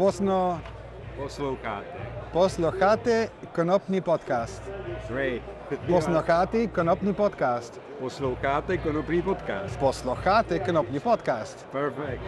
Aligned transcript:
Posno, 0.00 0.60
Posloucháte. 1.16 1.86
posloucháte 2.32 3.28
konopný 3.52 4.00
podcast. 4.00 4.62
Great. 5.08 5.42
Posloucháte 5.86 6.66
konopný 6.66 7.14
podcast. 7.14 7.80
Posloucháte 7.98 8.78
konopný 8.78 9.22
podcast. 9.22 9.76
Posloucháte 9.76 10.58
konopný 10.58 11.00
podcast. 11.00 11.66
Perfect. 11.68 12.24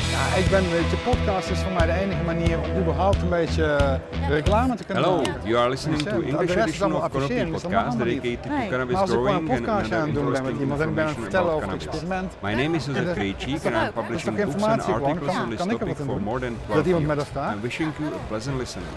Ja, 0.16 0.36
ik 0.36 0.50
ben 0.50 0.64
een 0.64 0.70
beetje, 0.70 0.96
podcast 0.96 1.50
is 1.50 1.58
voor 1.58 1.72
mij 1.72 1.86
de 1.86 1.92
enige 1.92 2.22
manier 2.22 2.58
om 2.60 2.80
überhaupt 2.80 3.22
een 3.22 3.28
beetje 3.28 3.64
eh, 3.64 4.28
reclame 4.28 4.74
te 4.74 4.84
kunnen 4.84 5.02
Hello, 5.04 5.16
maken. 5.16 5.40
you 5.44 5.56
are 5.60 5.68
listening 5.70 6.02
Dus, 6.02 6.12
to 6.12 6.20
English 6.20 6.30
de 6.48 6.54
rest 6.54 6.56
is 6.56 6.62
edition 6.64 6.92
of 6.94 7.10
Canopy 7.12 7.34
dus 7.34 7.60
Podcast 7.62 7.98
dedicated 7.98 8.42
to 8.42 8.48
Nee. 8.48 8.68
cannabis 8.68 8.94
Maar 8.96 9.06
growing 9.08 9.36
and 9.36 9.46
podcast 9.60 9.92
aan 9.92 10.00
het 10.06 10.14
doen 10.14 10.32
ben 10.32 10.42
met 10.42 10.50
interesting 10.50 10.60
iemand 10.60 10.80
en 10.80 10.88
ik 10.88 10.94
ben 10.94 11.04
aan 11.04 11.08
het 11.10 11.16
information 11.16 11.22
vertellen 11.22 11.50
about 11.50 11.62
over 11.62 11.72
het 11.72 11.84
cannabis. 11.84 12.00
experiment. 12.00 12.30
My 12.42 12.52
name 12.62 12.76
is 12.76 12.84
Ja. 12.86 13.12
Krejcik 13.12 13.64
and 13.66 13.74
I'm 13.86 13.92
publishing 14.02 14.36
books 14.36 14.62
and 14.62 14.80
articles 14.88 15.36
on 15.42 15.48
this 15.50 15.58
topic 15.78 15.96
for 15.96 16.20
more 16.20 16.40
than 16.40 16.54
Dat 16.66 16.66
12 16.66 16.86
iemand 16.86 17.06
mij 17.06 17.14
years. 17.16 17.16
dat 17.16 17.28
vraagt? 17.32 17.54
I'm 17.54 17.60
wishing 17.62 17.88
you 17.98 18.08
a 18.14 18.18
pleasant 18.28 18.56
listening. 18.58 18.88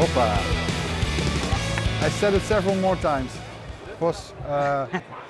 Hoppa. 0.00 0.26
I 2.06 2.10
said 2.20 2.32
it 2.34 2.42
several 2.54 2.74
more 2.86 2.96
times. 3.10 3.30
Pos, 3.98 4.18
uh, 4.48 4.82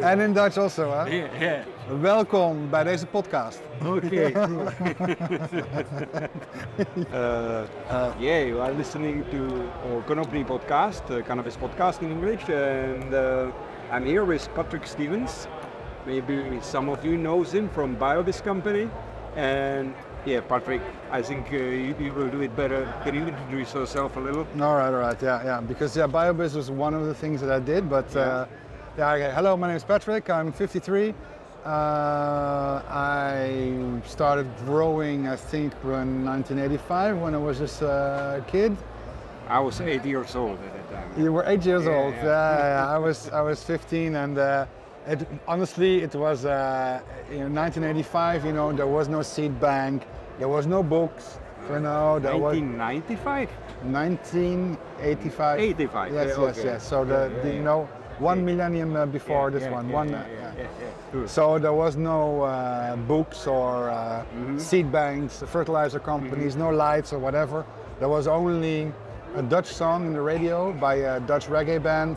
en 0.00 0.20
in 0.20 0.32
Dutch 0.32 0.56
also, 0.56 0.92
hè? 0.92 1.04
Yeah, 1.04 1.40
yeah. 1.40 1.62
Welkom 2.00 2.70
bij 2.70 2.84
deze 2.84 3.06
podcast. 3.06 3.60
Okay. 3.86 4.32
uh, 7.12 7.60
yeah, 8.18 8.46
you 8.46 8.60
are 8.60 8.72
listening 8.76 9.24
to 9.30 9.36
our 9.90 10.04
Canopy 10.06 10.44
podcast, 10.44 11.02
uh, 11.10 11.22
cannabis 11.22 11.56
podcast 11.56 12.00
in 12.00 12.10
English, 12.10 12.48
and 12.48 13.12
uh, 13.12 13.46
I'm 13.92 14.04
here 14.04 14.24
with 14.26 14.48
Patrick 14.54 14.86
Stevens. 14.86 15.46
Maybe 16.06 16.42
some 16.60 16.90
of 16.90 17.04
you 17.04 17.16
knows 17.16 17.52
him 17.52 17.68
from 17.72 17.96
BioBizz 17.96 18.42
company, 18.42 18.88
and 19.36 19.92
yeah, 20.24 20.40
Patrick, 20.40 20.80
I 21.12 21.22
think 21.22 21.46
uh, 21.52 21.56
you, 21.56 21.94
you 22.00 22.12
will 22.14 22.30
do 22.30 22.40
it 22.40 22.56
better. 22.56 22.86
Can 23.04 23.14
you 23.14 23.26
introduce 23.26 23.74
yourself 23.74 24.16
a 24.16 24.20
little? 24.20 24.46
All 24.60 24.76
right, 24.76 24.94
all 24.94 25.00
right, 25.00 25.22
yeah, 25.22 25.44
yeah. 25.44 25.60
Because 25.60 25.96
yeah, 25.96 26.06
BioBizz 26.06 26.54
was 26.54 26.70
one 26.70 26.94
of 26.94 27.04
the 27.06 27.14
things 27.14 27.40
that 27.40 27.50
I 27.50 27.60
did, 27.60 27.88
but 27.90 28.16
uh, 28.16 28.46
yeah. 28.98 29.12
Okay. 29.12 29.32
Hello, 29.34 29.56
my 29.56 29.68
name 29.68 29.76
is 29.76 29.84
Patrick. 29.84 30.28
I'm 30.28 30.52
53. 30.52 31.14
Uh, 31.64 32.82
I 32.88 34.00
started 34.04 34.46
growing, 34.64 35.28
I 35.28 35.36
think, 35.36 35.72
in 35.84 36.24
1985 36.24 37.18
when 37.18 37.34
I 37.34 37.38
was 37.38 37.58
just 37.58 37.82
a 37.82 38.44
kid. 38.46 38.76
I 39.48 39.60
was 39.60 39.80
eight 39.80 40.04
years 40.04 40.34
old 40.36 40.58
at 40.58 40.90
that 40.90 41.08
time. 41.08 41.22
You 41.24 41.32
were 41.32 41.44
eight 41.46 41.64
years 41.64 41.84
Yeah, 41.84 41.94
old. 41.96 42.14
yeah. 42.14 42.24
Yeah, 42.24 42.84
yeah, 42.84 42.94
I 42.94 42.98
was 42.98 43.30
I 43.30 43.40
was 43.40 43.62
15, 43.62 44.14
and 44.16 44.38
uh, 44.38 44.66
it, 45.06 45.26
honestly, 45.46 46.02
it 46.02 46.14
was 46.14 46.44
uh, 46.44 47.00
in 47.30 47.54
1985. 47.54 48.44
You 48.44 48.52
know, 48.52 48.72
there 48.72 48.86
was 48.86 49.08
no 49.08 49.22
seed 49.22 49.58
bank, 49.60 50.02
there 50.38 50.48
was 50.48 50.66
no 50.66 50.82
books. 50.82 51.38
You 51.70 51.80
know, 51.80 52.18
there 52.18 52.36
was 52.36 52.56
1995? 52.56 53.50
1985. 53.82 55.60
85, 55.60 56.12
Yes, 56.12 56.34
yeah, 56.36 56.44
yes, 56.46 56.60
yes. 56.64 56.88
So 56.88 57.04
the, 57.04 57.30
the 57.42 57.52
you 57.52 57.62
know 57.62 57.86
one 58.20 58.44
millennium 58.44 58.96
uh, 58.96 59.06
before 59.06 59.50
this 59.50 59.68
one. 59.70 59.88
one. 59.90 60.16
So 61.26 61.58
there 61.58 61.72
was 61.72 61.96
no 61.96 62.42
uh, 62.42 62.96
books 62.96 63.46
or 63.46 63.90
uh, 63.90 64.24
Mm-hmm. 64.34 64.58
seed 64.58 64.90
banks, 64.92 65.42
fertilizer 65.46 66.00
companies, 66.00 66.56
no 66.56 66.70
lights 66.70 67.12
or 67.12 67.18
whatever. 67.18 67.64
There 67.98 68.08
was 68.08 68.26
only 68.26 68.92
a 69.36 69.42
Dutch 69.42 69.66
song 69.66 70.06
in 70.06 70.12
the 70.12 70.20
radio 70.20 70.72
by 70.72 70.94
a 70.96 71.20
Dutch 71.20 71.46
reggae 71.46 71.82
band 71.82 72.16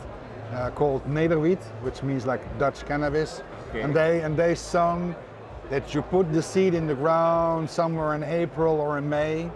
uh, 0.52 0.70
called 0.70 1.04
Nederwiet, 1.06 1.62
which 1.82 2.02
means 2.02 2.26
like 2.26 2.42
Dutch 2.58 2.84
cannabis. 2.86 3.42
And 3.74 3.94
they 3.94 4.20
and 4.22 4.36
they 4.36 4.54
sung 4.54 5.14
that 5.70 5.94
you 5.94 6.02
put 6.02 6.30
the 6.32 6.42
seed 6.42 6.74
in 6.74 6.86
the 6.86 6.94
ground 6.94 7.70
somewhere 7.70 8.14
in 8.14 8.22
April 8.22 8.78
or 8.80 8.98
in 8.98 9.08
May, 9.08 9.50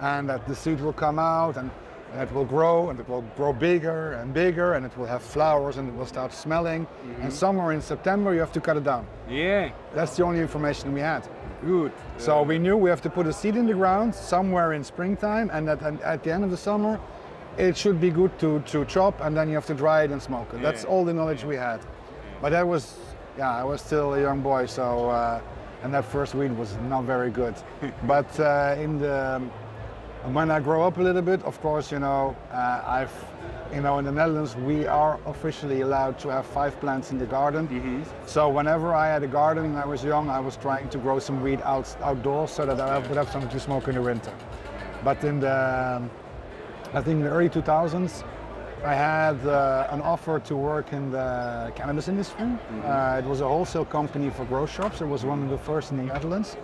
and 0.00 0.28
that 0.28 0.46
the 0.46 0.54
seed 0.54 0.80
will 0.80 0.92
come 0.92 1.18
out 1.18 1.56
and 1.56 1.70
it 2.14 2.32
will 2.32 2.44
grow 2.44 2.90
and 2.90 3.00
it 3.00 3.08
will 3.08 3.22
grow 3.36 3.52
bigger 3.52 4.12
and 4.12 4.34
bigger 4.34 4.74
and 4.74 4.84
it 4.84 4.96
will 4.98 5.06
have 5.06 5.22
flowers 5.22 5.76
and 5.78 5.88
it 5.88 5.94
will 5.94 6.06
start 6.06 6.32
smelling. 6.32 6.86
And 7.20 7.32
somewhere 7.32 7.72
in 7.72 7.80
September 7.80 8.34
you 8.34 8.40
have 8.40 8.52
to 8.52 8.60
cut 8.60 8.76
it 8.76 8.84
down. 8.84 9.06
Yeah, 9.28 9.70
That's 9.94 10.16
the 10.16 10.24
only 10.24 10.40
information 10.40 10.92
we 10.92 11.00
had. 11.00 11.26
good. 11.64 11.92
So 12.18 12.42
we 12.42 12.58
knew 12.58 12.76
we 12.76 12.90
have 12.90 13.02
to 13.02 13.10
put 13.10 13.26
a 13.26 13.32
seed 13.32 13.56
in 13.56 13.66
the 13.66 13.74
ground 13.74 14.14
somewhere 14.14 14.72
in 14.74 14.84
springtime, 14.84 15.48
and 15.52 15.66
that 15.68 15.82
at 16.02 16.22
the 16.22 16.32
end 16.32 16.44
of 16.44 16.50
the 16.50 16.56
summer, 16.56 17.00
it 17.56 17.76
should 17.76 18.00
be 18.00 18.10
good 18.10 18.36
to, 18.40 18.60
to 18.66 18.84
chop, 18.86 19.20
and 19.20 19.36
then 19.36 19.48
you 19.48 19.54
have 19.54 19.66
to 19.66 19.74
dry 19.74 20.02
it 20.04 20.10
and 20.10 20.20
smoke 20.20 20.52
it. 20.54 20.60
That's 20.62 20.84
all 20.84 21.04
the 21.04 21.14
knowledge 21.14 21.44
we 21.44 21.56
had. 21.56 21.80
But 22.40 22.50
that 22.50 22.66
was, 22.66 22.96
yeah, 23.38 23.54
I 23.54 23.64
was 23.64 23.80
still 23.80 24.14
a 24.14 24.20
young 24.20 24.40
boy, 24.40 24.66
so 24.66 25.08
uh, 25.10 25.40
and 25.82 25.92
that 25.94 26.04
first 26.04 26.34
weed 26.34 26.52
was 26.52 26.76
not 26.88 27.04
very 27.04 27.30
good. 27.30 27.54
but 28.06 28.38
uh, 28.40 28.76
in 28.78 28.98
the 28.98 29.40
when 30.30 30.50
I 30.50 30.60
grow 30.60 30.84
up 30.86 30.98
a 30.98 31.02
little 31.02 31.22
bit, 31.22 31.42
of 31.42 31.60
course, 31.60 31.90
you 31.90 31.98
know, 31.98 32.36
uh, 32.52 32.82
I've, 32.86 33.12
you 33.74 33.80
know, 33.80 33.98
in 33.98 34.04
the 34.04 34.12
Netherlands, 34.12 34.54
we 34.54 34.86
are 34.86 35.18
officially 35.26 35.80
allowed 35.80 36.18
to 36.20 36.28
have 36.28 36.46
five 36.46 36.78
plants 36.80 37.10
in 37.10 37.18
the 37.18 37.26
garden. 37.26 37.66
So 38.26 38.48
whenever 38.48 38.94
I 38.94 39.08
had 39.08 39.24
a 39.24 39.26
garden 39.26 39.74
when 39.74 39.82
I 39.82 39.86
was 39.86 40.04
young, 40.04 40.30
I 40.30 40.38
was 40.38 40.56
trying 40.56 40.88
to 40.90 40.98
grow 40.98 41.18
some 41.18 41.42
weed 41.42 41.60
out, 41.62 41.96
outdoors 42.02 42.52
so 42.52 42.64
that 42.66 42.80
I 42.80 42.98
would 42.98 43.16
have 43.16 43.30
something 43.30 43.50
to 43.50 43.58
smoke 43.58 43.88
in 43.88 43.96
the 43.96 44.02
winter. 44.02 44.32
But 45.02 45.24
in 45.24 45.40
the, 45.40 46.00
I 46.94 47.02
think 47.02 47.16
in 47.16 47.22
the 47.22 47.30
early 47.30 47.48
2000s, 47.48 48.22
I 48.84 48.94
had 48.94 49.44
uh, 49.46 49.86
an 49.90 50.00
offer 50.02 50.40
to 50.40 50.56
work 50.56 50.92
in 50.92 51.10
the 51.10 51.72
cannabis 51.74 52.08
industry. 52.08 52.46
Uh, 52.84 53.20
it 53.22 53.28
was 53.28 53.40
a 53.40 53.46
wholesale 53.46 53.84
company 53.84 54.30
for 54.30 54.44
grow 54.44 54.66
shops. 54.66 55.00
It 55.00 55.06
was 55.06 55.24
one 55.24 55.42
of 55.42 55.50
the 55.50 55.58
first 55.58 55.92
in 55.92 55.98
the 55.98 56.04
Netherlands. 56.04 56.56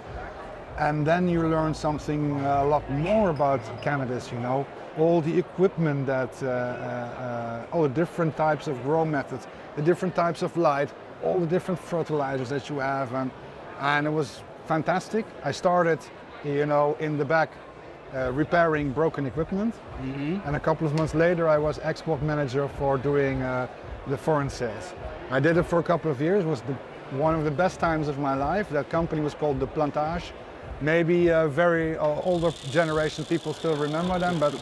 And 0.78 1.04
then 1.04 1.28
you 1.28 1.42
learn 1.48 1.74
something 1.74 2.40
a 2.40 2.64
lot 2.64 2.88
more 2.90 3.30
about 3.30 3.60
cannabis, 3.82 4.30
you 4.30 4.38
know, 4.38 4.64
all 4.96 5.20
the 5.20 5.36
equipment 5.36 6.06
that, 6.06 6.30
uh, 6.42 6.46
uh, 6.46 6.50
uh, 6.50 7.66
all 7.72 7.82
the 7.82 7.88
different 7.88 8.36
types 8.36 8.68
of 8.68 8.80
grow 8.84 9.04
methods, 9.04 9.48
the 9.74 9.82
different 9.82 10.14
types 10.14 10.42
of 10.42 10.56
light, 10.56 10.88
all 11.24 11.38
the 11.38 11.46
different 11.46 11.80
fertilizers 11.80 12.48
that 12.50 12.68
you 12.68 12.78
have. 12.78 13.12
And, 13.12 13.30
and 13.80 14.06
it 14.06 14.10
was 14.10 14.42
fantastic. 14.66 15.26
I 15.44 15.50
started, 15.50 15.98
you 16.44 16.66
know, 16.66 16.96
in 17.00 17.18
the 17.18 17.24
back 17.24 17.50
uh, 18.14 18.32
repairing 18.32 18.92
broken 18.92 19.26
equipment. 19.26 19.74
And 20.44 20.54
a 20.54 20.60
couple 20.60 20.86
of 20.86 20.94
months 20.94 21.14
later, 21.14 21.48
I 21.48 21.58
was 21.58 21.80
export 21.82 22.22
manager 22.22 22.68
for 22.78 22.98
doing 22.98 23.42
uh, 23.42 23.66
the 24.06 24.16
foreign 24.16 24.48
sales. 24.48 24.94
I 25.30 25.40
did 25.40 25.56
it 25.56 25.64
for 25.64 25.80
a 25.80 25.82
couple 25.82 26.10
of 26.10 26.20
years. 26.20 26.44
It 26.44 26.48
was 26.48 26.62
the, 26.62 26.74
one 27.16 27.34
of 27.34 27.44
the 27.44 27.50
best 27.50 27.80
times 27.80 28.06
of 28.06 28.18
my 28.18 28.34
life. 28.34 28.70
That 28.70 28.88
company 28.90 29.20
was 29.20 29.34
called 29.34 29.58
the 29.58 29.66
Plantage. 29.66 30.32
Maybe 30.80 31.28
a 31.28 31.48
very 31.48 31.96
uh, 31.96 32.20
older 32.22 32.52
generation 32.70 33.24
people 33.24 33.52
still 33.52 33.76
remember 33.76 34.18
them, 34.18 34.38
but 34.38 34.54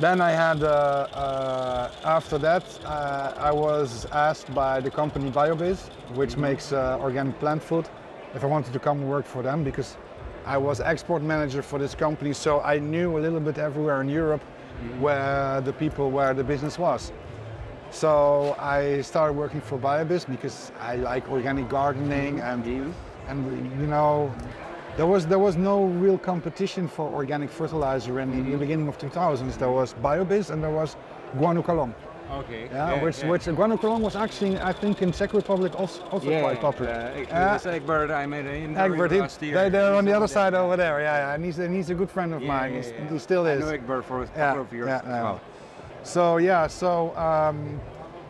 then 0.00 0.20
I 0.20 0.32
had, 0.32 0.62
uh, 0.62 0.66
uh, 0.66 1.90
after 2.04 2.36
that, 2.38 2.64
uh, 2.84 3.34
I 3.36 3.52
was 3.52 4.06
asked 4.06 4.52
by 4.54 4.80
the 4.80 4.90
company 4.90 5.30
BioBizz, 5.30 5.90
which 6.16 6.36
makes 6.36 6.72
uh, 6.72 6.98
organic 7.00 7.38
plant 7.38 7.62
food, 7.62 7.88
if 8.34 8.42
I 8.42 8.46
wanted 8.46 8.72
to 8.72 8.78
come 8.78 9.06
work 9.06 9.24
for 9.24 9.42
them 9.42 9.62
because 9.62 9.96
I 10.44 10.58
was 10.58 10.80
export 10.80 11.22
manager 11.22 11.62
for 11.62 11.78
this 11.78 11.94
company, 11.94 12.32
so 12.32 12.60
I 12.60 12.78
knew 12.78 13.18
a 13.18 13.20
little 13.20 13.40
bit 13.40 13.58
everywhere 13.58 14.00
in 14.00 14.08
Europe 14.08 14.42
where 14.98 15.60
the 15.60 15.72
people, 15.72 16.10
where 16.10 16.34
the 16.34 16.44
business 16.44 16.78
was. 16.78 17.12
So 17.90 18.56
I 18.58 19.00
started 19.02 19.34
working 19.34 19.60
for 19.60 19.78
BioBizz 19.78 20.26
because 20.28 20.72
I 20.80 20.96
like 20.96 21.30
organic 21.30 21.68
gardening 21.68 22.40
and 22.40 22.66
and 23.28 23.80
you 23.80 23.86
know 23.86 24.34
there 24.96 25.06
was 25.06 25.26
there 25.26 25.38
was 25.38 25.56
no 25.56 25.84
real 25.86 26.18
competition 26.18 26.86
for 26.88 27.08
organic 27.12 27.50
fertilizer 27.50 28.20
in, 28.20 28.32
in 28.32 28.50
the 28.52 28.56
beginning 28.58 28.88
of 28.88 28.96
2000s. 28.98 29.58
There 29.58 29.70
was 29.70 29.94
BioBizz 29.94 30.50
and 30.50 30.62
there 30.62 30.70
was 30.70 30.96
Guanokalong. 31.36 31.94
Okay. 32.32 32.68
Yeah, 32.72 33.02
which 33.02 33.22
which 33.24 33.44
Guanokalong 33.44 34.00
was 34.00 34.16
actually 34.16 34.58
I 34.60 34.72
think 34.72 35.02
in 35.02 35.12
Czech 35.12 35.34
Republic 35.34 35.78
also, 35.78 36.02
also 36.04 36.40
quite 36.40 36.60
popular. 36.60 36.90
Uh, 36.90 37.20
Yeah. 37.20 37.52
this 37.52 37.66
Egbert 37.66 38.10
I 38.10 38.26
met 38.26 38.46
in 38.46 38.70
interview 38.76 38.94
Egbert, 38.94 39.12
last 39.20 39.42
year. 39.42 39.54
they, 39.54 39.68
they're 39.68 39.94
on 39.94 40.04
the 40.04 40.12
other 40.16 40.28
side 40.28 40.54
over 40.54 40.76
there. 40.76 41.00
Yeah, 41.00 41.16
yeah, 41.18 41.34
and 41.34 41.44
he's 41.44 41.58
and 41.58 41.74
he's 41.74 41.90
a 41.90 41.94
good 41.94 42.10
friend 42.10 42.32
of 42.34 42.40
Yeah, 42.42 42.48
mine. 42.48 42.74
yeah, 42.74 42.88
yeah. 42.98 43.10
He 43.12 43.18
still 43.18 43.46
I 43.46 43.50
is. 43.52 43.60
know 43.60 43.68
Egbert 43.68 44.04
for 44.04 44.22
a 44.22 44.26
Yeah, 44.26 44.46
couple 44.46 44.62
of 44.62 44.72
years 44.72 44.86
yeah, 44.88 44.98
as 44.98 45.06
yeah. 45.06 45.22
well. 45.22 45.40
So 46.02 46.36
yeah, 46.38 46.66
so 46.68 47.14
um, 47.16 47.80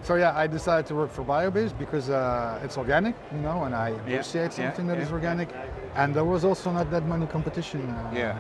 so 0.05 0.17
yeah, 0.17 0.37
I 0.37 0.47
decided 0.47 0.87
to 0.87 0.95
work 0.95 1.11
for 1.11 1.25
BioBizz 1.25 1.77
because 1.79 2.11
uh, 2.11 2.61
it's 2.63 2.77
organic, 2.77 3.15
you 3.33 3.39
know, 3.39 3.65
and 3.65 3.75
I 3.75 3.89
appreciate 3.89 4.57
yeah, 4.59 4.67
something 4.67 4.87
that 4.89 4.99
is 4.99 5.09
yeah. 5.09 5.15
organic. 5.15 5.49
And 5.97 6.15
there 6.15 6.25
was 6.25 6.45
also 6.45 6.71
not 6.73 6.91
that 6.91 7.07
many 7.07 7.27
competition. 7.27 7.81
Uh, 7.89 8.11
Yeah. 8.15 8.39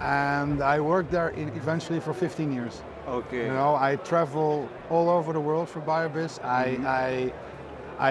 And 0.00 0.62
I 0.62 0.80
worked 0.80 1.10
there 1.10 1.28
in, 1.28 1.48
eventually 1.50 2.00
for 2.00 2.12
15 2.14 2.52
years. 2.52 2.82
Okay. 3.06 3.46
You 3.46 3.52
know, 3.52 3.76
I 3.76 3.96
travel 3.96 4.68
all 4.88 5.08
over 5.10 5.32
the 5.32 5.40
world 5.40 5.68
for 5.68 5.80
BioBizz. 5.80 6.40
Mm-hmm. 6.40 6.86
I, 6.86 6.90
I 7.02 7.32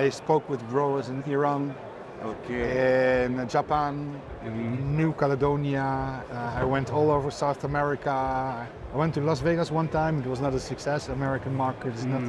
I 0.02 0.10
spoke 0.10 0.48
with 0.48 0.62
growers 0.70 1.10
in 1.10 1.24
Iran, 1.24 1.74
Okay. 2.24 3.26
in 3.26 3.48
Japan, 3.48 4.22
New 4.98 5.14
Caledonia. 5.14 6.24
Uh, 6.32 6.62
I 6.62 6.64
went 6.64 6.94
all 6.94 7.10
over 7.10 7.32
South 7.32 7.64
America. 7.64 8.12
I 8.94 8.98
went 8.98 9.16
to 9.16 9.22
Las 9.22 9.40
Vegas 9.40 9.72
one 9.72 9.88
time. 9.88 10.20
It 10.20 10.28
was 10.28 10.42
not 10.42 10.54
a 10.54 10.60
success. 10.60 11.10
American 11.10 11.56
market 11.56 11.96
is 11.96 12.06
not 12.06 12.22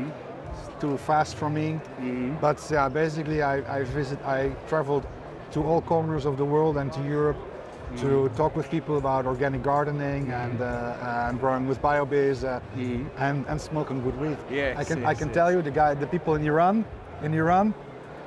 too 0.80 0.96
fast 0.96 1.36
for 1.36 1.50
me. 1.50 1.78
But 2.40 2.58
yeah, 2.70 2.88
basically 2.88 3.42
I, 3.42 3.78
I 3.78 3.84
visit. 3.84 4.18
I 4.24 4.50
traveled 4.68 5.06
to 5.52 5.62
all 5.62 5.82
corners 5.82 6.24
of 6.24 6.36
the 6.36 6.44
world 6.44 6.76
and 6.76 6.92
to 6.92 7.02
Europe 7.02 7.36
to 7.96 8.28
talk 8.36 8.54
with 8.54 8.70
people 8.70 8.98
about 8.98 9.26
organic 9.26 9.62
gardening 9.62 10.30
and, 10.30 10.60
uh, 10.60 11.26
and 11.28 11.40
growing 11.40 11.66
with 11.66 11.82
BioBizz 11.82 12.44
uh, 12.44 12.60
and, 13.18 13.44
and 13.48 13.60
smoking 13.60 14.00
good 14.02 14.18
weed. 14.20 14.38
Yes, 14.50 14.78
I 14.78 14.84
can 14.84 15.04
I 15.04 15.14
can 15.14 15.28
yes. 15.28 15.34
tell 15.34 15.52
you 15.52 15.60
the 15.60 15.72
guy 15.72 15.94
the 15.94 16.06
people 16.06 16.34
in 16.36 16.44
Iran 16.44 16.84
in 17.22 17.34
Iran 17.34 17.74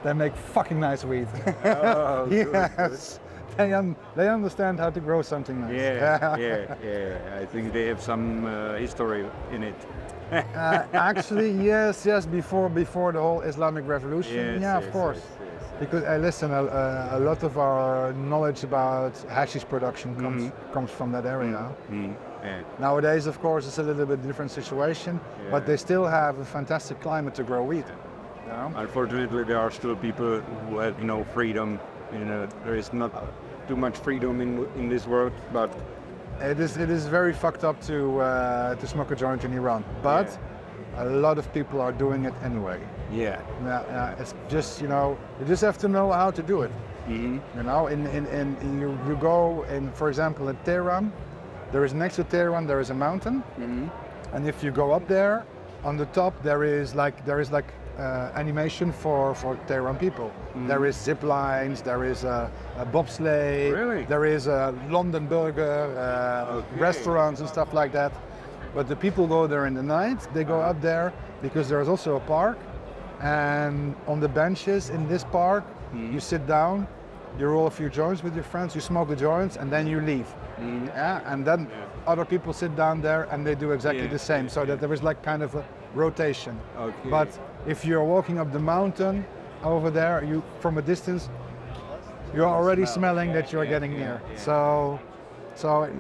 they 0.03 0.13
make 0.13 0.35
fucking 0.35 0.79
nice 0.79 1.05
weed. 1.05 1.27
Oh, 1.63 2.27
good, 2.29 2.51
good. 2.51 2.71
yes. 2.77 3.19
They, 3.57 3.71
un- 3.71 3.95
they 4.15 4.29
understand 4.29 4.79
how 4.79 4.89
to 4.89 4.99
grow 4.99 5.21
something 5.21 5.61
nice. 5.61 5.73
Yeah, 5.73 6.37
yeah, 6.37 6.75
yeah. 6.83 7.39
I 7.39 7.45
think 7.45 7.71
they 7.71 7.85
have 7.85 8.01
some 8.01 8.45
uh, 8.45 8.73
history 8.75 9.25
in 9.51 9.63
it. 9.63 9.75
Uh, 10.31 10.85
actually, 10.93 11.51
yes, 11.51 12.05
yes. 12.05 12.25
Before 12.25 12.69
before 12.69 13.11
the 13.11 13.19
whole 13.19 13.41
Islamic 13.41 13.87
Revolution, 13.87 14.35
Yes, 14.35 14.61
yeah, 14.61 14.77
of 14.77 14.91
course. 14.91 15.17
yes, 15.17 15.49
yes. 15.61 15.69
Because 15.79 16.03
uh, 16.03 16.17
listen, 16.17 16.51
a, 16.51 16.63
a, 17.17 17.19
lot 17.19 17.43
of 17.43 17.57
our 17.57 18.13
knowledge 18.13 18.63
about 18.63 19.13
hashish 19.29 19.65
production 19.65 20.15
comes 20.15 20.43
Mm-hmm. 20.43 20.73
comes 20.73 20.91
from 20.91 21.11
that 21.11 21.25
area. 21.25 21.69
Mm, 21.91 22.15
yeah. 22.43 22.61
Nowadays, 22.79 23.25
of 23.27 23.39
course, 23.41 23.67
it's 23.67 23.77
a 23.79 23.83
little 23.83 24.05
bit 24.05 24.21
different 24.27 24.51
situation, 24.51 25.19
but 25.51 25.65
they 25.65 25.77
still 25.77 26.05
have 26.05 26.39
a 26.39 26.45
fantastic 26.45 26.99
climate 27.01 27.35
to 27.35 27.43
grow 27.43 27.63
wheat. 27.63 27.85
You 27.87 28.49
know? 28.49 28.73
Unfortunately, 28.75 29.43
there 29.43 29.59
are 29.59 29.71
still 29.71 29.95
people 29.95 30.41
who 30.69 30.77
have 30.79 31.01
no 31.03 31.23
freedom. 31.33 31.79
You 32.11 32.25
know, 32.25 32.47
there 32.65 32.75
is 32.75 32.93
not 32.93 33.11
too 33.67 33.75
much 33.75 33.97
freedom 33.97 34.41
in 34.41 34.65
in 34.75 34.89
this 34.89 35.07
world, 35.07 35.33
but 35.51 35.69
It 36.43 36.59
is 36.59 36.77
it 36.77 36.89
is 36.89 37.05
very 37.07 37.33
fucked 37.33 37.63
up 37.63 37.79
to 37.87 38.19
uh, 38.19 38.75
to 38.75 38.87
smoke 38.87 39.11
a 39.11 39.15
joint 39.15 39.43
in 39.45 39.53
Iran, 39.53 39.83
but 40.01 40.37
a 40.97 41.05
lot 41.05 41.37
of 41.37 41.51
people 41.53 41.79
are 41.81 41.93
doing 41.93 42.25
it 42.25 42.33
anyway. 42.43 42.79
yeah. 43.11 43.39
Yeah, 43.65 43.83
yeah, 43.87 44.21
it's 44.21 44.33
just 44.49 44.81
you 44.81 44.87
know 44.89 45.17
you 45.39 45.45
just 45.47 45.63
have 45.63 45.77
to 45.79 45.87
know 45.87 46.11
how 46.11 46.31
to 46.31 46.43
do 46.43 46.61
it. 46.65 46.71
hmm 47.07 47.37
You 47.57 47.63
know, 47.63 47.87
in, 47.87 48.05
in, 48.07 48.25
in, 48.27 48.57
in 48.65 48.81
you, 48.81 48.89
you 49.07 49.15
go 49.15 49.63
in, 49.75 49.91
for 49.93 50.07
example, 50.09 50.49
in 50.49 50.57
Tehran, 50.65 51.11
there 51.71 51.85
is 51.85 51.93
next 51.93 52.15
to 52.17 52.23
Tehran 52.23 52.67
there 52.67 52.81
is 52.81 52.89
a 52.89 52.93
mountain, 53.07 53.43
hmm 53.57 53.87
and 54.33 54.47
if 54.47 54.63
you 54.63 54.71
go 54.71 54.91
up 54.91 55.07
there, 55.07 55.45
on 55.83 55.97
the 55.97 56.05
top 56.07 56.33
there 56.43 56.63
is 56.63 56.93
like 56.95 57.15
there 57.25 57.39
is 57.39 57.51
like 57.51 57.69
uh, 57.99 58.31
animation 58.35 58.91
for 58.91 59.35
for 59.35 59.55
Tehran 59.67 59.97
people. 59.97 60.31
There 60.67 60.85
is 60.85 60.95
zip 60.95 61.23
lines, 61.23 61.81
there 61.81 62.03
is 62.03 62.23
a, 62.23 62.49
a 62.77 62.85
bobsleigh, 62.85 63.71
Really? 63.73 64.03
there 64.05 64.25
is 64.25 64.47
a 64.47 64.73
London 64.89 65.27
burger, 65.27 65.85
uh, 65.97 66.55
Okay. 66.57 66.79
restaurants 66.79 67.39
and 67.39 67.49
stuff 67.49 67.73
like 67.73 67.91
that. 67.93 68.11
But 68.75 68.87
the 68.87 68.95
people 68.95 69.27
go 69.27 69.47
there 69.47 69.67
in 69.67 69.73
the 69.75 69.83
night. 69.83 70.27
They 70.33 70.43
go 70.43 70.59
up 70.59 70.81
there 70.81 71.11
because 71.41 71.69
there 71.69 71.81
is 71.81 71.87
also 71.89 72.15
a 72.15 72.19
park, 72.21 72.57
and 73.21 73.95
on 74.07 74.19
the 74.19 74.27
benches 74.29 74.89
in 74.89 75.07
this 75.07 75.23
park, 75.23 75.63
you 75.93 76.19
sit 76.19 76.47
down, 76.47 76.87
you 77.39 77.47
roll 77.47 77.67
a 77.67 77.71
few 77.71 77.89
joints 77.89 78.23
with 78.23 78.33
your 78.35 78.43
friends, 78.43 78.73
you 78.75 78.81
smoke 78.81 79.09
the 79.09 79.15
joints, 79.15 79.57
and 79.57 79.71
then 79.71 79.87
you 79.87 80.01
leave. 80.01 80.27
Yeah, 80.59 81.21
and 81.31 81.45
then 81.45 81.67
other 82.07 82.25
people 82.25 82.53
sit 82.53 82.75
down 82.75 83.01
there 83.01 83.23
and 83.31 83.45
they 83.45 83.55
do 83.55 83.71
exactly 83.71 84.03
Yeah, 84.05 84.11
the 84.11 84.19
same, 84.19 84.45
yeah, 84.45 84.51
so 84.51 84.65
that 84.65 84.79
there 84.79 84.93
is 84.93 85.03
like 85.03 85.21
kind 85.23 85.41
of 85.43 85.55
a 85.55 85.63
rotation. 85.95 86.59
Okay. 86.77 87.09
But 87.09 87.29
if 87.67 87.85
you're 87.85 88.03
walking 88.03 88.39
up 88.39 88.51
the 88.51 88.59
mountain 88.59 89.25
over 89.63 89.89
there, 89.89 90.23
you 90.23 90.43
from 90.59 90.77
a 90.77 90.81
distance, 90.81 91.29
you're 92.33 92.47
already 92.47 92.85
smelling 92.85 93.31
that 93.33 93.51
you're 93.51 93.65
getting 93.65 93.93
near. 93.93 94.21
So, 94.35 94.99
so 95.55 95.83
it 95.83 95.93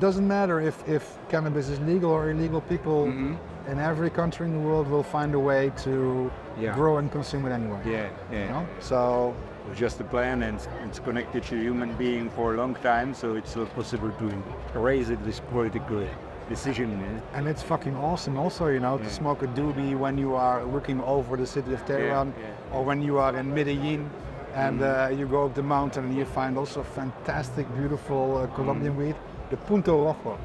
doesn't 0.00 0.26
matter 0.26 0.60
if, 0.60 0.86
if 0.88 1.18
cannabis 1.28 1.68
is 1.68 1.80
legal 1.80 2.10
or 2.10 2.30
illegal. 2.30 2.60
People 2.60 3.06
Mm-hmm. 3.06 3.70
in 3.72 3.78
every 3.78 4.10
country 4.10 4.46
in 4.46 4.52
the 4.52 4.58
world 4.68 4.86
will 4.88 5.02
find 5.02 5.34
a 5.34 5.38
way 5.38 5.72
to 5.84 6.30
Yeah. 6.60 6.74
grow 6.74 6.98
and 6.98 7.10
consume 7.10 7.46
it 7.46 7.52
anyway. 7.52 7.80
Yeah, 7.86 8.08
yeah. 8.30 8.42
You 8.42 8.48
know? 8.50 8.66
So 8.80 9.34
It's 9.70 9.80
just 9.80 9.98
a 10.00 10.04
plan 10.04 10.42
and 10.42 10.58
it's 10.86 10.98
connected 11.00 11.42
to 11.44 11.56
human 11.56 11.90
being 11.96 12.28
for 12.36 12.52
a 12.54 12.56
long 12.58 12.74
time, 12.82 13.14
so 13.14 13.34
it's 13.34 13.56
not 13.56 13.74
possible 13.74 14.10
to 14.20 14.26
erase 14.74 15.08
it 15.08 15.18
this 15.24 15.40
political 15.40 16.06
decision. 16.48 16.90
eh? 17.02 17.20
and 17.38 17.46
it's 17.48 17.62
fucking 17.62 17.96
awesome 17.96 18.36
also, 18.36 18.66
you 18.68 18.80
know, 18.80 18.98
to 18.98 19.10
smoke 19.10 19.42
a 19.42 19.46
doobie 19.48 19.96
when 19.96 20.18
you 20.18 20.34
are 20.34 20.64
looking 20.64 21.00
over 21.02 21.36
the 21.36 21.46
city 21.46 21.72
of 21.72 21.84
Tehran 21.86 22.32
yeah. 22.38 22.44
Mm-hmm. 22.44 22.74
or 22.76 22.84
when 22.84 23.00
you 23.02 23.18
are 23.18 23.36
in 23.36 23.52
Medellin 23.54 24.08
and 24.54 24.82
uh, 24.82 25.10
you 25.12 25.26
go 25.26 25.46
up 25.46 25.54
the 25.54 25.62
mountain 25.62 26.04
and 26.04 26.16
you 26.16 26.24
find 26.24 26.56
also 26.56 26.82
fantastic, 26.82 27.66
beautiful 27.76 28.36
uh, 28.36 28.46
Colombian 28.54 28.92
Mm-hmm. 28.92 29.06
weed, 29.06 29.16
the 29.50 29.56
Punto 29.56 30.04
Rojo. 30.04 30.38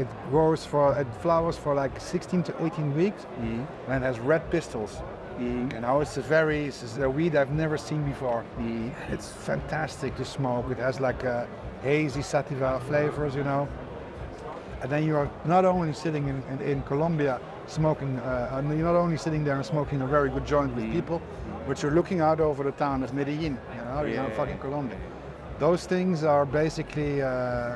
It 0.00 0.08
grows 0.30 0.64
for, 0.64 0.96
it 0.98 1.06
flowers 1.20 1.58
for 1.58 1.74
like 1.74 2.00
16 2.00 2.42
to 2.44 2.64
18 2.64 2.94
weeks 2.96 3.24
Mm-hmm. 3.24 3.90
and 3.92 4.02
it 4.02 4.06
has 4.06 4.18
red 4.18 4.48
pistils. 4.50 5.02
You 5.38 5.68
know, 5.80 6.00
it's 6.00 6.16
a 6.16 6.20
very, 6.22 6.64
it's 6.66 6.96
a 6.98 7.08
weed 7.08 7.36
I've 7.36 7.52
never 7.52 7.78
seen 7.78 8.02
before. 8.02 8.44
Mm-hmm. 8.58 9.12
It's 9.12 9.28
fantastic 9.30 10.16
to 10.16 10.24
smoke. 10.24 10.68
It 10.70 10.78
has 10.78 10.98
like 11.00 11.22
a 11.22 11.46
hazy 11.82 12.22
sativa 12.22 12.80
flavors, 12.88 13.36
you 13.36 13.44
know. 13.44 13.68
And 14.80 14.90
then 14.90 15.04
you 15.04 15.16
are 15.16 15.28
not 15.44 15.64
only 15.64 15.92
sitting 15.92 16.28
in, 16.28 16.42
in, 16.52 16.60
in 16.60 16.82
Colombia 16.82 17.40
smoking, 17.66 18.16
uh, 18.18 18.50
and 18.52 18.68
you're 18.70 18.86
not 18.86 18.96
only 18.96 19.16
sitting 19.16 19.44
there 19.44 19.56
and 19.56 19.66
smoking 19.66 20.02
a 20.02 20.06
very 20.06 20.30
good 20.30 20.46
joint 20.46 20.74
with 20.74 20.90
people, 20.92 21.20
but 21.66 21.82
you're 21.82 21.92
looking 21.92 22.20
out 22.20 22.40
over 22.40 22.62
the 22.64 22.72
town 22.72 23.02
of 23.02 23.12
Medellin, 23.12 23.58
you 23.74 23.84
know, 23.84 24.04
Yeah. 24.04 24.30
fucking 24.30 24.58
Colombia. 24.58 24.98
Those 25.58 25.84
things 25.86 26.22
are 26.22 26.46
basically, 26.46 27.20
uh, 27.20 27.74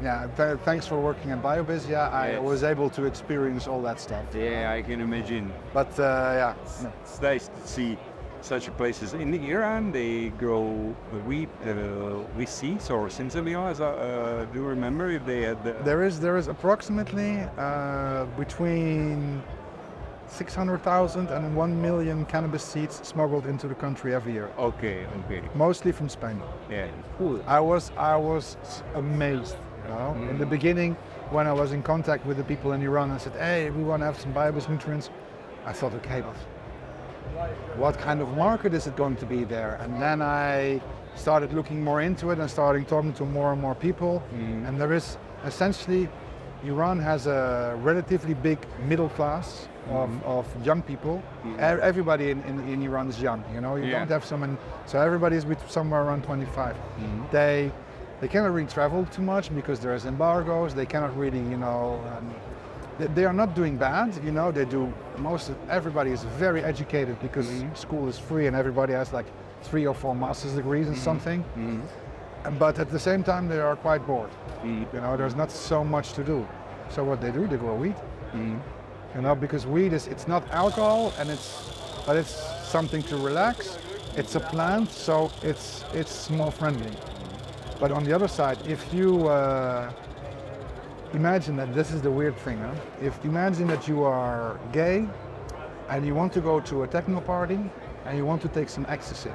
yeah, 0.00 0.28
th- 0.36 0.58
thanks 0.64 0.86
for 0.86 0.98
working 1.00 1.32
at 1.32 1.42
BioBizz, 1.42 1.88
yeah, 1.88 2.08
I 2.08 2.32
Yes. 2.32 2.40
was 2.42 2.62
able 2.62 2.88
to 2.90 3.04
experience 3.04 3.66
all 3.66 3.82
that 3.82 3.98
stuff. 4.00 4.24
Yeah, 4.34 4.72
I 4.72 4.82
can 4.82 5.00
imagine. 5.00 5.52
But 5.74 5.90
uh, 5.98 6.02
yeah, 6.02 6.54
no. 6.82 6.92
It's 7.02 7.20
nice 7.20 7.48
to 7.48 7.68
see 7.68 7.98
such 8.44 8.66
places. 8.76 9.14
In 9.14 9.32
Iran, 9.34 9.92
they 9.92 10.30
grow 10.30 10.94
wheat 11.26 11.48
uh, 11.64 11.70
with 12.36 12.48
seeds 12.48 12.90
or 12.90 13.08
sensibilion. 13.08 13.70
As 13.70 13.80
I, 13.80 13.86
uh, 13.86 14.44
do 14.46 14.60
you 14.60 14.64
remember 14.66 15.10
if 15.10 15.24
they 15.24 15.42
had? 15.42 15.62
The, 15.64 15.72
There 15.84 16.02
is 16.04 16.20
there 16.20 16.36
is 16.36 16.48
approximately 16.48 17.40
uh, 17.58 18.24
between 18.36 19.42
600,000 20.26 21.28
and 21.28 21.54
1 21.54 21.82
million 21.82 22.24
cannabis 22.24 22.62
seeds 22.62 23.00
smuggled 23.02 23.46
into 23.46 23.68
the 23.68 23.74
country 23.74 24.14
every 24.14 24.32
year, 24.32 24.50
okay, 24.58 25.06
okay, 25.24 25.42
mostly 25.54 25.92
from 25.92 26.08
Spain. 26.08 26.40
yeah, 26.70 26.88
cool. 27.18 27.42
I 27.46 27.60
was 27.60 27.92
I 27.96 28.16
was 28.16 28.56
amazed. 28.94 29.56
You 29.82 29.88
know? 29.88 30.28
In 30.30 30.38
the 30.38 30.46
beginning, 30.46 30.94
when 31.30 31.46
I 31.46 31.52
was 31.52 31.72
in 31.72 31.82
contact 31.82 32.24
with 32.24 32.36
the 32.36 32.44
people 32.44 32.72
in 32.72 32.82
Iran, 32.82 33.10
I 33.10 33.18
said, 33.18 33.32
"Hey, 33.32 33.68
we 33.70 33.82
want 33.82 34.00
to 34.00 34.06
have 34.06 34.18
some 34.18 34.32
BioBizz 34.32 34.68
nutrients." 34.68 35.10
I 35.66 35.72
thought, 35.72 35.92
"Okay, 35.94 36.20
but 36.20 36.36
what 37.76 37.98
kind 37.98 38.20
of 38.20 38.28
market 38.36 38.74
is 38.74 38.86
it 38.86 38.96
going 38.96 39.16
to 39.16 39.26
be 39.26 39.44
there?" 39.44 39.78
And 39.82 40.00
then 40.00 40.22
I 40.22 40.80
started 41.14 41.52
looking 41.52 41.82
more 41.84 42.00
into 42.00 42.30
it 42.30 42.38
and 42.38 42.48
starting 42.50 42.84
talking 42.84 43.12
to 43.14 43.24
more 43.24 43.52
and 43.52 43.60
more 43.60 43.74
people. 43.74 44.22
Mm. 44.34 44.68
And 44.68 44.80
there 44.80 44.92
is 44.94 45.18
essentially, 45.44 46.08
Iran 46.64 46.98
has 47.00 47.26
a 47.26 47.76
relatively 47.82 48.34
big 48.34 48.58
middle 48.88 49.08
class 49.10 49.68
of, 49.90 50.08
mm-hmm. 50.08 50.24
of 50.28 50.46
young 50.66 50.80
people. 50.82 51.22
Mm-hmm. 51.44 51.58
E- 51.60 51.82
Everybody 51.82 52.30
in, 52.30 52.42
in, 52.44 52.60
in 52.68 52.82
Iran 52.82 53.08
is 53.08 53.20
young. 53.20 53.44
You 53.54 53.60
know, 53.60 53.76
you 53.76 53.84
Yeah. 53.86 53.98
don't 54.00 54.10
have 54.10 54.24
someone. 54.24 54.56
So 54.86 55.00
everybody 55.00 55.36
is 55.36 55.44
with 55.44 55.58
somewhere 55.70 56.02
around 56.02 56.22
25. 56.24 56.74
Mm-hmm. 56.76 57.22
They 57.32 57.70
they 58.20 58.28
cannot 58.28 58.52
really 58.54 58.68
travel 58.68 59.04
too 59.06 59.22
much 59.22 59.52
because 59.54 59.80
there's 59.80 60.04
embargoes. 60.06 60.74
They 60.74 60.86
cannot 60.86 61.16
really, 61.18 61.40
you 61.40 61.56
know. 61.56 62.00
Um, 62.16 62.32
they, 62.98 63.24
are 63.24 63.32
not 63.32 63.54
doing 63.54 63.76
bad, 63.76 64.18
you 64.24 64.32
know. 64.32 64.52
They 64.52 64.64
do 64.64 64.92
most. 65.18 65.48
Of, 65.50 65.56
everybody 65.70 66.10
is 66.10 66.24
very 66.38 66.62
educated 66.62 67.20
because 67.20 67.48
mm-hmm. 67.48 67.74
school 67.74 68.08
is 68.08 68.18
free 68.18 68.46
and 68.46 68.56
everybody 68.56 68.92
has 68.92 69.12
like 69.12 69.26
three 69.62 69.86
or 69.86 69.94
four 69.94 70.14
master's 70.14 70.52
degrees 70.52 70.86
in 70.86 70.94
mm-hmm. 70.94 71.02
something. 71.02 71.44
And- 71.56 72.58
But 72.58 72.78
at 72.78 72.90
the 72.90 72.98
same 72.98 73.22
time, 73.22 73.46
they 73.48 73.60
are 73.60 73.76
quite 73.76 74.04
bored. 74.04 74.30
You 74.92 75.00
know, 75.00 75.16
there's 75.16 75.36
not 75.36 75.50
so 75.50 75.84
much 75.84 76.12
to 76.14 76.24
do. 76.24 76.46
So 76.88 77.04
what 77.04 77.20
they 77.20 77.30
do, 77.30 77.46
they 77.46 77.56
grow 77.56 77.76
wheat. 77.76 77.96
You 79.14 79.20
know, 79.20 79.34
because 79.34 79.66
weed 79.66 79.92
is 79.92 80.06
it's 80.08 80.26
not 80.26 80.42
alcohol 80.50 81.12
and 81.18 81.30
it's 81.30 81.70
but 82.06 82.16
it's 82.16 82.34
something 82.68 83.02
to 83.04 83.16
relax. 83.16 83.78
It's 84.16 84.34
a 84.34 84.40
plant, 84.40 84.90
so 84.90 85.30
it's 85.42 85.84
it's 85.94 86.30
more 86.30 86.50
friendly. 86.50 86.90
But 87.78 87.92
on 87.92 88.04
the 88.04 88.12
other 88.12 88.28
side, 88.28 88.58
if 88.66 88.92
you 88.92 89.28
uh, 89.28 89.92
imagine 91.14 91.56
that 91.56 91.74
this 91.74 91.92
is 91.92 92.00
the 92.02 92.10
weird 92.10 92.36
thing, 92.38 92.58
huh? 92.58 92.72
if 93.00 93.22
imagine 93.24 93.66
that 93.68 93.86
you 93.88 94.02
are 94.04 94.58
gay 94.72 95.06
and 95.88 96.06
you 96.06 96.14
want 96.14 96.32
to 96.32 96.40
go 96.40 96.60
to 96.60 96.82
a 96.84 96.86
techno 96.88 97.20
party 97.20 97.58
and 98.06 98.16
you 98.16 98.24
want 98.24 98.40
to 98.42 98.48
take 98.48 98.68
some 98.68 98.86
ecstasy. 98.88 99.30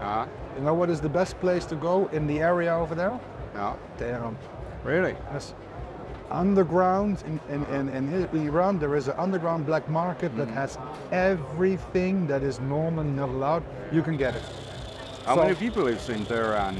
Ah, 0.00 0.26
You 0.56 0.62
know 0.62 0.74
what 0.74 0.90
is 0.90 1.00
the 1.00 1.08
best 1.08 1.38
place 1.40 1.64
to 1.66 1.76
go 1.76 2.06
in 2.12 2.26
the 2.26 2.40
area 2.40 2.74
over 2.74 2.94
there? 2.94 3.18
yeah, 3.54 3.74
Tehran. 3.98 4.36
really? 4.84 5.14
Yes. 5.32 5.54
Underground 6.30 7.22
in, 7.26 7.38
in, 7.54 7.88
in, 7.88 7.88
in 8.12 8.46
Iran, 8.48 8.78
there 8.78 8.96
is 8.96 9.08
an 9.08 9.14
underground 9.18 9.66
black 9.66 9.88
market 9.88 10.36
that 10.36 10.48
has 10.48 10.78
everything 11.12 12.26
that 12.26 12.42
is 12.42 12.58
normally 12.60 13.10
not 13.10 13.28
allowed. 13.28 13.62
You 13.92 14.02
can 14.02 14.16
get 14.16 14.34
it. 14.34 14.42
How 15.26 15.36
So- 15.36 15.42
many 15.42 15.54
people 15.54 15.84
live 15.84 16.02
in 16.10 16.24
Tehran? 16.26 16.76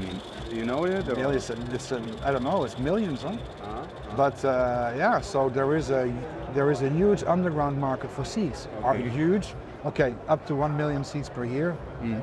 Do 0.49 0.55
you 0.55 0.65
know 0.65 0.85
it? 0.85 1.05
Yeah, 1.17 1.29
it's, 1.31 1.49
I 1.51 2.31
don't 2.31 2.43
know, 2.43 2.63
it's 2.65 2.77
millions, 2.77 3.23
huh? 3.23 3.33
Ah, 3.63 3.84
But 4.15 4.43
uh, 4.45 4.93
yeah, 4.97 5.19
so 5.21 5.49
there 5.49 5.75
is 5.75 5.89
a 5.89 6.11
there 6.53 6.71
is 6.71 6.81
a 6.81 6.89
huge 6.89 7.23
underground 7.27 7.77
market 7.79 8.09
for 8.11 8.23
seeds. 8.25 8.67
Are 8.83 8.93
Okay. 8.95 9.09
huge? 9.09 9.53
Okay, 9.85 10.15
up 10.27 10.45
to 10.47 10.55
one 10.55 10.75
million 10.77 11.03
seeds 11.03 11.29
per 11.29 11.43
year. 11.45 11.75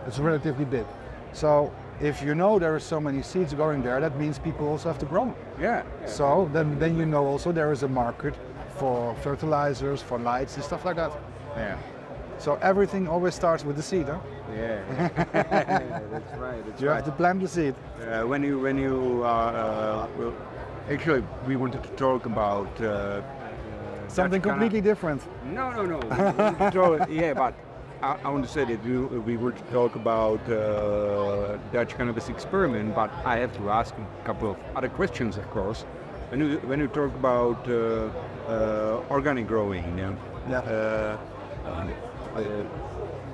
It's 0.06 0.18
relatively 0.18 0.64
big. 0.64 0.86
So 1.32 1.70
if 2.00 2.22
you 2.22 2.34
know 2.34 2.58
there 2.58 2.74
are 2.74 2.80
so 2.80 3.00
many 3.00 3.22
seeds 3.22 3.54
going 3.54 3.82
there, 3.82 4.00
that 4.00 4.16
means 4.18 4.38
people 4.38 4.68
also 4.68 4.88
have 4.88 4.98
to 4.98 5.06
grow. 5.06 5.22
'em. 5.22 5.34
Yeah. 5.60 5.82
So 6.06 6.48
then, 6.52 6.78
then 6.78 6.96
you 6.96 7.06
know 7.06 7.24
also 7.26 7.52
there 7.52 7.72
is 7.72 7.82
a 7.82 7.88
market 7.88 8.34
for 8.78 9.14
fertilizers, 9.22 10.02
for 10.02 10.18
lights 10.18 10.56
and 10.56 10.64
stuff 10.64 10.84
like 10.84 10.96
that. 10.96 11.12
Yeah. 11.56 11.76
So 12.38 12.58
everything 12.62 13.06
always 13.08 13.34
starts 13.34 13.64
with 13.64 13.76
the 13.76 13.82
seed. 13.82 14.06
Huh? 14.08 14.18
Yeah. 14.56 14.80
that's 15.32 16.32
right. 16.38 16.64
That's 16.66 16.80
You 16.82 16.88
right. 16.88 16.96
have 16.96 17.04
to 17.04 17.12
plant 17.12 17.40
the 17.40 17.48
seed. 17.48 17.74
Uh, 18.00 18.26
when 18.26 18.42
you 18.42 18.58
when 18.58 18.76
you 18.78 19.22
are 19.24 19.54
uh, 19.54 20.06
actually 20.90 21.22
we 21.46 21.56
wanted 21.56 21.82
to 21.82 21.90
talk 21.90 22.26
about 22.26 22.68
uh, 22.80 22.84
uh, 22.86 23.22
Something 24.08 24.42
completely 24.42 24.80
different. 24.80 25.22
No, 25.52 25.72
no, 25.72 25.86
no. 25.86 26.00
Talk- 26.70 27.08
yeah, 27.10 27.32
but 27.32 27.54
I, 28.02 28.18
I 28.24 28.28
want 28.28 28.44
to 28.44 28.50
say 28.50 28.64
that 28.64 28.84
we, 28.84 28.98
we 28.98 29.36
were 29.36 29.52
to 29.52 29.62
talk 29.72 29.94
about 29.96 30.40
uh, 30.50 31.56
Dutch 31.72 31.96
cannabis 31.96 32.28
experiment, 32.28 32.94
but 32.94 33.10
I 33.24 33.38
have 33.38 33.56
to 33.56 33.70
ask 33.70 33.94
a 33.94 34.24
couple 34.26 34.50
of 34.50 34.56
other 34.76 34.88
questions, 34.88 35.36
of 35.38 35.48
course. 35.50 35.84
When 36.30 36.40
you 36.40 36.58
when 36.66 36.78
you 36.80 36.88
talk 36.88 37.14
about 37.14 37.68
uh, 37.68 38.08
uh, 38.48 39.02
organic 39.10 39.46
growing, 39.46 39.98
yeah. 39.98 40.14
Yeah. 40.48 40.58
Uh, 40.58 41.18
uh, 42.36 42.40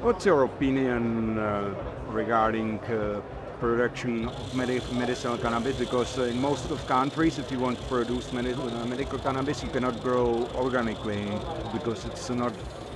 what's 0.02 0.26
your 0.26 0.44
opinion 0.44 1.38
uh, 1.38 1.74
regarding 2.08 2.78
uh, 2.80 3.20
production 3.60 4.28
of 4.28 4.54
medi- 4.54 4.80
medicinal 4.90 5.38
cannabis? 5.38 5.76
Because 5.76 6.18
uh, 6.18 6.24
in 6.24 6.40
most 6.40 6.70
of 6.70 6.86
countries, 6.86 7.38
if 7.38 7.50
you 7.50 7.60
want 7.60 7.78
to 7.78 7.86
produce 7.86 8.28
uh, 8.32 8.84
medical 8.84 9.18
cannabis, 9.18 9.62
you 9.62 9.70
cannot 9.70 10.02
grow 10.02 10.48
organically 10.56 11.26
because 11.72 12.04
it's 12.04 12.30
not 12.30 12.52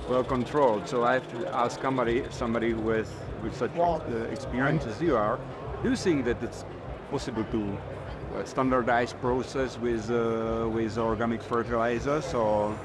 well 0.09 0.23
controlled. 0.23 0.87
So 0.87 1.03
I 1.03 1.13
have 1.13 1.29
to 1.31 1.47
ask 1.55 1.81
somebody, 1.81 2.23
somebody 2.29 2.73
has 2.73 3.07
with 3.43 3.55
such 3.55 3.75
uh, 3.77 3.99
experience 4.31 4.85
as 4.85 5.01
you 5.01 5.15
are, 5.17 5.39
do 5.83 5.89
you 5.89 5.95
think 5.95 6.25
that 6.25 6.41
it's 6.41 6.65
possible 7.11 7.43
to 7.51 7.77
standardize 8.45 9.13
process 9.13 9.77
with 9.77 10.09
uh, 10.09 10.67
with 10.69 10.97
organic 10.97 11.41
fertilizers 11.43 12.33
or 12.33 12.75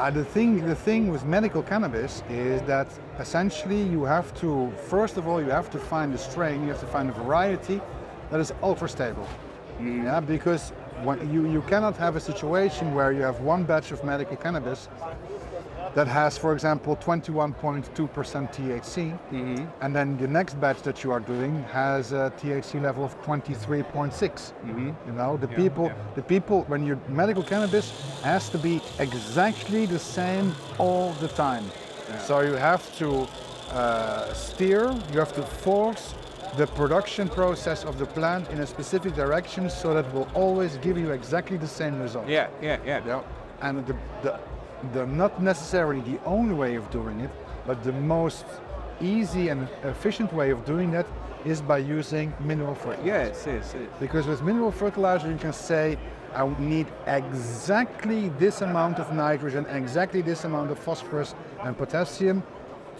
But 0.00 0.14
the 0.14 0.24
thing, 0.24 0.64
the 0.64 0.76
thing 0.76 1.08
with 1.08 1.24
medical 1.24 1.60
cannabis 1.60 2.22
is 2.30 2.62
that 2.68 2.86
essentially 3.18 3.82
you 3.82 4.04
have 4.04 4.32
to, 4.42 4.70
first 4.86 5.16
of 5.16 5.26
all, 5.26 5.42
you 5.42 5.50
have 5.50 5.70
to 5.70 5.78
find 5.80 6.14
a 6.14 6.18
strain, 6.18 6.62
you 6.62 6.68
have 6.68 6.78
to 6.78 6.86
find 6.86 7.10
a 7.10 7.12
variety 7.12 7.80
that 8.30 8.38
is 8.38 8.52
ultra 8.62 8.88
stable. 8.88 9.26
Mm. 9.80 10.04
Yeah, 10.04 10.20
because 10.20 10.70
when 11.02 11.18
you, 11.32 11.50
you 11.50 11.62
cannot 11.62 11.96
have 11.96 12.14
a 12.14 12.20
situation 12.20 12.94
where 12.94 13.10
you 13.10 13.22
have 13.22 13.40
one 13.40 13.64
batch 13.64 13.90
of 13.90 14.04
medical 14.04 14.36
cannabis 14.36 14.88
that 15.98 16.06
has, 16.06 16.38
for 16.38 16.52
example, 16.52 16.94
21.2% 16.96 17.82
THC, 18.54 19.18
and 19.80 19.96
then 19.96 20.16
the 20.16 20.28
next 20.28 20.54
batch 20.60 20.80
that 20.82 21.02
you 21.02 21.10
are 21.10 21.18
doing 21.18 21.64
has 21.64 22.12
a 22.12 22.32
THC 22.38 22.80
level 22.80 23.04
of 23.04 23.20
23.6. 23.22 24.52
You 25.06 25.12
know, 25.12 25.36
the 25.36 25.48
people, 25.48 25.86
yeah. 25.86 25.94
the 26.14 26.22
people, 26.22 26.62
when 26.68 26.86
your 26.86 27.00
medical 27.08 27.42
cannabis 27.42 27.86
has 28.22 28.48
to 28.50 28.58
be 28.58 28.80
exactly 29.00 29.86
the 29.86 29.98
same 29.98 30.54
all 30.78 31.14
the 31.14 31.26
time. 31.26 31.64
So 32.26 32.42
you 32.42 32.52
have 32.52 32.84
to 32.98 33.26
uh, 33.72 34.32
steer, 34.34 34.94
you 35.12 35.18
have 35.18 35.34
to 35.34 35.42
force 35.42 36.14
the 36.56 36.68
production 36.68 37.28
process 37.28 37.84
of 37.84 37.98
the 37.98 38.06
plant 38.06 38.48
in 38.50 38.60
a 38.60 38.66
specific 38.66 39.16
direction 39.16 39.68
so 39.68 39.94
that 39.94 40.06
it 40.06 40.14
will 40.14 40.28
always 40.34 40.76
give 40.76 40.96
you 40.96 41.10
exactly 41.10 41.56
the 41.56 41.72
same 41.80 42.00
result. 42.00 42.28
yeah 42.28 42.46
yeah 42.62 42.78
yeah 42.86 43.04
Yeah. 43.04 43.22
And 43.60 43.84
the, 43.84 43.96
the, 44.22 44.38
the 44.92 45.06
not 45.06 45.42
necessarily 45.42 46.00
the 46.00 46.18
only 46.24 46.54
way 46.54 46.76
of 46.76 46.90
doing 46.90 47.20
it, 47.20 47.30
but 47.66 47.82
the 47.82 47.92
most 47.92 48.44
easy 49.00 49.48
and 49.48 49.68
efficient 49.84 50.32
way 50.32 50.50
of 50.50 50.64
doing 50.64 50.90
that 50.90 51.06
is 51.44 51.60
by 51.62 51.78
using 51.78 52.34
mineral 52.40 52.74
fertilizer. 52.74 53.06
yes 53.06 53.44
yes 53.46 53.74
yes 53.78 53.88
Because 54.00 54.26
with 54.26 54.42
mineral 54.42 54.72
fertilizer, 54.72 55.30
you 55.30 55.38
can 55.38 55.52
say, 55.52 55.96
I 56.34 56.46
need 56.58 56.86
exactly 57.06 58.28
this 58.38 58.60
amount 58.60 58.98
of 58.98 59.12
nitrogen, 59.12 59.64
exactly 59.66 60.20
this 60.20 60.44
amount 60.44 60.70
of 60.70 60.78
phosphorus 60.78 61.34
and 61.64 61.76
potassium 61.76 62.42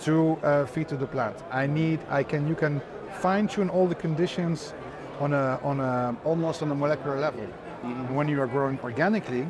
to 0.03 0.39
uh, 0.43 0.67
feed 0.67 0.89
to 0.89 0.97
the 0.97 1.07
plant. 1.07 1.37
I 1.51 1.67
need, 1.67 2.01
I 2.09 2.23
can, 2.23 2.47
you 2.47 2.55
can 2.55 2.81
fine 3.21 3.49
tune 3.49 3.69
all 3.69 3.87
the 3.87 3.95
conditions 3.95 4.73
on 5.19 5.33
a, 5.33 5.59
on 5.63 5.81
a, 5.81 6.17
almost 6.25 6.63
on 6.63 6.71
a 6.71 6.75
molecular 6.75 7.19
level. 7.19 7.45
When 8.15 8.29
you 8.29 8.41
are 8.41 8.47
growing 8.47 8.79
organically, 8.83 9.47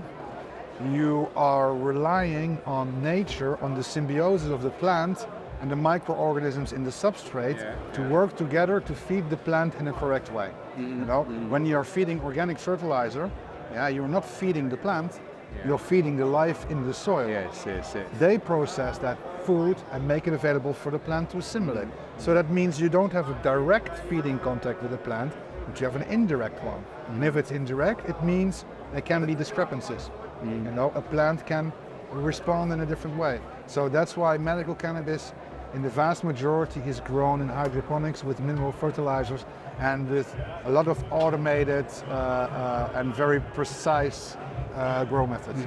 you 0.92 1.28
are 1.34 1.74
relying 1.74 2.60
on 2.66 3.02
nature, 3.02 3.56
on 3.62 3.74
the 3.74 3.82
symbiosis 3.82 4.48
of 4.48 4.62
the 4.62 4.70
plant 4.70 5.26
and 5.60 5.70
the 5.70 5.76
microorganisms 5.76 6.72
in 6.72 6.84
the 6.84 6.90
substrate 6.90 7.58
Yeah, 7.58 7.74
to 7.94 8.02
work 8.08 8.36
together 8.36 8.80
to 8.80 8.94
feed 8.94 9.28
the 9.28 9.36
plant 9.36 9.74
in 9.76 9.88
a 9.88 9.92
correct 9.92 10.32
way. 10.32 10.50
Mm-hmm, 10.50 11.00
you 11.00 11.04
know, 11.06 11.24
mm-hmm. 11.24 11.50
when 11.50 11.66
you 11.66 11.76
are 11.76 11.84
feeding 11.84 12.20
organic 12.20 12.58
fertilizer, 12.58 13.30
yeah, 13.72 13.88
you're 13.88 14.08
not 14.08 14.24
feeding 14.24 14.68
the 14.68 14.76
plant, 14.76 15.20
you're 15.66 15.78
feeding 15.78 16.16
the 16.16 16.26
life 16.26 16.70
in 16.70 16.86
the 16.86 16.94
soil. 16.94 17.28
yes 17.28 17.64
yes 17.66 17.92
yes 17.94 18.06
They 18.18 18.38
process 18.38 18.98
that 18.98 19.18
food 19.44 19.76
and 19.92 20.06
make 20.06 20.28
it 20.28 20.34
available 20.34 20.74
for 20.74 20.90
the 20.92 20.98
plant 20.98 21.30
to 21.30 21.38
assimilate. 21.38 21.88
Mm-hmm, 21.88 22.20
so 22.20 22.34
that 22.34 22.50
means 22.50 22.80
you 22.80 22.88
don't 22.88 23.12
have 23.12 23.28
a 23.28 23.42
direct 23.42 23.98
feeding 24.08 24.38
contact 24.38 24.80
with 24.82 24.92
the 24.92 24.98
plant, 24.98 25.32
but 25.66 25.80
you 25.80 25.86
have 25.86 25.96
an 25.96 26.06
indirect 26.08 26.62
one. 26.62 26.84
And 27.08 27.24
if 27.24 27.36
it's 27.36 27.50
indirect, 27.50 28.08
it 28.08 28.22
means 28.22 28.64
there 28.92 29.00
can 29.00 29.26
be 29.26 29.34
discrepancies. 29.34 30.10
You 30.44 30.70
know, 30.70 30.92
a 30.94 31.02
plant 31.02 31.46
can 31.46 31.72
respond 32.12 32.72
in 32.72 32.80
a 32.80 32.86
different 32.86 33.16
way. 33.16 33.40
So 33.66 33.88
that's 33.88 34.16
why 34.16 34.38
medical 34.38 34.74
cannabis, 34.74 35.32
in 35.74 35.82
the 35.82 35.90
vast 35.90 36.24
majority, 36.24 36.80
is 36.86 37.00
grown 37.00 37.40
in 37.40 37.48
hydroponics 37.48 38.24
with 38.24 38.40
mineral 38.40 38.72
fertilizers 38.72 39.44
and 39.78 40.08
with 40.08 40.34
a 40.64 40.70
lot 40.70 40.88
of 40.88 41.02
automated 41.12 41.86
uh, 42.08 42.12
uh, 42.12 42.92
and 42.94 43.14
very 43.14 43.40
precise 43.40 44.36
uh, 44.74 45.04
grow 45.04 45.26
methods. 45.26 45.60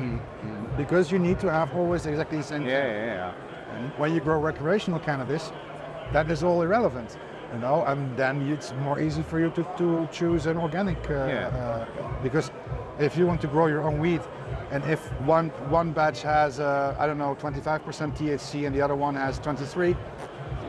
Because 0.78 1.12
you 1.12 1.20
need 1.20 1.40
to 1.42 1.52
have 1.52 1.74
always 1.76 2.06
exactly 2.06 2.38
the 2.38 2.44
same. 2.44 2.66
yeah 2.66 2.72
yeah 2.72 3.06
yeah 3.06 3.76
And 3.76 3.92
when 4.00 4.14
you 4.14 4.20
grow 4.22 4.40
recreational 4.40 5.00
cannabis, 5.00 5.52
that 6.14 6.30
is 6.32 6.44
all 6.44 6.62
irrelevant, 6.62 7.18
you 7.54 7.60
know, 7.60 7.84
and 7.86 8.18
then 8.18 8.42
it's 8.52 8.74
more 8.84 9.00
easy 9.00 9.22
for 9.22 9.40
you 9.40 9.50
to, 9.52 9.64
to 9.78 10.08
choose 10.12 10.46
an 10.46 10.58
organic. 10.58 10.98
Uh, 11.10 11.14
Yeah. 11.14 11.48
uh, 11.48 12.24
because 12.24 12.52
if 13.00 13.16
you 13.18 13.26
want 13.28 13.42
to 13.42 13.48
grow 13.48 13.68
your 13.68 13.84
own 13.84 14.00
weed, 14.00 14.22
and 14.72 14.84
if 14.86 15.00
one 15.22 15.50
one 15.70 15.92
batch 15.92 16.22
has 16.22 16.60
uh, 16.60 16.96
I 17.00 17.08
don't 17.08 17.18
know 17.18 17.36
25% 17.36 18.16
THC 18.18 18.66
and 18.68 18.76
the 18.76 18.82
other 18.82 18.96
one 18.96 19.16
has 19.16 19.40
23, 19.40 19.90
you 19.90 19.96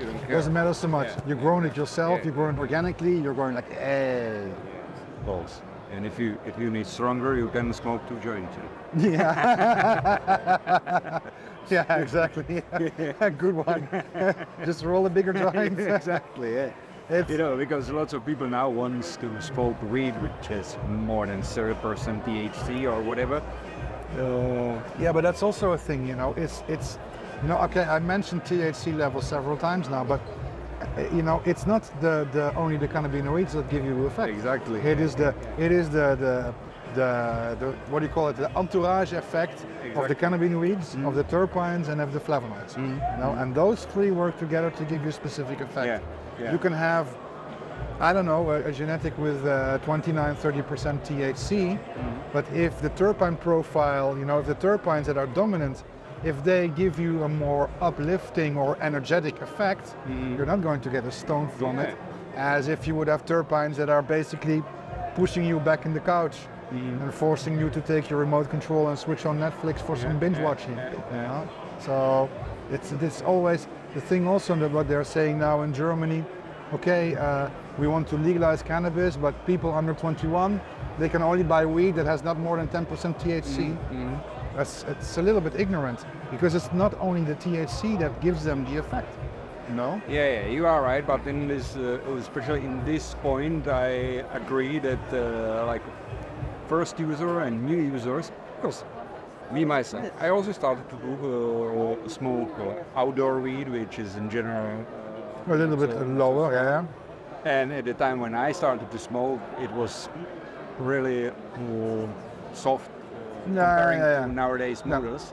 don't 0.06 0.30
doesn't 0.30 0.52
matter 0.52 0.74
so 0.74 0.88
much. 0.88 1.08
Yeah. 1.08 1.20
You're 1.28 1.36
growing 1.36 1.64
it 1.64 1.76
yourself. 1.76 2.18
Yeah. 2.18 2.24
You're 2.26 2.34
growing 2.34 2.58
organically. 2.58 3.16
You're 3.18 3.34
growing 3.34 3.54
like, 3.54 3.70
hey, 3.72 4.50
balls. 5.24 5.62
And 5.92 6.06
if 6.06 6.18
you 6.18 6.38
if 6.46 6.58
you 6.58 6.70
need 6.70 6.86
stronger, 6.86 7.36
you 7.36 7.48
can 7.48 7.72
smoke 7.72 8.06
two 8.08 8.18
joints. 8.20 8.56
yeah, 8.96 9.18
yeah, 11.70 11.96
exactly. 11.98 12.62
Good 13.38 13.54
one. 13.54 13.88
Just 14.64 14.84
roll 14.84 15.06
a 15.06 15.10
bigger 15.10 15.32
joint. 15.32 15.78
exactly. 15.78 16.54
Yeah. 16.54 16.70
It's- 17.10 17.28
You 17.28 17.36
know, 17.36 17.56
because 17.56 17.90
lots 17.90 18.14
of 18.14 18.24
people 18.24 18.48
now 18.48 18.70
wants 18.70 19.16
to 19.16 19.42
smoke 19.42 19.76
weed 19.90 20.12
which 20.22 20.46
has 20.48 20.78
more 20.88 21.26
than 21.26 21.42
30% 21.42 21.74
THC 22.24 22.84
or 22.90 23.02
whatever. 23.02 23.42
Uh, 24.18 24.80
Yeah, 25.00 25.12
but 25.12 25.22
that's 25.22 25.42
also 25.42 25.72
a 25.72 25.78
thing, 25.78 26.06
you 26.06 26.14
know. 26.16 26.34
It's 26.36 26.62
it's, 26.68 26.98
you 27.42 27.48
know, 27.48 27.58
okay. 27.66 27.82
I 27.84 27.98
mentioned 27.98 28.44
THC 28.44 28.96
level 28.96 29.20
several 29.20 29.56
times 29.56 29.88
now, 29.88 30.04
but 30.04 30.20
uh, 30.20 31.16
you 31.16 31.22
know, 31.22 31.40
it's 31.44 31.66
not 31.66 31.82
the, 32.00 32.26
the 32.32 32.54
only 32.56 32.76
the 32.76 32.88
cannabinoids 32.88 33.52
that 33.52 33.68
give 33.70 33.84
you 33.84 33.94
the 33.94 34.06
effect. 34.06 34.30
Exactly. 34.32 34.80
It 34.80 35.00
is 35.00 35.14
the 35.14 35.34
it 35.58 35.72
is 35.72 35.88
the 35.88 36.16
the 36.24 36.54
the, 36.94 37.56
the 37.60 37.66
what 37.90 38.00
do 38.00 38.06
you 38.06 38.12
call 38.12 38.28
it? 38.28 38.36
The 38.36 38.50
entourage 38.54 39.12
effect 39.14 39.58
of 39.60 40.08
the 40.08 40.14
Exactly. 40.14 40.14
cannabinoids, 40.16 41.06
of 41.08 41.14
the 41.14 41.24
terpenes, 41.24 41.88
and 41.88 42.00
of 42.00 42.12
the 42.12 42.20
flavonoids. 42.20 42.76
You 42.76 42.82
know, 43.22 43.34
and 43.40 43.54
those 43.54 43.86
three 43.92 44.10
work 44.10 44.38
together 44.38 44.70
to 44.70 44.84
give 44.84 45.02
you 45.04 45.10
specific 45.12 45.60
effect. 45.60 45.86
Yeah, 45.86 46.00
yeah. 46.42 46.52
You 46.52 46.58
can 46.58 46.72
have 46.72 47.06
I 48.02 48.12
don't 48.12 48.26
know, 48.26 48.50
a, 48.50 48.64
a 48.64 48.72
genetic 48.72 49.16
with 49.16 49.46
uh, 49.46 49.78
29, 49.78 50.34
30% 50.34 51.06
THC, 51.06 51.78
but 52.32 52.44
if 52.52 52.82
the 52.82 52.90
terpene 52.90 53.38
profile, 53.38 54.18
you 54.18 54.24
know, 54.24 54.40
if 54.40 54.46
the 54.46 54.56
terpenes 54.56 55.04
that 55.04 55.16
are 55.16 55.28
dominant, 55.28 55.84
if 56.24 56.42
they 56.42 56.66
give 56.66 56.98
you 56.98 57.22
a 57.22 57.28
more 57.28 57.70
uplifting 57.80 58.56
or 58.56 58.76
energetic 58.82 59.40
effect, 59.40 59.94
you're 60.36 60.46
not 60.46 60.62
going 60.62 60.80
to 60.80 60.90
get 60.90 61.04
a 61.04 61.12
stone 61.12 61.48
from 61.48 61.78
it, 61.78 61.96
as 62.34 62.66
if 62.66 62.88
you 62.88 62.96
would 62.96 63.06
have 63.06 63.24
terpenes 63.24 63.76
that 63.76 63.88
are 63.88 64.02
basically 64.02 64.64
pushing 65.14 65.44
you 65.44 65.60
back 65.60 65.86
in 65.86 65.94
the 65.94 66.00
couch 66.00 66.38
and 66.72 67.14
forcing 67.14 67.56
you 67.56 67.70
to 67.70 67.80
take 67.80 68.10
your 68.10 68.18
remote 68.18 68.50
control 68.50 68.88
and 68.88 68.98
switch 68.98 69.26
on 69.26 69.38
Netflix 69.38 69.80
for 69.80 69.94
some 69.94 70.18
binge 70.18 70.38
watching. 70.38 70.76
you 70.76 71.18
know? 71.18 71.48
So 71.78 72.28
it's, 72.72 72.90
it's 72.90 73.22
always 73.22 73.68
the 73.94 74.00
thing 74.00 74.26
also 74.26 74.56
that 74.56 74.72
what 74.72 74.88
they're 74.88 75.04
saying 75.04 75.38
now 75.38 75.62
in 75.62 75.72
Germany, 75.72 76.24
okay, 76.72 77.14
uh, 77.14 77.48
we 77.78 77.86
want 77.86 78.06
to 78.08 78.16
legalize 78.16 78.62
cannabis, 78.62 79.16
but 79.16 79.34
people 79.46 79.72
under 79.72 79.94
21, 79.94 80.60
they 80.98 81.08
can 81.08 81.22
only 81.22 81.42
buy 81.42 81.64
weed 81.64 81.94
that 81.96 82.06
has 82.06 82.22
not 82.22 82.38
more 82.38 82.56
than 82.58 82.68
10% 82.68 82.86
THC. 83.20 83.76
That's, 84.56 84.84
it's 84.88 85.16
a 85.16 85.22
little 85.22 85.40
bit 85.40 85.58
ignorant 85.58 86.04
because 86.30 86.54
it's 86.54 86.70
not 86.72 86.94
only 87.00 87.22
the 87.24 87.34
THC 87.36 87.98
that 87.98 88.20
gives 88.20 88.44
them 88.44 88.64
the 88.66 88.76
effect. 88.78 89.08
No. 89.70 90.02
Yeah, 90.08 90.42
yeah, 90.42 90.46
you 90.48 90.66
are 90.66 90.82
right. 90.82 91.06
But 91.06 91.26
in 91.26 91.48
this, 91.48 91.76
uh, 91.76 91.98
especially 92.18 92.60
in 92.60 92.84
this 92.84 93.14
point, 93.22 93.66
I 93.68 94.24
agree 94.34 94.78
that 94.80 94.98
uh, 95.12 95.64
like 95.66 95.82
first 96.68 96.98
user 97.00 97.40
and 97.40 97.64
new 97.64 97.78
users, 97.78 98.30
because 98.56 98.84
me 99.50 99.64
myself, 99.64 100.10
I 100.20 100.28
also 100.28 100.52
started 100.52 100.88
to 100.90 100.96
do 100.96 101.96
uh, 102.04 102.08
smoke 102.08 102.52
uh, 102.58 103.00
outdoor 103.00 103.40
weed, 103.40 103.68
which 103.70 103.98
is 103.98 104.16
in 104.16 104.28
general. 104.28 104.84
A 105.48 105.54
little 105.56 105.76
bit 105.76 105.90
lower, 106.06 106.52
yeah. 106.52 106.84
And 107.44 107.72
at 107.72 107.84
the 107.84 107.94
time 107.94 108.20
when 108.20 108.34
I 108.34 108.52
started 108.52 108.90
to 108.90 108.98
smoke, 108.98 109.40
it 109.60 109.70
was 109.72 110.08
really 110.78 111.28
uh, 111.28 112.06
soft 112.52 112.88
comparing 113.44 113.98
yeah, 113.98 114.20
yeah. 114.20 114.26
to 114.26 114.32
nowadays 114.32 114.84
models. 114.84 115.32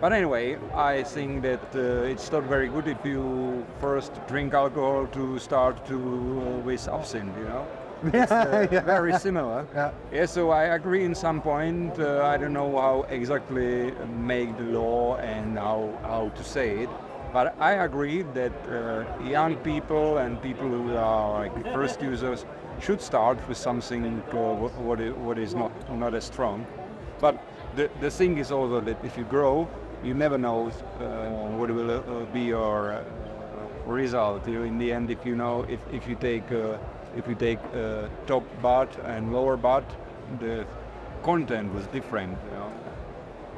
But 0.00 0.12
anyway, 0.12 0.56
I 0.74 1.02
think 1.02 1.42
that 1.42 1.62
uh, 1.74 2.08
it's 2.12 2.30
not 2.32 2.44
very 2.44 2.68
good 2.68 2.88
if 2.88 3.04
you 3.04 3.64
first 3.80 4.12
drink 4.28 4.54
alcohol 4.54 5.06
to 5.08 5.38
start 5.38 5.84
to 5.86 5.96
uh, 5.96 6.58
with 6.64 6.88
absinthe, 6.88 7.36
you 7.38 7.44
know. 7.44 7.66
It's 8.14 8.32
uh, 8.32 8.66
Yeah. 8.72 8.80
very 8.80 9.12
similar. 9.18 9.66
Yeah. 9.74 9.90
Yeah, 10.12 10.26
so 10.26 10.50
I 10.50 10.64
agree 10.74 11.04
in 11.04 11.14
some 11.14 11.42
point. 11.42 11.98
Uh, 11.98 12.24
I 12.24 12.38
don't 12.38 12.54
know 12.54 12.78
how 12.80 13.02
exactly 13.10 13.92
make 14.26 14.56
the 14.56 14.64
law 14.64 15.16
and 15.16 15.58
how, 15.58 15.92
how 16.02 16.30
to 16.34 16.42
say 16.44 16.78
it, 16.84 16.88
but 17.32 17.54
I 17.60 17.72
agree 17.84 18.22
that 18.34 18.52
uh, 18.68 19.04
young 19.24 19.56
people 19.56 20.18
and 20.18 20.40
people 20.42 20.68
who 20.68 20.96
are 20.96 21.40
like 21.40 21.64
first 21.72 22.02
users 22.02 22.44
should 22.80 23.00
start 23.00 23.38
with 23.48 23.58
something 23.58 24.22
uh, 24.32 24.36
what, 24.36 25.00
is, 25.00 25.14
what 25.14 25.38
is 25.38 25.54
not, 25.54 25.72
not 25.98 26.14
as 26.14 26.24
strong. 26.24 26.66
But 27.20 27.38
the, 27.76 27.90
the 28.00 28.10
thing 28.10 28.38
is 28.38 28.50
also 28.50 28.80
that 28.80 29.04
if 29.04 29.16
you 29.16 29.24
grow, 29.24 29.68
you 30.02 30.14
never 30.14 30.38
know 30.38 30.68
uh, 30.68 31.28
what 31.56 31.70
will 31.70 31.90
uh, 31.90 32.24
be 32.32 32.40
your 32.40 32.92
uh, 32.92 33.04
result. 33.86 34.48
You, 34.48 34.62
in 34.62 34.78
the 34.78 34.92
end, 34.92 35.10
if 35.10 35.24
you 35.26 35.36
know, 35.36 35.66
if, 35.68 35.80
if 35.92 36.08
you 36.08 36.16
take 36.16 36.50
uh, 36.50 36.78
if 37.16 37.26
you 37.26 37.34
take 37.34 37.58
top 38.28 38.44
bud 38.62 38.88
and 39.04 39.32
lower 39.32 39.56
bud, 39.56 39.84
the 40.38 40.64
content 41.24 41.74
was 41.74 41.84
different. 41.88 42.38
You 42.50 42.56
know? 42.56 42.72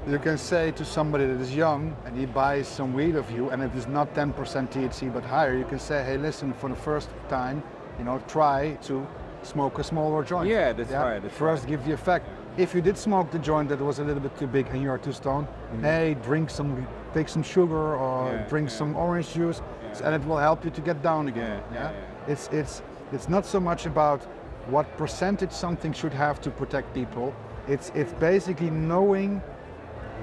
You 0.08 0.18
can 0.18 0.36
say 0.36 0.72
to 0.72 0.84
somebody 0.84 1.26
that 1.26 1.40
is 1.40 1.54
young 1.54 1.96
and 2.04 2.18
he 2.18 2.26
buys 2.26 2.66
some 2.66 2.92
weed 2.92 3.14
of 3.14 3.30
you 3.30 3.50
and 3.50 3.62
it 3.62 3.72
is 3.74 3.86
not 3.86 4.12
10% 4.14 4.34
THC 4.34 5.12
but 5.12 5.22
higher, 5.22 5.56
you 5.56 5.64
can 5.64 5.78
say, 5.78 6.02
hey, 6.02 6.18
listen, 6.18 6.52
for 6.54 6.68
the 6.68 6.74
first 6.74 7.08
time, 7.28 7.62
you 7.98 8.04
know, 8.04 8.20
try 8.26 8.72
to 8.82 9.06
smoke 9.42 9.78
a 9.78 9.84
smaller 9.84 10.24
joint. 10.24 10.48
Yeah, 10.48 10.72
that's 10.72 10.90
right, 10.90 11.20
that's 11.20 11.36
First, 11.36 11.68
give 11.68 11.84
the 11.84 11.92
effect. 11.92 12.28
If 12.56 12.74
you 12.74 12.82
did 12.82 12.98
smoke 12.98 13.30
the 13.30 13.38
joint 13.38 13.68
that 13.68 13.78
was 13.80 14.00
a 14.00 14.04
little 14.04 14.20
bit 14.20 14.36
too 14.36 14.48
big 14.48 14.66
and 14.68 14.82
you 14.82 14.90
are 14.90 14.98
too 14.98 15.12
stoned, 15.12 15.46
hey, 15.80 16.16
drink 16.22 16.50
some, 16.50 16.86
take 17.14 17.28
some 17.28 17.42
sugar 17.42 17.94
or 17.94 18.12
Mm-hmm. 18.22 18.36
Yeah, 18.36 18.48
drink 18.48 18.68
yeah. 18.70 18.76
some 18.76 18.96
orange 18.96 19.32
juice, 19.32 19.62
and 20.04 20.14
it 20.14 20.24
will 20.26 20.38
help 20.38 20.64
you 20.64 20.70
to 20.70 20.80
get 20.80 21.02
down 21.02 21.28
again. 21.28 21.62
Yeah, 21.72 21.74
yeah, 21.74 21.92
yeah. 21.92 22.32
It's 22.32 22.48
it's 22.52 22.82
it's 23.12 23.28
not 23.28 23.46
so 23.46 23.60
much 23.60 23.86
about 23.86 24.22
what 24.68 24.86
percentage 24.96 25.52
something 25.52 25.92
should 25.92 26.12
have 26.12 26.40
to 26.40 26.50
protect 26.50 26.92
people. 26.94 27.34
It's 27.68 27.90
it's 27.94 28.12
basically 28.14 28.70
knowing 28.70 29.42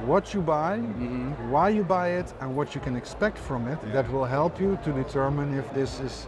what 0.06 0.34
you 0.34 0.42
buy, 0.42 0.78
Mm-hmm. 0.78 1.52
why 1.52 1.70
you 1.70 1.84
buy 1.84 2.10
it, 2.10 2.34
and 2.42 2.56
what 2.56 2.76
you 2.76 2.82
can 2.82 2.96
expect 2.96 3.38
from 3.38 3.68
it. 3.68 3.80
That 3.94 4.12
will 4.12 4.26
help 4.26 4.60
you 4.60 4.78
to 4.84 4.92
determine 4.92 5.58
if 5.58 5.72
this 5.74 6.00
is 6.00 6.28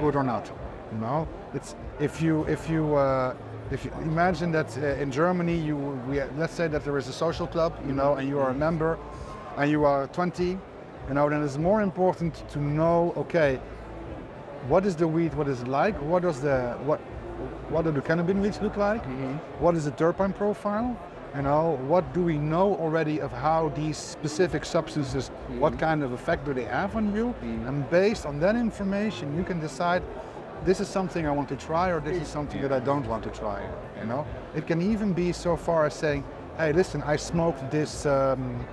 good 0.00 0.16
or 0.16 0.22
not. 0.22 0.50
You 0.92 0.98
know, 0.98 1.28
it's 1.54 1.74
if 2.00 2.22
you 2.22 2.44
if 2.44 2.68
you 2.70 2.94
uh, 2.96 3.34
if 3.70 3.84
you 3.84 3.90
imagine 4.02 4.50
that 4.52 4.76
uh, 4.78 5.02
in 5.02 5.10
Germany 5.10 5.56
you 5.56 5.76
we, 6.08 6.22
let's 6.38 6.54
say 6.54 6.68
that 6.68 6.84
there 6.84 6.96
is 6.98 7.08
a 7.08 7.12
social 7.12 7.46
club, 7.46 7.72
you 7.86 7.92
know, 7.92 8.14
and 8.14 8.28
you 8.28 8.38
are 8.38 8.50
a 8.50 8.54
member, 8.54 8.98
and 9.56 9.70
you 9.70 9.84
are 9.84 10.06
20, 10.08 10.44
you 10.44 10.58
know, 11.14 11.28
then 11.28 11.42
it's 11.42 11.58
more 11.58 11.82
important 11.82 12.48
to 12.50 12.58
know, 12.58 13.12
okay, 13.16 13.60
what 14.68 14.86
is 14.86 14.96
the 14.96 15.06
weed, 15.06 15.34
what 15.34 15.48
is 15.48 15.60
it 15.60 15.68
like, 15.68 15.94
what 16.02 16.22
does 16.22 16.40
the 16.40 16.76
what 16.84 17.00
what 17.70 17.84
do 17.84 17.92
the 17.92 18.00
cannabis 18.00 18.34
weeds 18.36 18.60
look 18.62 18.76
like, 18.76 19.04
What 19.60 19.74
is 19.76 19.84
the 19.84 19.92
terpene 19.92 20.34
profile, 20.34 20.96
you 21.36 21.42
know, 21.42 21.78
what 21.86 22.12
do 22.14 22.22
we 22.22 22.38
know 22.38 22.74
already 22.76 23.20
of 23.20 23.30
how 23.32 23.68
these 23.70 23.96
specific 23.96 24.64
substances, 24.64 25.28
what 25.58 25.72
mm-hmm. 25.72 25.80
kind 25.80 26.02
of 26.02 26.12
effect 26.12 26.44
do 26.44 26.54
they 26.54 26.64
have 26.64 26.96
on 26.96 27.14
you, 27.14 27.26
mm-hmm. 27.26 27.68
and 27.68 27.88
based 27.90 28.26
on 28.26 28.40
that 28.40 28.56
information, 28.56 29.36
you 29.36 29.44
can 29.44 29.60
decide. 29.60 30.02
This 30.64 30.80
is 30.80 30.88
something 30.88 31.24
I 31.24 31.30
want 31.30 31.48
to 31.50 31.56
try, 31.56 31.90
or 31.90 32.00
this 32.00 32.20
is 32.20 32.26
something 32.26 32.60
that 32.62 32.72
I 32.72 32.80
don't 32.80 33.06
want 33.06 33.22
to 33.22 33.30
try. 33.30 33.64
You 34.00 34.06
know, 34.06 34.26
it 34.56 34.66
can 34.66 34.82
even 34.82 35.12
be 35.12 35.32
so 35.32 35.56
far 35.56 35.86
as 35.86 35.94
saying, 35.94 36.24
"Hey, 36.56 36.72
listen, 36.72 37.00
I 37.02 37.14
smoked 37.14 37.70
this, 37.70 38.06
um, 38.06 38.66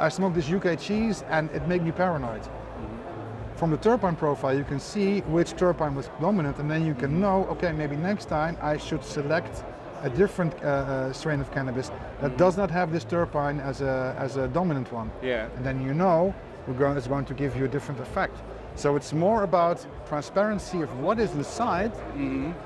I 0.00 0.08
smoked 0.08 0.34
this 0.34 0.50
UK 0.50 0.76
cheese, 0.76 1.22
and 1.28 1.48
it 1.52 1.68
made 1.68 1.82
me 1.84 1.92
paranoid." 1.92 2.42
Mm-hmm. 2.42 3.56
from 3.56 3.70
the 3.70 3.78
terpene 3.78 4.18
profile, 4.18 4.56
you 4.56 4.64
can 4.64 4.80
see 4.80 5.20
which 5.20 5.54
terpene 5.54 5.94
was 5.94 6.10
dominant, 6.20 6.58
and 6.58 6.68
then 6.68 6.84
you 6.84 6.94
can 6.94 7.20
know, 7.20 7.46
okay, 7.50 7.70
maybe 7.70 7.96
next 7.96 8.24
time 8.28 8.56
I 8.60 8.76
should 8.76 9.04
select 9.04 9.62
a 10.04 10.10
different 10.10 10.52
uh, 10.62 10.66
uh, 10.66 11.12
strain 11.12 11.40
of 11.40 11.50
cannabis 11.50 11.90
that 12.20 12.36
does 12.36 12.56
not 12.56 12.70
have 12.70 12.92
this 12.92 13.04
terpene 13.04 13.60
as 13.64 13.80
a, 13.80 14.14
as 14.18 14.36
a 14.36 14.46
dominant 14.48 14.92
one. 14.92 15.10
Yeah. 15.22 15.48
And 15.56 15.64
then 15.64 15.82
you 15.82 15.94
know 15.94 16.34
we're 16.68 16.74
going, 16.74 16.96
it's 16.96 17.06
going 17.06 17.24
to 17.24 17.34
give 17.34 17.56
you 17.56 17.64
a 17.64 17.68
different 17.68 18.00
effect. 18.00 18.36
So 18.76 18.96
it's 18.96 19.12
more 19.12 19.44
about 19.44 19.84
transparency 20.08 20.82
of 20.82 20.90
what 20.98 21.18
is 21.18 21.32
inside 21.32 21.92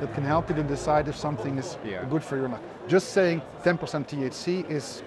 that 0.00 0.14
can 0.14 0.24
help 0.24 0.48
you 0.48 0.56
to 0.56 0.62
decide 0.62 1.06
if 1.08 1.16
something 1.16 1.58
is 1.58 1.78
Yeah. 1.84 2.04
good 2.10 2.22
for 2.24 2.36
you 2.36 2.44
or 2.44 2.48
not. 2.48 2.62
Just 2.88 3.10
saying 3.12 3.40
10% 3.62 3.78
THC 4.08 4.68
is 4.70 5.02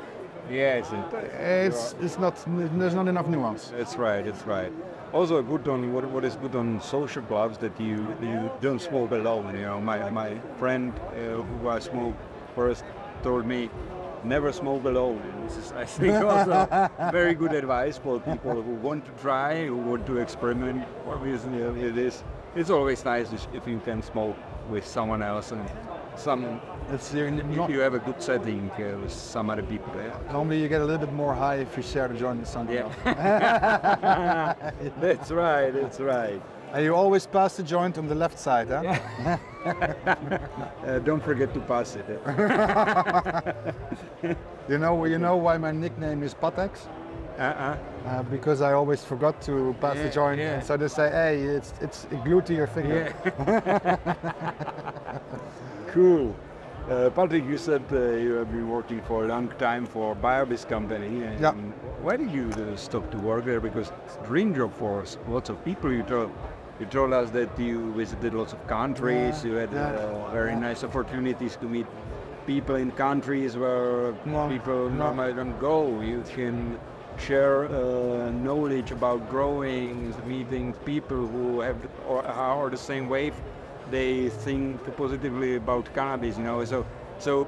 Yeah, 0.49 0.75
it's, 0.81 0.91
it's, 1.39 1.95
it's 2.01 2.17
not 2.19 2.33
there's 2.79 2.93
not 2.95 3.07
enough 3.07 3.27
nuance. 3.27 3.71
That's 3.77 3.95
right. 3.97 4.23
That's 4.25 4.45
right. 4.45 4.71
Also, 5.13 5.41
good 5.43 5.67
on 5.67 5.93
what, 5.93 6.05
what 6.05 6.23
is 6.23 6.35
good 6.37 6.55
on 6.55 6.79
social 6.81 7.21
clubs 7.23 7.57
that 7.57 7.77
you 7.79 8.07
you 8.21 8.49
don't 8.61 8.79
smoke 8.81 9.11
alone. 9.11 9.53
You 9.55 9.65
know, 9.65 9.81
my 9.81 10.09
my 10.09 10.37
friend 10.57 10.93
uh, 10.99 11.41
who 11.43 11.67
I 11.69 11.79
smoked 11.79 12.17
first 12.55 12.85
told 13.21 13.45
me 13.45 13.69
never 14.23 14.53
smoke 14.53 14.85
alone. 14.85 15.21
This 15.43 15.57
is, 15.57 15.71
I 15.73 15.83
think, 15.85 16.13
also 16.33 16.65
very 17.11 17.33
good 17.33 17.51
advice 17.53 17.97
for 17.97 18.19
people 18.21 18.61
who 18.61 18.73
want 18.87 19.03
to 19.05 19.11
try, 19.21 19.65
who 19.65 19.75
want 19.75 20.05
to 20.07 20.17
experiment. 20.17 20.85
Obviously, 21.07 21.57
it 21.57 21.97
is. 21.97 22.23
It's 22.55 22.69
always 22.69 23.03
nice 23.05 23.33
if- 23.33 23.47
if 23.53 23.67
you 23.67 23.79
can 23.83 24.01
smoke 24.01 24.35
with 24.69 24.85
someone 24.85 25.21
else 25.23 25.51
and 25.51 25.61
some. 26.15 26.59
If 26.91 27.13
you 27.13 27.79
have 27.79 27.93
a 27.93 27.99
good 27.99 28.21
setting 28.21 28.69
uh, 28.71 28.97
with 29.01 29.11
some 29.13 29.49
other 29.49 29.63
people 29.63 29.93
there. 29.93 30.13
normally 30.31 30.61
you 30.61 30.67
get 30.67 30.81
a 30.81 30.85
little 30.85 31.05
bit 31.05 31.13
more 31.13 31.33
high 31.33 31.55
if 31.57 31.77
you 31.77 31.83
share 31.83 32.07
the 32.09 32.15
joint 32.17 32.39
with 32.39 32.49
someone 32.49 32.75
Yeah. 32.75 32.83
else. 34.65 34.73
that's 35.01 35.31
right. 35.31 35.71
That's 35.71 35.99
right. 35.99 36.41
And 36.73 36.83
you 36.85 36.95
always 36.95 37.25
pass 37.27 37.55
the 37.57 37.63
joint 37.63 37.97
on 37.97 38.07
the 38.07 38.15
left 38.15 38.37
side, 38.39 38.67
huh? 38.69 39.37
Uh, 40.85 40.97
don't 40.99 41.23
forget 41.23 41.53
to 41.53 41.59
pass 41.61 41.95
it. 41.95 42.05
eh? 42.09 43.63
You 44.67 44.77
know, 44.79 45.05
you 45.05 45.17
know 45.19 45.37
why 45.37 45.57
my 45.57 45.71
nickname 45.71 46.23
is 46.23 46.33
Patex? 46.33 46.87
Uh-uh. 47.37 47.77
Uh, 48.07 48.23
because 48.23 48.61
I 48.61 48.73
always 48.73 49.03
forgot 49.03 49.39
to 49.43 49.75
pass 49.79 49.97
the 49.97 50.09
joint, 50.09 50.39
yeah. 50.39 50.55
and 50.55 50.63
so 50.63 50.77
they 50.77 50.87
say, 50.87 51.09
"Hey, 51.11 51.41
it's 51.41 51.73
it's 51.81 52.05
glued 52.23 52.45
to 52.47 52.53
your 52.53 52.67
finger." 52.67 53.13
Cool. 55.91 56.35
Uh, 56.89 57.09
Patrick, 57.09 57.45
you 57.45 57.57
said 57.57 57.83
uh, 57.91 58.11
you 58.13 58.33
have 58.33 58.51
been 58.51 58.69
working 58.69 59.01
for 59.01 59.25
a 59.25 59.27
long 59.27 59.49
time 59.59 59.85
for 59.85 60.15
BioBizz 60.15 60.67
company. 60.67 61.23
And 61.23 61.39
Yeah. 61.39 61.51
Why 62.01 62.17
did 62.17 62.31
you 62.31 62.49
uh, 62.51 62.75
stop 62.75 63.11
to 63.11 63.17
work 63.17 63.45
there? 63.45 63.59
Because 63.59 63.91
it's 64.05 64.15
a 64.15 64.25
dream 64.25 64.55
job 64.55 64.73
for 64.73 65.03
lots 65.27 65.49
of 65.49 65.63
people. 65.63 65.91
You 65.91 66.03
told 66.03 66.31
you 66.79 66.85
told 66.87 67.13
us 67.13 67.29
that 67.31 67.59
you 67.59 67.93
visited 67.93 68.33
lots 68.33 68.53
of 68.53 68.65
countries. 68.67 69.43
Yeah, 69.43 69.49
You 69.51 69.55
had 69.57 69.71
yeah, 69.73 69.89
uh, 69.91 70.31
very 70.31 70.55
nice 70.55 70.83
opportunities 70.83 71.55
to 71.57 71.65
meet 71.67 71.85
people 72.47 72.75
in 72.75 72.91
countries 72.91 73.55
where 73.55 74.15
No, 74.25 74.49
people 74.49 74.89
no. 74.89 75.03
normally 75.05 75.33
don't 75.33 75.59
go. 75.59 76.01
You 76.01 76.23
can 76.35 76.79
share 77.17 77.65
uh, 77.65 78.31
knowledge 78.31 78.91
about 78.91 79.29
growing, 79.29 80.13
meeting 80.25 80.73
people 80.85 81.27
who 81.27 81.59
have 81.61 81.77
or 82.07 82.25
are 82.25 82.69
the 82.69 82.77
same 82.77 83.07
wave. 83.09 83.35
They 83.91 84.29
think 84.29 84.79
positively 84.97 85.55
about 85.57 85.93
cannabis, 85.93 86.37
you 86.37 86.43
know. 86.43 86.63
So, 86.65 86.85
so 87.19 87.43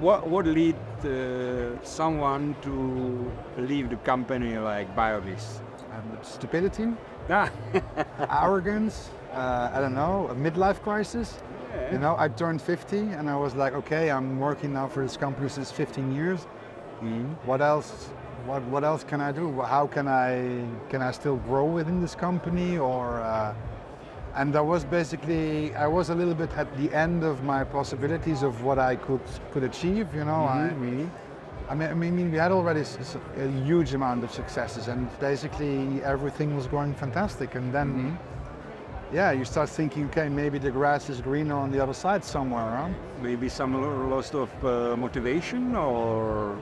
what 0.00 0.26
what 0.26 0.46
lead 0.46 0.76
uh, 1.04 1.82
someone 1.84 2.54
to 2.62 3.32
leave 3.56 3.90
the 3.90 3.96
company 3.96 4.58
like 4.58 4.94
BioBizz? 4.96 5.60
And 5.92 6.24
stupidity, 6.24 6.88
Ah, 7.28 7.50
arrogance, 8.30 9.10
uh, 9.32 9.70
I 9.72 9.80
don't 9.80 9.94
know, 9.94 10.28
a 10.30 10.34
midlife 10.34 10.80
crisis. 10.82 11.38
You 11.92 11.98
know, 11.98 12.14
I 12.18 12.28
turned 12.28 12.62
50 12.62 12.98
and 12.98 13.28
I 13.28 13.36
was 13.36 13.54
like, 13.54 13.74
okay, 13.74 14.10
I'm 14.10 14.38
working 14.38 14.72
now 14.72 14.88
for 14.88 15.02
this 15.02 15.16
company 15.16 15.48
since 15.48 15.70
15 15.70 16.14
years. 16.14 16.46
What 17.44 17.60
else? 17.60 18.10
What, 18.46 18.62
what 18.64 18.84
else 18.84 19.02
can 19.04 19.20
I 19.20 19.32
do? 19.32 19.60
How 19.60 19.86
can 19.86 20.06
I 20.08 20.64
can 20.88 21.02
I 21.02 21.10
still 21.10 21.36
grow 21.36 21.64
within 21.64 22.00
this 22.00 22.14
company? 22.14 22.78
Or 22.78 23.20
uh, 23.20 23.54
and 24.36 24.52
that 24.54 24.64
was 24.64 24.84
basically 24.84 25.74
I 25.74 25.86
was 25.86 26.10
a 26.10 26.14
little 26.14 26.34
bit 26.34 26.50
at 26.56 26.68
the 26.76 26.92
end 26.94 27.24
of 27.24 27.42
my 27.42 27.64
possibilities 27.64 28.42
of 28.42 28.62
what 28.62 28.78
I 28.78 28.96
could 28.96 29.20
could 29.52 29.64
achieve. 29.64 30.14
You 30.14 30.24
know, 30.24 30.44
I, 30.44 30.70
I 31.70 31.74
mean, 31.74 31.90
I 31.90 31.94
mean, 31.94 32.30
we 32.30 32.38
had 32.38 32.52
already 32.52 32.82
a 33.36 33.48
huge 33.64 33.94
amount 33.94 34.22
of 34.24 34.30
successes, 34.30 34.88
and 34.88 35.08
basically 35.20 36.02
everything 36.04 36.54
was 36.54 36.66
going 36.66 36.94
fantastic. 36.94 37.54
And 37.56 37.72
then, 37.72 37.88
Mm-hmm. 37.88 39.16
yeah, 39.16 39.32
you 39.32 39.44
start 39.44 39.68
thinking, 39.70 40.04
okay, 40.06 40.28
maybe 40.28 40.58
the 40.58 40.70
grass 40.70 41.08
is 41.10 41.20
greener 41.20 41.56
on 41.56 41.70
the 41.72 41.80
other 41.82 41.94
side 41.94 42.24
somewhere, 42.24 42.70
huh? 42.76 42.88
Maybe 43.22 43.48
some 43.48 43.72
loss 44.10 44.34
of 44.34 44.50
uh, 44.64 44.96
motivation 44.96 45.74
or 45.76 46.56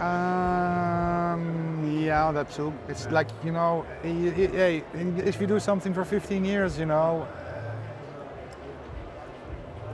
Um, 0.00 2.00
yeah, 2.02 2.32
that 2.32 2.50
too. 2.50 2.72
It's 2.88 3.10
like 3.10 3.28
you 3.44 3.52
know, 3.52 3.86
hey, 4.02 4.82
if 4.94 5.40
you 5.40 5.46
do 5.46 5.60
something 5.60 5.94
for 5.94 6.04
15 6.04 6.44
years, 6.44 6.78
you 6.78 6.86
know, 6.86 7.26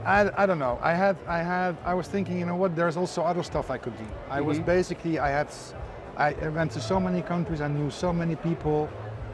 I, 0.05 0.29
I 0.41 0.45
don't 0.45 0.59
know. 0.59 0.79
I 0.81 0.93
had 0.93 1.17
I 1.27 1.39
had 1.39 1.77
I 1.85 1.93
was 1.93 2.07
thinking, 2.07 2.39
you 2.39 2.45
know 2.45 2.55
what? 2.55 2.75
There's 2.75 2.97
also 2.97 3.21
other 3.23 3.43
stuff 3.43 3.69
I 3.69 3.77
could 3.77 3.97
do. 3.97 4.05
I 4.29 4.41
was 4.41 4.59
Mhm. 4.59 4.65
basically 4.65 5.19
I 5.19 5.29
had 5.29 5.47
I 6.17 6.33
went 6.49 6.71
to 6.73 6.81
so 6.81 6.99
many 6.99 7.21
countries. 7.21 7.61
I 7.61 7.67
knew 7.67 7.89
so 7.89 8.11
many 8.13 8.35
people. 8.35 8.89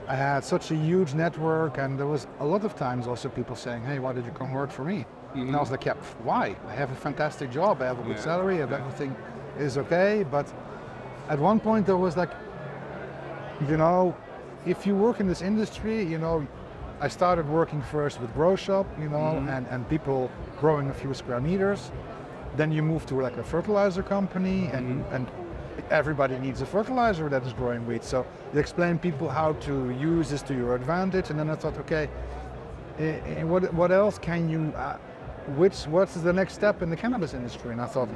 I 0.07 0.15
had 0.15 0.43
such 0.43 0.69
a 0.71 0.75
huge 0.75 1.13
network, 1.15 1.77
and 1.79 1.97
there 1.99 2.05
was 2.07 2.27
a 2.39 2.45
lot 2.45 2.63
of 2.63 2.75
times 2.75 3.07
also 3.07 3.27
people 3.29 3.55
saying, 3.55 3.83
"Hey, 3.83 3.99
why 3.99 4.13
did 4.13 4.25
you 4.25 4.31
come 4.31 4.51
work 4.53 4.69
for 4.71 4.83
me?" 4.83 5.05
And 5.33 5.55
I 5.55 5.59
was 5.59 5.71
like, 5.71 5.85
"Yeah, 5.85 5.95
why? 6.23 6.55
I 6.67 6.73
have 6.73 6.91
a 6.91 6.95
fantastic 6.95 7.49
job. 7.51 7.81
I 7.81 7.85
have 7.85 7.99
a 7.99 8.03
good 8.03 8.17
Yeah, 8.17 8.23
salary. 8.31 8.59
If 8.59 8.69
yeah. 8.69 8.77
everything 8.77 9.15
is 9.59 9.77
okay." 9.77 10.23
But 10.29 10.51
at 11.29 11.39
one 11.39 11.59
point 11.59 11.85
there 11.85 11.97
was 11.97 12.15
like, 12.17 12.29
you 13.69 13.77
know, 13.77 14.15
if 14.65 14.85
you 14.85 14.95
work 14.95 15.19
in 15.19 15.27
this 15.27 15.41
industry, 15.41 16.03
you 16.03 16.17
know, 16.17 16.45
I 17.01 17.07
started 17.09 17.47
working 17.49 17.81
first 17.81 18.21
with 18.21 18.33
Grow 18.33 18.55
Shop, 18.55 18.85
you 18.99 19.09
know, 19.09 19.17
Mhm. 19.17 19.49
and, 19.57 19.67
and 19.69 19.87
people 19.89 20.29
growing 20.59 20.89
a 20.89 20.93
few 20.93 21.13
square 21.13 21.41
meters. 21.41 21.91
Then 22.55 22.71
you 22.71 22.81
move 22.83 23.05
to 23.07 23.15
like 23.21 23.37
a 23.37 23.43
fertilizer 23.43 24.01
company 24.01 24.69
and, 24.73 25.03
Mhm. 25.03 25.13
and 25.15 25.27
everybody 25.91 26.39
needs 26.39 26.61
a 26.61 26.65
fertilizer 26.65 27.27
that 27.29 27.43
is 27.45 27.53
growing 27.53 27.85
wheat. 27.85 28.03
So 28.03 28.25
you 28.53 28.59
explain 28.59 28.97
people 28.97 29.27
how 29.29 29.53
to 29.67 29.89
use 29.91 30.29
this 30.29 30.41
to 30.43 30.53
your 30.53 30.73
advantage. 30.73 31.29
And 31.29 31.37
then 31.39 31.49
I 31.49 31.55
thought, 31.55 31.77
okay, 31.79 32.07
eh, 32.99 33.19
eh, 33.25 33.43
what, 33.43 33.73
what 33.73 33.91
else 33.91 34.17
can 34.17 34.47
you, 34.49 34.71
uh, 34.77 34.95
which, 35.57 35.85
what's 35.87 36.15
the 36.15 36.33
next 36.33 36.53
step 36.53 36.81
in 36.81 36.89
the 36.89 36.95
cannabis 36.95 37.33
industry? 37.33 37.71
And 37.71 37.81
I 37.81 37.87
thought, 37.87 38.09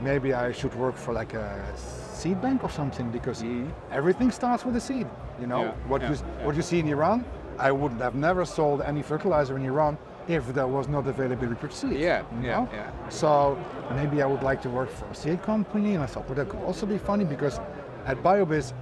maybe 0.00 0.32
I 0.34 0.52
should 0.52 0.74
work 0.74 0.96
for 0.96 1.12
like 1.12 1.34
a 1.34 1.48
seed 1.76 2.40
bank 2.40 2.62
or 2.64 2.70
something 2.70 3.10
because 3.10 3.42
Mhm. 3.42 3.68
everything 3.92 4.30
starts 4.30 4.64
with 4.64 4.76
a 4.76 4.80
seed. 4.80 5.06
You 5.40 5.46
know 5.46 5.62
Yeah, 5.62 5.72
what 5.88 6.00
yeah, 6.02 6.10
you 6.10 6.14
yeah. 6.16 6.46
what 6.46 6.54
you 6.56 6.62
see 6.62 6.78
in 6.78 6.88
Iran. 6.88 7.24
I 7.58 7.70
would 7.72 7.92
have 8.00 8.14
never 8.14 8.44
sold 8.44 8.80
any 8.82 9.02
fertilizer 9.02 9.56
in 9.56 9.64
Iran 9.64 9.98
if 10.28 10.42
there 10.54 10.66
was 10.66 10.86
not 10.88 11.06
availability 11.06 11.56
for 11.60 11.70
seeds. 11.70 11.96
Yeah, 11.96 12.22
you 12.40 12.46
yeah, 12.48 12.54
know? 12.56 12.68
yeah. 12.72 12.86
So 13.08 13.56
maybe 13.98 14.22
I 14.22 14.26
would 14.26 14.42
like 14.42 14.60
to 14.62 14.70
work 14.70 14.88
for 14.90 15.06
a 15.06 15.14
seed 15.14 15.42
company, 15.42 15.94
and 15.94 16.02
I 16.02 16.06
thought, 16.06 16.24
well, 16.28 16.36
that 16.36 16.48
could 16.48 16.62
also 16.68 16.86
be 16.86 16.98
funny 16.98 17.24
because 17.24 17.60
at 18.06 18.16
BioBizz. 18.22 18.72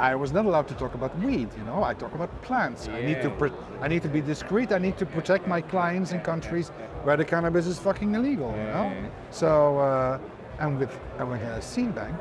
I 0.00 0.14
was 0.14 0.32
not 0.32 0.44
allowed 0.46 0.68
to 0.68 0.74
talk 0.74 0.94
about 0.94 1.12
weed, 1.18 1.48
you 1.58 1.64
know. 1.64 1.82
I 1.82 1.92
talk 1.92 2.14
about 2.14 2.30
plants. 2.42 2.88
I 2.88 3.00
need 3.02 3.20
to. 3.22 3.30
I 3.82 3.88
need 3.88 4.02
to 4.02 4.08
be 4.08 4.20
discreet. 4.20 4.70
I 4.70 4.78
need 4.78 4.96
to 4.98 5.06
protect 5.06 5.48
my 5.48 5.60
clients 5.60 6.12
in 6.12 6.20
countries 6.20 6.70
where 7.02 7.16
the 7.16 7.24
cannabis 7.24 7.66
is 7.66 7.80
fucking 7.80 8.14
illegal, 8.14 8.50
you 8.62 8.68
know. 8.74 8.92
So, 9.30 9.48
uh, 9.78 10.18
and 10.60 10.78
with 10.78 10.90
and 11.18 11.30
with 11.30 11.42
a 11.42 11.62
seed 11.62 11.94
bank, 11.94 12.16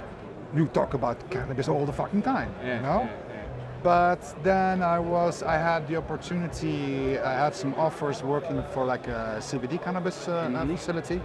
you 0.55 0.67
talk 0.67 0.93
about 0.93 1.17
cannabis 1.29 1.67
all 1.67 1.85
the 1.85 1.93
fucking 1.93 2.21
time, 2.21 2.49
Yeah, 2.63 2.75
you 2.77 2.81
know. 2.81 3.01
yeah, 3.01 3.43
But 3.83 4.21
then 4.43 4.81
I 4.81 4.99
was, 4.99 5.43
I 5.43 5.57
had 5.57 5.87
the 5.87 5.97
opportunity, 5.97 7.19
I 7.19 7.33
had 7.33 7.53
some 7.55 7.73
offers 7.75 8.23
working 8.23 8.63
for 8.73 8.85
like 8.85 9.07
a 9.07 9.37
CBD 9.39 9.77
cannabis 9.83 10.27
uh, 10.27 10.47
Mhm. 10.49 10.67
facility, 10.77 11.21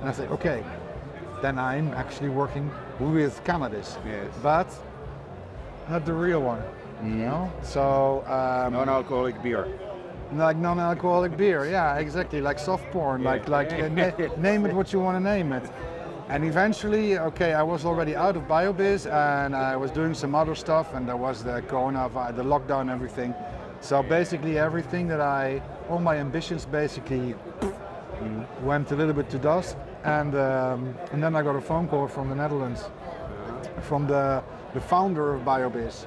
and 0.00 0.08
I 0.08 0.12
said, 0.12 0.30
okay, 0.30 0.62
then 1.42 1.58
I'm 1.58 1.92
actually 1.94 2.30
working 2.30 2.70
with 3.00 3.42
cannabis, 3.44 3.98
Yes. 4.06 4.32
but 4.42 4.66
not 5.88 6.04
the 6.04 6.12
real 6.12 6.40
one, 6.40 6.62
you 7.04 7.16
know. 7.26 7.50
So 7.62 8.24
um, 8.26 8.72
Non-alcoholic 8.72 9.42
beer. 9.42 9.66
like 10.34 10.56
non-alcoholic 10.56 11.36
beer, 11.36 11.64
yeah, 11.66 11.96
exactly, 12.04 12.40
like 12.40 12.58
soft 12.58 12.84
porn, 12.92 13.22
Yeah. 13.22 13.30
like 13.32 13.48
like 13.48 13.72
uh, 13.72 13.88
na- 13.88 14.16
name 14.48 14.66
it 14.66 14.72
what 14.74 14.92
you 14.92 15.00
want 15.00 15.16
to 15.16 15.22
name 15.34 15.52
it. 15.52 15.64
And 16.28 16.44
eventually, 16.44 17.18
okay, 17.18 17.52
I 17.52 17.62
was 17.62 17.84
already 17.84 18.16
out 18.16 18.36
of 18.36 18.44
BioBizz 18.44 19.10
and 19.12 19.54
I 19.54 19.76
was 19.76 19.90
doing 19.90 20.14
some 20.14 20.34
other 20.34 20.54
stuff, 20.54 20.94
and 20.94 21.06
there 21.06 21.16
was 21.16 21.44
the 21.44 21.62
Corona, 21.62 22.08
the 22.34 22.42
lockdown, 22.42 22.90
everything. 22.90 23.34
So 23.80 24.02
basically, 24.02 24.58
everything 24.58 25.06
that 25.08 25.20
I, 25.20 25.60
all 25.90 25.98
my 25.98 26.16
ambitions 26.16 26.64
basically 26.64 27.34
went 28.62 28.90
a 28.90 28.96
little 28.96 29.12
bit 29.12 29.28
to 29.30 29.38
dust. 29.38 29.76
And 30.04 30.34
um, 30.34 30.94
and 31.12 31.22
then 31.22 31.36
I 31.36 31.42
got 31.42 31.56
a 31.56 31.60
phone 31.60 31.88
call 31.88 32.08
from 32.08 32.28
the 32.28 32.34
Netherlands, 32.34 32.84
from 33.82 34.06
the 34.06 34.42
the 34.74 34.80
founder 34.80 35.34
of 35.34 35.42
BioBizz. 35.42 36.06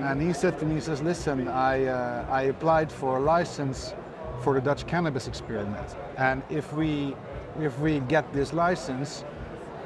And 0.00 0.20
he 0.20 0.32
said 0.32 0.58
to 0.60 0.66
me, 0.66 0.74
he 0.76 0.80
says, 0.80 1.02
listen, 1.02 1.48
I, 1.48 1.86
uh, 1.86 2.26
I 2.30 2.42
applied 2.42 2.92
for 2.92 3.16
a 3.16 3.20
license 3.20 3.94
for 4.42 4.54
the 4.54 4.60
Dutch 4.60 4.86
cannabis 4.86 5.26
experiment. 5.26 5.96
And 6.16 6.42
if 6.48 6.72
we, 6.72 7.16
if 7.60 7.78
we 7.80 8.00
get 8.00 8.32
this 8.32 8.52
license, 8.52 9.24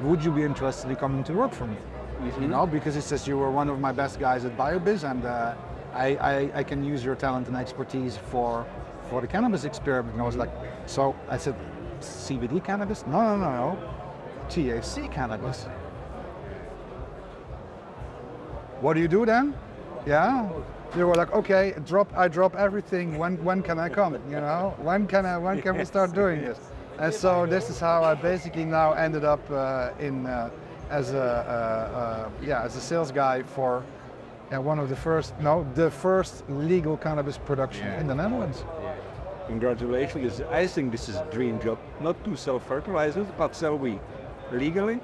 would 0.01 0.23
you 0.23 0.31
be 0.31 0.43
interested 0.43 0.89
in 0.89 0.95
coming 0.95 1.23
to 1.25 1.33
work 1.33 1.53
for 1.53 1.67
me? 1.67 1.77
You 2.39 2.47
know, 2.47 2.67
because 2.67 2.95
he 2.95 3.01
says 3.01 3.27
you 3.27 3.37
were 3.37 3.51
one 3.51 3.69
of 3.69 3.79
my 3.79 3.91
best 3.91 4.19
guys 4.19 4.45
at 4.45 4.55
BioBizz 4.57 5.09
and 5.09 5.25
uh, 5.25 5.55
I, 5.93 6.07
I, 6.15 6.51
I 6.59 6.63
can 6.63 6.83
use 6.83 7.03
your 7.03 7.15
talent 7.15 7.47
and 7.47 7.57
expertise 7.57 8.17
for, 8.17 8.65
for 9.09 9.21
the 9.21 9.27
cannabis 9.27 9.63
experiment. 9.63 10.13
And 10.13 10.21
I 10.21 10.25
was 10.25 10.35
like, 10.35 10.51
so 10.85 11.15
I 11.29 11.37
said, 11.37 11.55
CBD 11.99 12.63
cannabis? 12.63 13.05
No, 13.07 13.21
no, 13.21 13.37
no, 13.37 13.51
no. 13.51 13.93
THC 14.49 15.11
cannabis. 15.11 15.65
What 18.81 18.93
do 18.93 18.99
you 18.99 19.07
do 19.07 19.25
then? 19.25 19.53
Yeah. 20.05 20.49
They 20.95 21.03
were 21.03 21.15
like, 21.15 21.31
okay, 21.31 21.73
drop. 21.85 22.11
I 22.17 22.27
drop 22.27 22.55
everything. 22.55 23.17
When 23.17 23.41
when 23.43 23.61
can 23.61 23.79
I 23.79 23.87
come? 23.87 24.15
You 24.29 24.41
know, 24.41 24.75
when 24.79 25.07
can 25.07 25.25
I? 25.25 25.37
When 25.37 25.61
can 25.61 25.77
we 25.77 25.85
start 25.85 26.13
doing 26.13 26.41
this? 26.41 26.59
And 27.01 27.11
so 27.11 27.47
this 27.47 27.69
is 27.71 27.79
how 27.79 28.03
I 28.03 28.13
basically 28.13 28.63
now 28.63 28.93
ended 28.93 29.23
up 29.23 29.41
uh, 29.49 29.89
in 29.99 30.27
uh, 30.27 30.51
as 30.91 31.13
a 31.13 31.19
uh, 31.19 31.97
uh, 31.97 32.45
yeah 32.45 32.61
as 32.61 32.75
a 32.75 32.81
sales 32.81 33.11
guy 33.11 33.41
for 33.41 33.83
one 34.51 34.79
of 34.79 34.89
the 34.89 34.95
first 34.95 35.33
no 35.39 35.65
the 35.73 35.89
first 35.89 36.43
legal 36.49 36.97
cannabis 36.97 37.37
production 37.39 37.87
Yeah. 37.87 38.01
in 38.01 38.07
the 38.07 38.15
Netherlands. 38.15 38.63
Congratulations. 39.47 40.41
I 40.51 40.67
think 40.67 40.91
this 40.91 41.09
is 41.09 41.15
a 41.15 41.25
dream 41.31 41.59
job. 41.59 41.77
Not 41.99 42.23
to 42.25 42.35
sell 42.35 42.59
fertilizers, 42.59 43.27
but 43.37 43.55
sell 43.55 43.77
weed 43.77 43.99
legally 44.51 44.99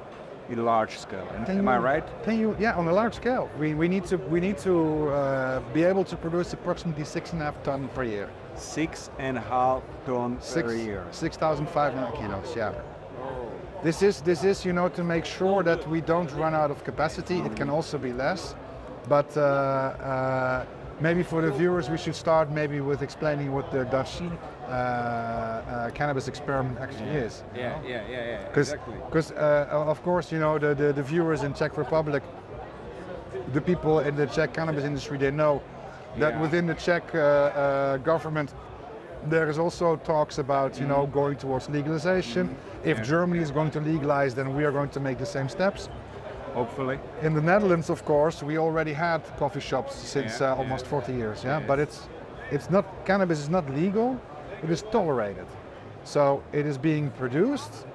in 0.49 0.63
large 0.63 0.97
scale. 0.97 1.27
Am, 1.35 1.59
am 1.59 1.67
I 1.67 1.77
right? 1.77 2.05
Can 2.23 2.39
you? 2.39 2.55
Yeah, 2.59 2.77
on 2.77 2.87
a 2.87 2.93
large 2.93 3.15
scale. 3.15 3.49
We, 3.59 3.73
we 3.73 3.87
need 3.87 4.05
to 4.05 4.17
we 4.17 4.39
need 4.39 4.57
to 4.59 5.09
uh, 5.09 5.59
be 5.73 5.83
able 5.83 6.03
to 6.03 6.15
produce 6.15 6.53
approximately 6.53 7.05
six 7.05 7.33
and 7.33 7.41
a 7.41 7.45
half 7.45 7.63
ton 7.63 7.89
per 7.95 8.03
year. 8.03 8.29
Six 8.57 9.09
and 9.19 9.37
a 9.37 9.41
half 9.41 9.83
ton 10.05 10.37
per 10.37 10.73
year. 10.73 11.05
Six 11.11 11.37
thousand 11.37 11.69
five 11.69 11.93
hundred 11.93 12.15
kilos. 12.17 12.55
Yeah. 12.55 12.73
This 13.83 14.01
is 14.01 14.21
this 14.21 14.43
is 14.43 14.65
you 14.65 14.73
know 14.73 14.89
to 14.89 15.03
make 15.03 15.25
sure 15.25 15.63
that 15.63 15.87
we 15.87 16.01
don't 16.01 16.31
run 16.33 16.53
out 16.53 16.71
of 16.71 16.83
capacity. 16.83 17.39
It 17.39 17.55
can 17.55 17.69
also 17.69 17.97
be 17.97 18.11
less, 18.13 18.55
but 19.07 19.37
uh, 19.37 19.41
uh, 19.41 20.65
maybe 20.99 21.23
for 21.23 21.41
the 21.41 21.51
viewers 21.51 21.89
we 21.89 21.97
should 21.97 22.15
start 22.15 22.49
maybe 22.51 22.81
with 22.81 23.03
explaining 23.03 23.53
what 23.53 23.71
the 23.71 23.85
Dutch 23.85 24.21
uh, 24.21 24.71
uh, 24.71 25.89
cannabis 25.91 26.27
experiment 26.27 26.79
actually 26.79 27.11
is. 27.11 27.43
Yeah, 27.55 27.79
yeah, 27.83 28.03
yeah, 28.09 28.25
yeah. 28.25 28.47
Because, 29.05 29.31
uh, 29.31 29.67
of 29.71 30.01
course, 30.03 30.31
you 30.31 30.39
know, 30.39 30.57
the, 30.57 30.73
the, 30.73 30.91
the 30.91 31.03
viewers 31.03 31.43
in 31.43 31.53
Czech 31.53 31.77
Republic, 31.77 32.23
the 33.53 33.61
people 33.61 33.99
in 33.99 34.15
the 34.15 34.25
Czech 34.25 34.53
cannabis 34.53 34.83
industry, 34.83 35.17
they 35.17 35.31
know 35.31 35.61
that 36.19 36.33
Yeah. 36.33 36.41
within 36.41 36.65
the 36.67 36.73
Czech 36.75 37.03
uh, 37.13 37.17
uh, 37.19 37.97
government, 37.97 38.53
there 39.29 39.49
is 39.49 39.57
also 39.57 39.95
talks 39.97 40.37
about, 40.37 40.79
you 40.79 40.85
know, 40.87 41.07
going 41.07 41.35
towards 41.37 41.69
legalization. 41.69 42.55
If 42.83 42.97
Yeah. 42.97 43.03
Germany 43.03 43.41
is 43.41 43.51
going 43.51 43.71
to 43.71 43.79
legalize, 43.79 44.33
then 44.35 44.55
we 44.55 44.65
are 44.65 44.71
going 44.71 44.89
to 44.89 44.99
make 44.99 45.17
the 45.17 45.25
same 45.25 45.49
steps. 45.49 45.89
Hopefully. 46.53 46.99
In 47.21 47.33
the 47.33 47.41
Netherlands, 47.41 47.89
of 47.89 48.03
course, 48.05 48.41
we 48.45 48.57
already 48.57 48.93
had 48.93 49.21
coffee 49.37 49.59
shops 49.59 49.95
since 49.95 50.39
Yeah, 50.41 50.53
uh, 50.53 50.55
almost 50.55 50.85
yeah. 50.85 50.89
40 50.91 51.13
years. 51.13 51.43
Yeah, 51.43 51.59
but 51.67 51.79
it's 51.79 52.09
it's 52.51 52.69
not 52.69 52.85
cannabis 53.05 53.39
is 53.39 53.49
not 53.49 53.69
legal; 53.69 54.15
it 54.63 54.69
is 54.69 54.81
tolerated. 54.91 55.45
So 56.03 56.41
it 56.53 56.65
is 56.65 56.77
being 56.77 57.11
produced, 57.11 57.85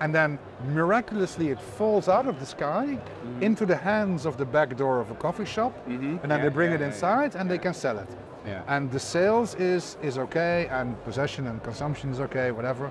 and 0.00 0.14
then 0.14 0.38
miraculously 0.74 1.48
it 1.50 1.60
falls 1.60 2.08
out 2.08 2.26
of 2.26 2.38
the 2.38 2.46
sky 2.46 2.98
into 3.40 3.64
the 3.66 3.76
hands 3.76 4.26
of 4.26 4.36
the 4.36 4.44
back 4.44 4.76
door 4.76 5.00
of 5.00 5.10
a 5.10 5.14
coffee 5.14 5.44
shop, 5.44 5.72
Mhm. 5.88 6.22
and 6.22 6.30
then 6.30 6.38
Yeah, 6.38 6.44
they 6.44 6.48
bring 6.54 6.70
yeah, 6.70 6.76
it 6.76 6.80
yeah, 6.80 6.86
inside 6.88 7.34
and 7.36 7.50
they 7.50 7.58
can 7.58 7.74
sell 7.74 7.98
it. 7.98 8.08
Yeah. 8.46 8.62
And 8.68 8.90
the 8.90 9.00
sales 9.00 9.54
is 9.56 9.96
is 10.02 10.18
okay, 10.18 10.68
and 10.70 10.86
possession 11.04 11.46
and 11.46 11.62
consumption 11.62 12.10
is 12.12 12.20
okay, 12.20 12.50
whatever. 12.52 12.90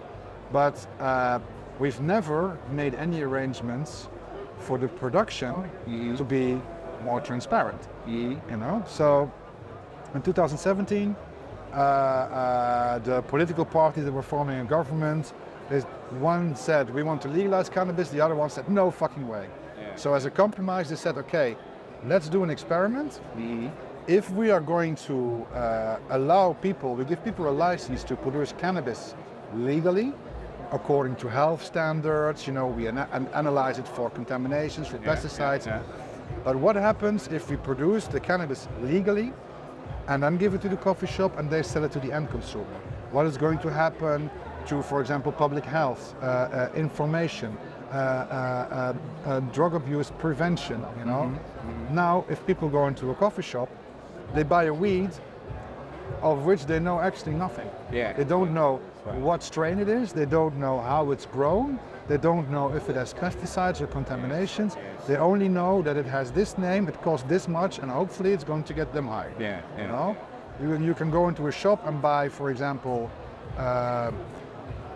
But 0.52 0.76
uh, 1.00 1.40
we've 1.80 2.02
never 2.02 2.58
made 2.72 2.94
any 2.96 3.22
arrangements 3.24 4.10
for 4.58 4.78
the 4.78 4.88
production 4.88 5.54
Mhm. 5.88 6.18
to 6.18 6.24
be 6.24 6.62
more 7.04 7.22
transparent. 7.22 7.82
Mhm. 8.08 8.38
You 8.52 8.58
know, 8.58 8.84
so 8.86 9.30
in 10.16 10.22
2017, 10.22 11.16
uh, 11.74 11.78
uh, 11.78 13.00
the 13.00 13.22
political 13.24 13.66
parties 13.66 14.04
that 14.06 14.14
were 14.14 14.22
forming 14.36 14.60
a 14.60 14.64
government, 14.66 15.34
there's 15.70 15.84
one 16.20 16.56
said 16.56 16.94
we 16.94 17.04
want 17.04 17.22
to 17.24 17.28
legalize 17.28 17.70
cannabis, 17.70 18.10
the 18.10 18.22
other 18.22 18.36
one 18.36 18.50
said 18.50 18.70
no 18.70 18.92
fucking 18.92 19.28
way. 19.28 19.48
Yeah. 19.80 19.96
So 19.96 20.14
as 20.14 20.26
a 20.26 20.32
compromise, 20.32 20.90
they 20.90 20.96
said, 20.96 21.18
okay, 21.18 21.56
let's 22.06 22.30
do 22.30 22.44
an 22.44 22.50
experiment. 22.50 23.20
If 24.08 24.30
we 24.32 24.52
are 24.52 24.62
going 24.62 24.96
to 25.08 25.44
uh, 25.54 25.98
allow 26.12 26.54
people, 26.54 26.94
we 26.96 27.06
give 27.06 27.24
people 27.24 27.50
a 27.50 27.56
license 27.68 28.04
to 28.04 28.16
produce 28.16 28.54
cannabis 28.58 29.16
legally, 29.56 30.14
according 30.72 31.16
to 31.18 31.28
health 31.28 31.66
standards. 31.66 32.46
You 32.46 32.54
know, 32.54 32.68
we 32.68 32.88
ana- 32.88 33.10
an- 33.14 33.28
analyze 33.34 33.80
it 33.80 33.88
for 33.88 34.12
contaminations, 34.12 34.88
for 34.88 34.98
yeah, 34.98 35.16
pesticides. 35.16 35.66
yeah. 35.66 35.82
But 36.44 36.56
what 36.56 36.76
happens 36.76 37.28
if 37.30 37.50
we 37.50 37.58
produce 37.58 38.06
the 38.06 38.20
cannabis 38.20 38.68
legally 38.84 39.34
and 40.08 40.22
then 40.22 40.38
give 40.38 40.54
it 40.54 40.62
to 40.62 40.70
the 40.70 40.78
coffee 40.78 41.08
shop 41.08 41.40
and 41.40 41.50
they 41.50 41.64
sell 41.64 41.84
it 41.84 41.92
to 41.94 42.00
the 42.00 42.12
end 42.12 42.30
consumer? 42.30 42.66
What 43.12 43.26
is 43.26 43.38
going 43.38 43.58
to 43.60 43.72
happen 43.72 44.30
to, 44.68 44.82
for 44.82 45.02
example, 45.02 45.32
public 45.32 45.66
health, 45.66 46.16
uh, 46.22 46.26
uh, 46.26 46.70
information, 46.76 47.58
uh, 47.92 47.96
uh, 47.96 48.94
uh, 49.26 49.30
uh, 49.30 49.40
drug 49.52 49.76
abuse 49.76 50.12
prevention? 50.18 50.84
You 51.00 51.06
know, 51.06 51.40
now 51.92 52.26
if 52.30 52.46
people 52.46 52.70
go 52.70 52.88
into 52.88 53.12
a 53.12 53.16
coffee 53.16 53.42
shop, 53.42 53.70
they 54.34 54.44
buy 54.44 54.66
a 54.66 54.74
weed 54.74 55.12
of 56.22 56.46
which 56.46 56.66
they 56.66 56.80
know 56.80 57.00
actually 57.00 57.34
nothing. 57.34 57.70
Yeah. 57.92 58.14
They 58.14 58.24
don't 58.24 58.54
know 58.54 58.80
right. 59.06 59.20
what 59.20 59.44
strain 59.44 59.80
it 59.80 59.90
is. 59.90 60.14
They 60.14 60.26
don't 60.26 60.58
know 60.58 60.80
how 60.80 61.12
it's 61.12 61.26
grown. 61.26 61.80
They 62.08 62.18
don't 62.18 62.50
know 62.52 62.74
if 62.76 62.90
it 62.90 62.96
has 62.96 63.14
pesticides 63.14 63.82
or 63.82 63.88
contaminations. 63.88 64.78
They 65.08 65.18
only 65.18 65.50
know 65.50 65.82
that 65.82 65.98
it 65.98 66.06
has 66.06 66.32
this 66.32 66.58
name, 66.58 66.88
it 66.88 67.02
costs 67.02 67.28
this 67.28 67.48
much, 67.48 67.80
and 67.80 67.90
hopefully 67.90 68.32
it's 68.34 68.44
going 68.44 68.64
to 68.66 68.74
get 68.74 68.94
them 68.94 69.08
high. 69.08 69.32
Yeah, 69.40 69.62
yeah. 69.78 69.82
You 69.82 69.88
know, 69.88 70.18
you, 70.62 70.86
you 70.86 70.94
can 70.94 71.10
go 71.10 71.28
into 71.28 71.48
a 71.48 71.52
shop 71.52 71.86
and 71.88 72.02
buy, 72.02 72.30
for 72.30 72.52
example, 72.52 73.10
uh, 73.58 74.12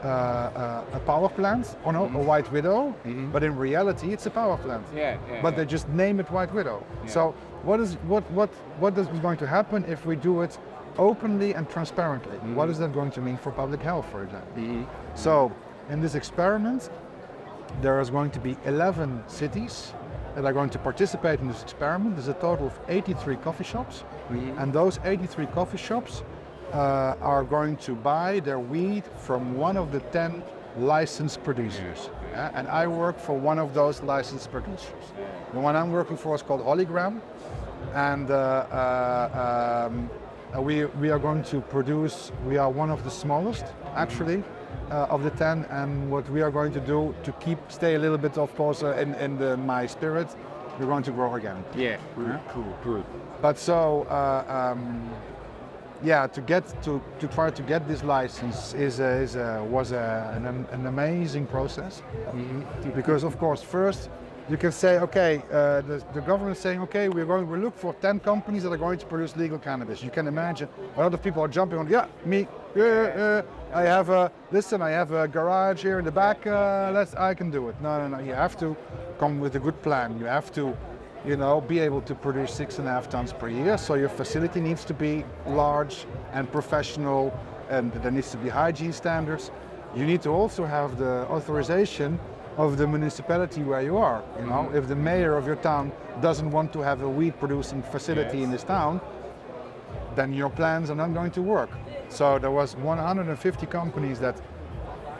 uh, 0.04 0.08
uh, 0.08 0.84
a 0.94 1.00
power 1.00 1.30
plant 1.30 1.76
or 1.84 1.94
no, 1.94 2.06
a 2.06 2.24
White 2.24 2.50
Widow, 2.52 2.96
but 3.32 3.44
in 3.44 3.56
reality 3.56 4.14
it's 4.14 4.26
a 4.26 4.30
power 4.30 4.58
plant. 4.58 4.86
Mm-hmm. 4.88 4.98
Yeah, 4.98 5.18
yeah, 5.30 5.42
but 5.42 5.54
yeah. 5.54 5.58
they 5.58 5.66
just 5.66 5.90
name 5.90 6.20
it 6.20 6.32
White 6.32 6.54
Widow. 6.54 6.86
Yeah. 7.04 7.10
So 7.10 7.36
what 7.64 7.80
is 7.80 7.96
what 8.08 8.24
what 8.32 8.50
what 8.80 8.98
is 8.98 9.08
going 9.22 9.38
to 9.38 9.48
happen 9.48 9.84
if 9.86 10.06
we 10.06 10.16
do 10.16 10.42
it 10.42 10.58
openly 10.98 11.54
and 11.54 11.70
transparently? 11.70 12.38
Mm-hmm. 12.38 12.56
What 12.56 12.70
is 12.70 12.78
that 12.80 12.94
going 12.94 13.12
to 13.12 13.22
mean 13.22 13.38
for 13.38 13.52
public 13.52 13.82
health, 13.82 14.06
for 14.12 14.24
example? 14.24 14.88
So 15.16 15.52
in 15.90 16.00
this 16.00 16.16
experiment, 16.16 16.90
there 17.82 18.00
is 18.00 18.10
going 18.10 18.32
to 18.32 18.40
be 18.40 18.58
11 18.66 19.24
cities 19.28 19.94
that 20.36 20.46
are 20.46 20.54
going 20.54 20.70
to 20.70 20.80
participate 20.80 21.40
in 21.40 21.48
this 21.48 21.62
experiment. 21.64 22.16
There's 22.16 22.28
a 22.28 22.34
total 22.36 22.68
of 22.68 22.80
83 22.88 23.36
coffee 23.38 23.64
shops, 23.64 24.04
and 24.30 24.72
those 24.72 25.00
83 25.04 25.48
coffee 25.48 25.78
shops 25.78 26.24
uh, 26.74 27.16
are 27.22 27.44
going 27.44 27.78
to 27.78 27.96
buy 27.96 28.40
their 28.40 28.60
weed 28.60 29.04
from 29.18 29.56
one 29.56 29.78
of 29.78 29.92
the 29.92 30.00
10 30.00 30.44
licensed 30.78 31.44
producers. 31.44 32.10
Yeah, 32.32 32.52
and 32.54 32.68
I 32.68 32.88
work 32.88 33.20
for 33.20 33.34
one 33.34 33.60
of 33.60 33.74
those 33.74 34.02
licensed 34.02 34.52
producers. 34.52 35.14
The 35.54 35.60
one 35.60 35.76
I'm 35.76 35.92
working 35.92 36.18
for 36.18 36.36
is 36.36 36.42
called 36.42 36.62
Holigram, 36.62 37.22
and 37.94 38.30
uh, 38.30 38.34
uh, 38.36 39.88
um, 39.90 40.10
uh, 40.56 40.62
we, 40.62 40.86
we 40.86 41.10
are 41.10 41.20
going 41.20 41.44
to 41.44 41.62
produce, 41.62 42.32
we 42.46 42.58
are 42.58 42.70
one 42.70 42.90
of 42.90 43.04
the 43.04 43.12
smallest 43.12 43.66
actually 43.96 44.44
uh, 44.92 45.06
of 45.10 45.24
the 45.24 45.30
10 45.32 45.66
and 45.70 46.10
what 46.10 46.28
we 46.30 46.42
are 46.42 46.52
going 46.52 46.72
to 46.74 46.80
do 46.80 47.14
to 47.24 47.32
keep, 47.34 47.60
stay 47.72 47.96
a 47.96 48.00
little 48.00 48.18
bit 48.18 48.38
of 48.38 48.56
course 48.56 48.84
uh, 48.84 48.94
in, 48.94 49.14
in 49.16 49.38
the, 49.38 49.58
my 49.58 49.86
spirit, 49.86 50.28
we're 50.80 50.86
going 50.86 51.04
to 51.04 51.12
grow 51.12 51.36
again. 51.36 51.64
Yeah, 51.76 51.98
cool, 52.16 52.40
cool, 52.50 52.78
cool. 52.84 53.06
But 53.42 53.58
so, 53.58 54.04
uh, 54.04 54.72
um, 54.74 55.10
yeah, 56.04 56.28
to 56.28 56.42
get 56.42 56.82
to, 56.84 57.02
to 57.20 57.28
try 57.28 57.50
to 57.50 57.62
get 57.64 57.88
this 57.88 58.04
license 58.04 58.74
is, 58.74 59.00
a, 59.00 59.10
is 59.18 59.36
a, 59.36 59.64
was 59.70 59.92
a, 59.92 60.34
an, 60.36 60.46
an 60.72 60.86
amazing 60.86 61.46
process. 61.46 62.02
Because 62.96 63.24
of 63.24 63.38
course 63.38 63.62
first 63.62 64.10
you 64.50 64.58
can 64.58 64.72
say 64.72 64.98
okay 65.00 65.44
uh, 65.52 65.82
the, 65.82 66.04
the 66.14 66.22
government 66.22 66.58
is 66.58 66.62
saying 66.62 66.82
okay 66.82 67.08
we're 67.08 67.26
going 67.26 67.48
to 67.48 67.56
look 67.56 67.78
for 67.78 67.94
10 67.94 68.20
companies 68.22 68.64
that 68.64 68.72
are 68.72 68.78
going 68.78 68.98
to 68.98 69.06
produce 69.06 69.36
legal 69.36 69.60
cannabis. 69.60 70.02
You 70.02 70.10
can 70.10 70.28
imagine 70.28 70.68
a 70.96 71.00
lot 71.00 71.14
of 71.14 71.22
people 71.22 71.44
are 71.44 71.48
jumping 71.48 71.78
on 71.78 71.88
yeah 71.88 72.08
me 72.26 72.48
yeah, 72.76 72.84
uh, 72.84 73.78
I 73.78 73.84
have 73.84 74.10
a 74.10 74.32
listen 74.52 74.82
I 74.82 74.90
have 74.90 75.12
a 75.12 75.28
garage 75.28 75.84
here 75.84 76.00
in 76.00 76.06
the 76.06 76.12
back 76.12 76.48
uh, 76.48 76.92
let's 76.94 77.14
I 77.14 77.34
can 77.34 77.52
do 77.52 77.70
it. 77.70 77.80
No 77.82 78.00
no 78.00 78.18
no 78.18 78.24
you 78.24 78.34
have 78.34 78.58
to 78.60 78.76
come 79.20 79.40
with 79.40 79.56
a 79.56 79.60
good 79.60 79.80
plan. 79.84 80.18
You 80.18 80.26
have 80.26 80.52
to 80.54 80.76
you 81.26 81.36
know, 81.36 81.62
be 81.62 81.80
able 81.80 82.02
to 82.02 82.16
produce 82.16 82.54
six 82.54 82.80
and 82.80 82.88
a 82.88 82.92
half 82.92 83.10
tons 83.10 83.34
per 83.34 83.50
year. 83.50 83.78
So 83.78 83.96
your 83.96 84.10
facility 84.10 84.62
needs 84.62 84.86
to 84.86 84.94
be 84.94 85.26
large 85.46 86.06
and 86.34 86.52
professional, 86.52 87.38
and 87.70 87.92
there 87.94 88.12
needs 88.12 88.32
to 88.32 88.38
be 88.38 88.50
hygiene 88.50 88.94
standards. 88.94 89.52
You 89.96 90.06
need 90.06 90.22
to 90.24 90.30
also 90.30 90.66
have 90.66 90.98
the 90.98 91.28
authorization 91.30 92.20
of 92.58 92.78
the 92.78 92.88
municipality 92.88 93.64
where 93.64 93.82
you 93.82 93.98
are. 93.98 94.24
You 94.38 94.46
know, 94.46 94.64
mm-hmm. 94.64 94.78
if 94.78 94.88
the 94.88 94.96
mayor 94.96 95.38
of 95.38 95.48
your 95.48 95.56
town 95.56 95.92
doesn't 96.22 96.52
want 96.52 96.74
to 96.74 96.80
have 96.80 97.02
a 97.02 97.10
weed 97.10 97.40
producing 97.40 97.82
facility 97.82 98.44
in 98.44 98.52
this 98.52 98.64
town, 98.64 99.02
then 100.16 100.34
your 100.34 100.50
plans 100.50 100.90
are 100.90 100.96
not 100.96 101.14
going 101.14 101.32
to 101.32 101.42
work. 101.42 101.70
So 102.10 102.40
there 102.40 102.52
was 102.52 102.76
150 102.76 103.66
companies 103.68 104.20
that 104.20 104.42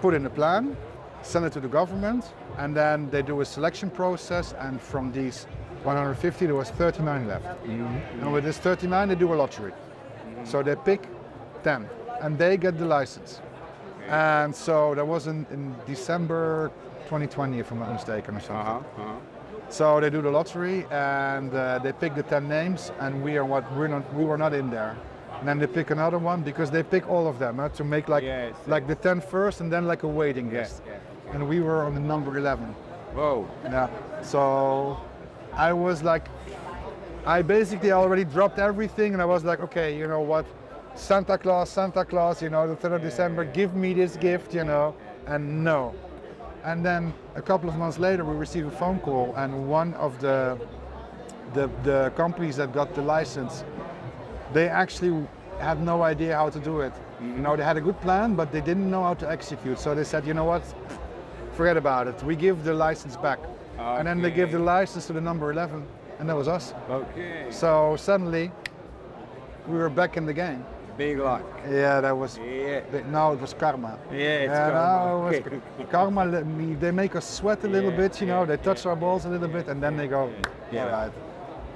put 0.02 0.14
in 0.14 0.26
a 0.26 0.30
plan, 0.30 0.76
send 1.22 1.46
it 1.46 1.54
to 1.54 1.60
the 1.60 1.68
government, 1.68 2.26
and 2.58 2.76
then 2.76 3.10
they 3.10 3.22
do 3.22 3.42
a 3.42 3.46
selection 3.46 3.90
process. 3.90 4.54
And 4.60 4.82
from 4.82 5.12
these 5.12 5.48
150, 5.84 6.46
there 6.46 6.56
was 6.56 6.70
39 6.72 7.28
left. 7.28 7.46
And 7.66 8.32
with 8.34 8.44
this 8.44 8.58
39, 8.58 9.10
they 9.10 9.16
do 9.16 9.34
a 9.34 9.36
lottery. 9.36 9.74
So 10.44 10.64
they 10.64 10.76
pick 10.76 11.08
10, 11.64 11.88
and 12.22 12.38
they 12.38 12.58
get 12.58 12.78
the 12.78 12.86
license. 12.86 13.42
And 14.08 14.56
so 14.56 14.96
that 14.96 15.06
was 15.06 15.28
in, 15.28 15.46
in 15.52 15.76
December 15.86 16.72
2020, 17.06 17.60
if 17.60 17.72
I'm 17.72 17.80
not 17.80 17.94
mistaken, 17.94 18.36
or 18.36 18.40
something. 18.40 18.56
Uh-huh, 18.56 19.04
uh-huh. 19.04 19.16
So 19.70 20.00
they 20.00 20.10
do 20.10 20.22
the 20.24 20.32
lottery 20.32 20.86
and 20.90 21.54
uh, 21.54 21.78
they 21.78 21.92
pick 21.92 22.16
the 22.16 22.24
10 22.24 22.48
names 22.50 22.92
and 23.00 23.24
we 23.24 23.38
are 23.38 23.46
what 23.46 23.72
we're 23.76 23.88
not 23.88 24.12
we 24.16 24.26
were 24.26 24.38
not 24.38 24.52
in 24.54 24.72
there. 24.72 24.98
And 25.38 25.48
then 25.48 25.60
they 25.60 25.68
pick 25.68 25.92
another 25.92 26.18
one 26.18 26.42
because 26.42 26.72
they 26.72 26.82
pick 26.82 27.08
all 27.08 27.28
of 27.28 27.38
them 27.38 27.58
huh, 27.58 27.70
to 27.70 27.84
make 27.84 28.10
like 28.10 28.24
Yes, 28.24 28.56
like 28.66 28.88
the 28.88 28.96
10 28.96 29.22
first 29.22 29.62
and 29.62 29.72
then 29.72 29.86
like 29.86 30.02
a 30.02 30.08
waiting 30.08 30.52
list. 30.52 30.82
yeah. 30.88 30.98
And 31.36 31.48
we 31.48 31.60
were 31.60 31.84
on 31.84 31.94
the 31.94 32.00
number 32.00 32.36
11. 32.36 32.66
Whoa. 33.14 33.48
Yeah. 33.64 33.90
So 34.24 35.00
I 35.54 35.74
was 35.74 36.04
like 36.04 36.28
I 37.26 37.42
basically 37.42 37.92
already 37.92 38.24
dropped 38.24 38.60
everything 38.60 39.14
and 39.14 39.22
I 39.22 39.26
was 39.26 39.44
like, 39.44 39.60
okay, 39.60 39.98
you 39.98 40.08
know 40.08 40.22
what? 40.22 40.46
Santa 40.96 41.38
Claus, 41.38 41.70
Santa 41.70 42.04
Claus, 42.04 42.42
you 42.42 42.50
know, 42.50 42.68
the 42.68 42.76
3rd 42.76 42.96
of 42.96 43.02
December, 43.02 43.46
give 43.46 43.76
me 43.76 43.94
this 43.94 44.16
gift, 44.18 44.54
you 44.54 44.64
know. 44.64 44.96
And 45.28 45.64
no. 45.64 45.94
And 46.64 46.86
then 46.86 47.14
a 47.36 47.42
couple 47.42 47.70
of 47.70 47.76
months 47.76 48.00
later, 48.00 48.26
we 48.26 48.36
received 48.36 48.68
a 48.68 48.72
phone 48.72 49.00
call, 49.00 49.34
and 49.38 49.70
one 49.70 49.94
of 49.94 50.20
the 50.20 50.60
the, 51.54 51.70
the 51.84 52.12
companies 52.16 52.58
that 52.58 52.74
got 52.74 52.94
the 52.94 53.02
license, 53.02 53.64
they 54.54 54.68
actually 54.68 55.26
had 55.60 55.82
no 55.82 56.04
idea 56.04 56.36
how 56.36 56.50
to 56.50 56.60
do 56.60 56.82
it. 56.82 56.94
You 57.22 57.28
know, 57.28 57.56
they 57.56 57.64
had 57.64 57.78
a 57.78 57.82
good 57.82 58.00
plan, 58.02 58.36
but 58.36 58.52
they 58.52 58.62
didn't 58.62 58.90
know 58.90 59.04
how 59.04 59.16
to 59.16 59.30
execute. 59.30 59.80
So 59.80 59.96
they 59.96 60.04
said, 60.04 60.28
you 60.28 60.34
know 60.34 60.46
what, 60.46 60.64
forget 61.54 61.76
about 61.76 62.08
it. 62.08 62.22
We 62.24 62.36
give 62.36 62.64
the 62.64 62.74
license 62.74 63.18
back. 63.18 63.40
And 63.80 64.08
then 64.08 64.22
they 64.22 64.32
give 64.32 64.52
the 64.52 64.60
license 64.60 65.08
to 65.08 65.14
the 65.14 65.22
number 65.22 65.52
11, 65.52 65.86
and 66.20 66.30
that 66.30 66.36
was 66.36 66.48
us. 66.48 66.74
Okay. 66.90 67.48
So 67.50 67.96
suddenly, 67.98 68.52
we 69.68 69.78
were 69.78 69.90
back 69.90 70.18
in 70.18 70.26
the 70.26 70.34
game. 70.34 70.66
Big 70.98 71.18
luck. 71.18 71.44
Yeah, 71.70 72.02
that 72.02 72.12
was. 72.18 72.38
Yeah. 72.38 72.82
No, 73.10 73.32
it 73.32 73.40
was 73.40 73.54
karma. 73.54 73.98
Yeah, 74.12 74.18
it's 74.18 74.50
yeah, 74.52 74.70
karma. 74.72 75.06
no, 75.06 75.28
it 75.28 75.30
was 75.30 75.36
Okay. 75.48 75.86
karma. 75.92 76.26
let 76.26 76.46
me- 76.46 76.76
They 76.76 76.92
make 76.92 77.16
us 77.16 77.30
sweat 77.30 77.64
a 77.64 77.68
little 77.70 77.92
Yeah, 77.92 77.98
bit, 77.98 78.20
you 78.20 78.28
know. 78.28 78.46
They 78.46 78.58
touch 78.58 78.86
our 78.86 78.98
balls 78.98 79.24
a 79.26 79.30
little 79.30 79.48
bit, 79.48 79.70
and 79.70 79.82
then 79.82 79.96
they 79.96 80.08
go, 80.08 80.30
Yeah. 80.74 80.84
all 80.86 80.92
right. 80.92 81.12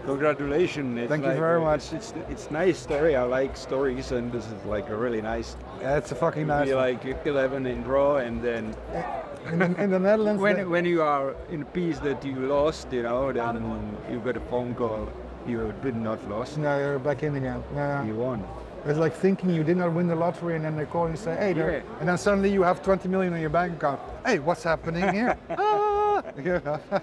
Congratulations. 0.05 0.99
It's 0.99 1.07
Thank 1.09 1.23
you 1.23 1.31
very 1.35 1.61
much. 1.61 1.93
It's, 1.93 2.11
it's 2.11 2.29
it's 2.29 2.51
nice 2.51 2.77
story. 2.77 3.15
I 3.15 3.23
like 3.23 3.55
stories, 3.55 4.11
and 4.11 4.29
this 4.33 4.45
is 4.47 4.65
like 4.65 4.89
a 4.89 4.95
really 4.97 5.21
nice. 5.21 5.55
Yeah, 5.79 5.95
it's 5.97 6.11
a 6.11 6.15
fucking 6.15 6.45
nice. 6.47 6.67
Be 6.67 6.75
like 6.75 7.05
11 7.25 7.65
in 7.65 7.83
draw, 7.83 8.17
and 8.17 8.41
then 8.43 8.75
in, 9.51 9.59
the- 9.59 9.83
in 9.83 9.89
the 9.91 9.99
Netherlands, 9.99 10.41
when 10.41 10.57
the- 10.57 10.69
when 10.69 10.85
you 10.85 11.01
are 11.01 11.35
in 11.51 11.61
a 11.61 11.65
piece 11.65 11.99
that 11.99 12.23
you 12.25 12.35
lost, 12.35 12.91
you 12.91 13.03
know, 13.03 13.31
then 13.31 13.55
you 14.11 14.19
get 14.19 14.37
a 14.37 14.39
phone 14.51 14.73
call. 14.75 15.07
You 15.47 15.73
did 15.83 15.95
not 15.95 16.19
lost. 16.29 16.57
no, 16.57 16.77
you're 16.79 16.99
back 16.99 17.21
in 17.23 17.35
again. 17.35 17.61
Yeah. 17.75 18.05
You 18.05 18.15
won. 18.15 18.43
It's 18.85 18.99
like 18.99 19.13
thinking 19.13 19.49
you 19.49 19.63
did 19.63 19.77
not 19.77 19.91
win 19.93 20.07
the 20.07 20.15
lottery, 20.15 20.55
and 20.55 20.63
then 20.65 20.75
they 20.75 20.85
call 20.85 21.03
you 21.03 21.09
and 21.11 21.19
say, 21.19 21.35
"Hey," 21.35 21.53
Yeah. 21.53 21.81
and 21.99 22.07
then 22.09 22.17
suddenly 22.17 22.49
you 22.51 22.63
have 22.63 22.81
20 22.83 23.07
million 23.09 23.33
in 23.33 23.41
your 23.41 23.49
bank 23.49 23.73
account. 23.75 23.99
Hey, 24.25 24.39
what's 24.39 24.63
happening 24.63 25.07
here? 25.13 25.37
ah! 25.49 26.21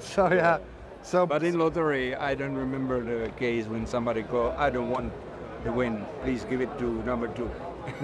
So 0.00 0.32
yeah, 0.32 0.58
so 1.02 1.26
But 1.26 1.42
in 1.42 1.58
lottery, 1.58 2.14
I 2.14 2.34
don't 2.34 2.54
remember 2.56 3.02
the 3.02 3.30
case 3.32 3.66
when 3.66 3.86
somebody 3.86 4.22
go, 4.22 4.54
I 4.56 4.70
don't 4.70 4.90
want 4.90 5.12
the 5.64 5.72
win. 5.72 6.04
Please 6.22 6.44
give 6.44 6.60
it 6.60 6.70
to 6.78 6.84
number 7.04 7.28
two. 7.28 7.50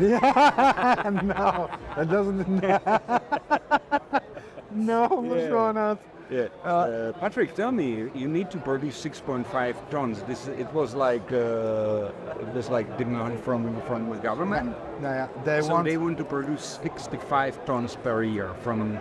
Yeah, 0.01 1.11
no, 1.25 1.69
that 1.97 2.09
doesn't. 2.09 2.49
no, 4.73 5.07
what's 5.09 5.43
Yeah. 5.43 5.49
going 5.51 5.77
on? 5.77 5.99
Yeah. 6.31 6.47
Uh, 6.65 6.69
Uh, 6.69 7.13
Patrick, 7.21 7.55
tell 7.55 7.71
me, 7.71 8.09
you 8.15 8.27
need 8.29 8.51
to 8.51 8.57
produce 8.59 8.97
6.5 8.97 9.77
tons. 9.91 10.23
This 10.23 10.49
it 10.49 10.73
was 10.73 10.95
like 10.95 11.31
uh, 11.33 12.11
was 12.55 12.71
like 12.71 12.97
demand 12.97 13.39
from 13.41 13.79
from 13.83 14.09
the 14.09 14.17
government. 14.17 14.75
No, 15.03 15.09
yeah, 15.11 15.29
they 15.45 15.61
so 15.61 15.75
want. 15.75 15.85
they 15.85 15.97
want 15.99 16.17
to 16.19 16.25
produce 16.25 16.79
65 16.83 17.63
tons 17.67 17.97
per 18.03 18.23
year 18.25 18.51
from 18.63 18.99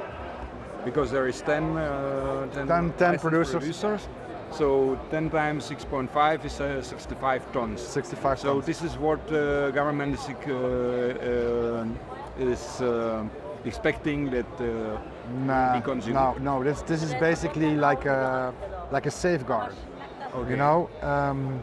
because 0.86 1.12
there 1.12 1.28
is 1.30 1.41
10, 1.41 1.78
uh, 1.78 2.46
10, 2.54 2.67
10 2.67 2.69
10 2.93 2.93
licensed 3.13 3.52
producers. 3.54 4.08
So 4.58 5.00
10 5.10 5.30
times 5.32 5.70
6.5 5.70 6.46
is 6.46 6.60
uh, 6.62 6.82
65 6.82 7.52
tons. 7.52 7.82
65 7.82 8.39
So 8.39 8.54
tons. 8.54 8.66
this 8.66 8.82
is 8.84 8.98
what 8.98 9.20
uh, 9.32 9.72
government 9.72 10.13
is, 10.16 10.30
uh, 10.30 10.54
uh, 10.54 12.44
is 12.52 12.82
uh, 12.82 13.24
expecting 13.66 14.30
that 14.32 14.46
uh, 14.60 14.98
Nah, 15.46 15.74
be 15.76 15.82
consumed. 15.82 16.16
no, 16.16 16.36
no. 16.39 16.63
This 16.63 16.82
this 16.84 17.02
is 17.02 17.13
basically 17.16 17.76
like 17.76 18.06
a 18.06 18.54
like 18.92 19.06
a 19.08 19.12
safeguard. 19.12 19.74
Okay. 20.36 20.50
You 20.52 20.58
know, 20.58 20.89
um, 21.02 21.60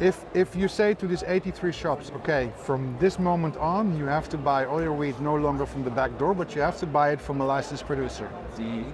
if 0.00 0.24
if 0.34 0.54
you 0.54 0.68
say 0.68 0.94
to 0.94 1.06
these 1.06 1.24
83 1.26 1.72
shops, 1.72 2.12
okay, 2.16 2.50
from 2.56 2.96
this 3.00 3.18
moment 3.18 3.56
on, 3.56 3.96
you 3.96 4.04
have 4.06 4.28
to 4.28 4.36
buy 4.36 4.66
all 4.66 4.82
your 4.82 4.92
wheat 4.92 5.18
no 5.20 5.34
longer 5.34 5.64
from 5.66 5.82
the 5.84 5.90
back 5.90 6.10
door, 6.18 6.34
but 6.34 6.54
you 6.54 6.60
have 6.62 6.78
to 6.80 6.86
buy 6.86 7.12
it 7.12 7.20
from 7.20 7.40
a 7.40 7.46
licensed 7.46 7.86
producer. 7.86 8.28
the 8.56 8.84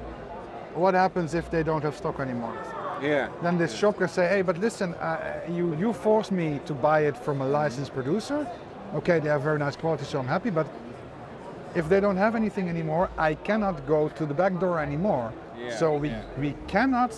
What 0.74 0.94
happens 0.94 1.34
if 1.34 1.50
they 1.50 1.62
don't 1.62 1.82
have 1.82 1.96
stock 1.96 2.20
anymore? 2.20 2.56
yeah 3.02 3.28
Then 3.42 3.58
this 3.58 3.74
shop 3.74 3.98
can 3.98 4.08
say, 4.08 4.28
hey, 4.28 4.42
but 4.42 4.58
listen, 4.58 4.94
uh, 4.94 5.40
you 5.48 5.76
you 5.76 5.92
forced 5.92 6.32
me 6.32 6.60
to 6.66 6.74
buy 6.74 7.00
it 7.10 7.16
from 7.16 7.40
a 7.40 7.46
licensed 7.46 7.92
producer. 7.92 8.46
Okay, 8.94 9.18
they 9.20 9.28
have 9.28 9.42
very 9.42 9.58
nice 9.58 9.76
quality, 9.76 10.04
so 10.04 10.18
I'm 10.18 10.28
happy, 10.28 10.50
but 10.50 10.66
if 11.74 11.88
they 11.88 12.00
don't 12.00 12.18
have 12.18 12.36
anything 12.36 12.68
anymore, 12.68 13.08
I 13.16 13.34
cannot 13.34 13.86
go 13.86 14.08
to 14.08 14.26
the 14.26 14.34
back 14.34 14.52
door 14.60 14.78
anymore. 14.78 15.32
Yeah, 15.58 15.78
so 15.78 15.96
we, 15.96 16.08
yeah. 16.08 16.22
we 16.38 16.54
cannot 16.66 17.12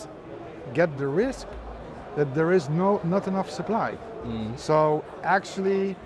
get 0.73 0.97
the 0.97 1.07
risk 1.07 1.47
that 2.17 2.35
there 2.35 2.53
is 2.53 2.69
no 2.69 3.01
not 3.05 3.27
enough 3.27 3.51
supply. 3.51 3.97
So 4.57 5.05
actually, 5.23 5.97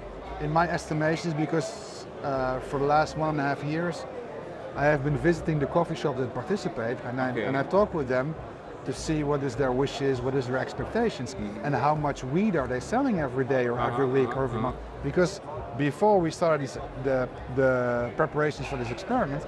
in 0.40 0.50
my 0.50 0.68
estimations, 0.68 1.34
because 1.34 2.06
uh, 2.24 2.60
for 2.60 2.78
the 2.78 2.86
last 2.86 3.16
one 3.16 3.30
and 3.30 3.40
a 3.40 3.42
half 3.42 3.62
years, 3.64 4.04
I 4.78 4.84
have 4.84 5.02
been 5.02 5.16
visiting 5.18 5.58
the 5.58 5.66
coffee 5.66 5.96
shops 5.96 6.20
that 6.20 6.32
participate, 6.32 6.98
and 7.06 7.20
I, 7.20 7.30
Okay. 7.30 7.46
and 7.46 7.56
I 7.56 7.64
talk 7.64 7.92
with 7.94 8.06
them 8.06 8.32
to 8.84 8.92
see 8.92 9.24
what 9.24 9.42
is 9.42 9.56
their 9.56 9.72
wishes, 9.72 10.22
what 10.22 10.34
is 10.36 10.46
their 10.46 10.58
expectations, 10.58 11.34
mm-hmm. 11.34 11.64
and 11.64 11.74
how 11.74 11.96
much 11.96 12.22
weed 12.22 12.54
are 12.54 12.68
they 12.68 12.78
selling 12.78 13.18
every 13.18 13.44
day 13.44 13.66
or 13.66 13.76
every 13.80 14.04
uh-huh. 14.04 14.18
week 14.18 14.36
or 14.36 14.44
every 14.44 14.60
mm-hmm. 14.60 14.74
month. 14.74 15.02
Because 15.02 15.40
before 15.76 16.20
we 16.20 16.30
started 16.30 16.62
this, 16.62 16.78
the 17.02 17.28
the 17.56 17.72
preparations 18.16 18.68
for 18.68 18.76
this 18.76 18.90
experiment, 18.90 19.42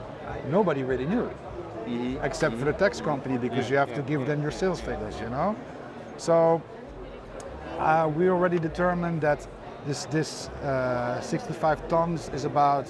nobody 0.51 0.83
really 0.83 1.07
knew, 1.07 1.27
mm-hmm. 1.29 2.25
except 2.25 2.57
for 2.59 2.65
the 2.65 2.77
tax 2.85 3.01
company, 3.01 3.39
because 3.39 3.71
you 3.71 3.77
have 3.77 3.95
to 3.95 4.03
give 4.03 4.27
them 4.27 4.43
your 4.43 4.55
sales 4.63 4.81
figures, 4.81 5.17
you 5.21 5.31
know. 5.31 5.55
So 6.17 6.61
uh, 7.79 8.11
we 8.17 8.29
already 8.29 8.59
determined 8.59 9.21
that 9.21 9.47
this 9.87 10.07
this 10.17 10.49
uh, 10.65 11.21
65 11.21 11.87
tons 11.89 12.31
is 12.35 12.45
about 12.45 12.87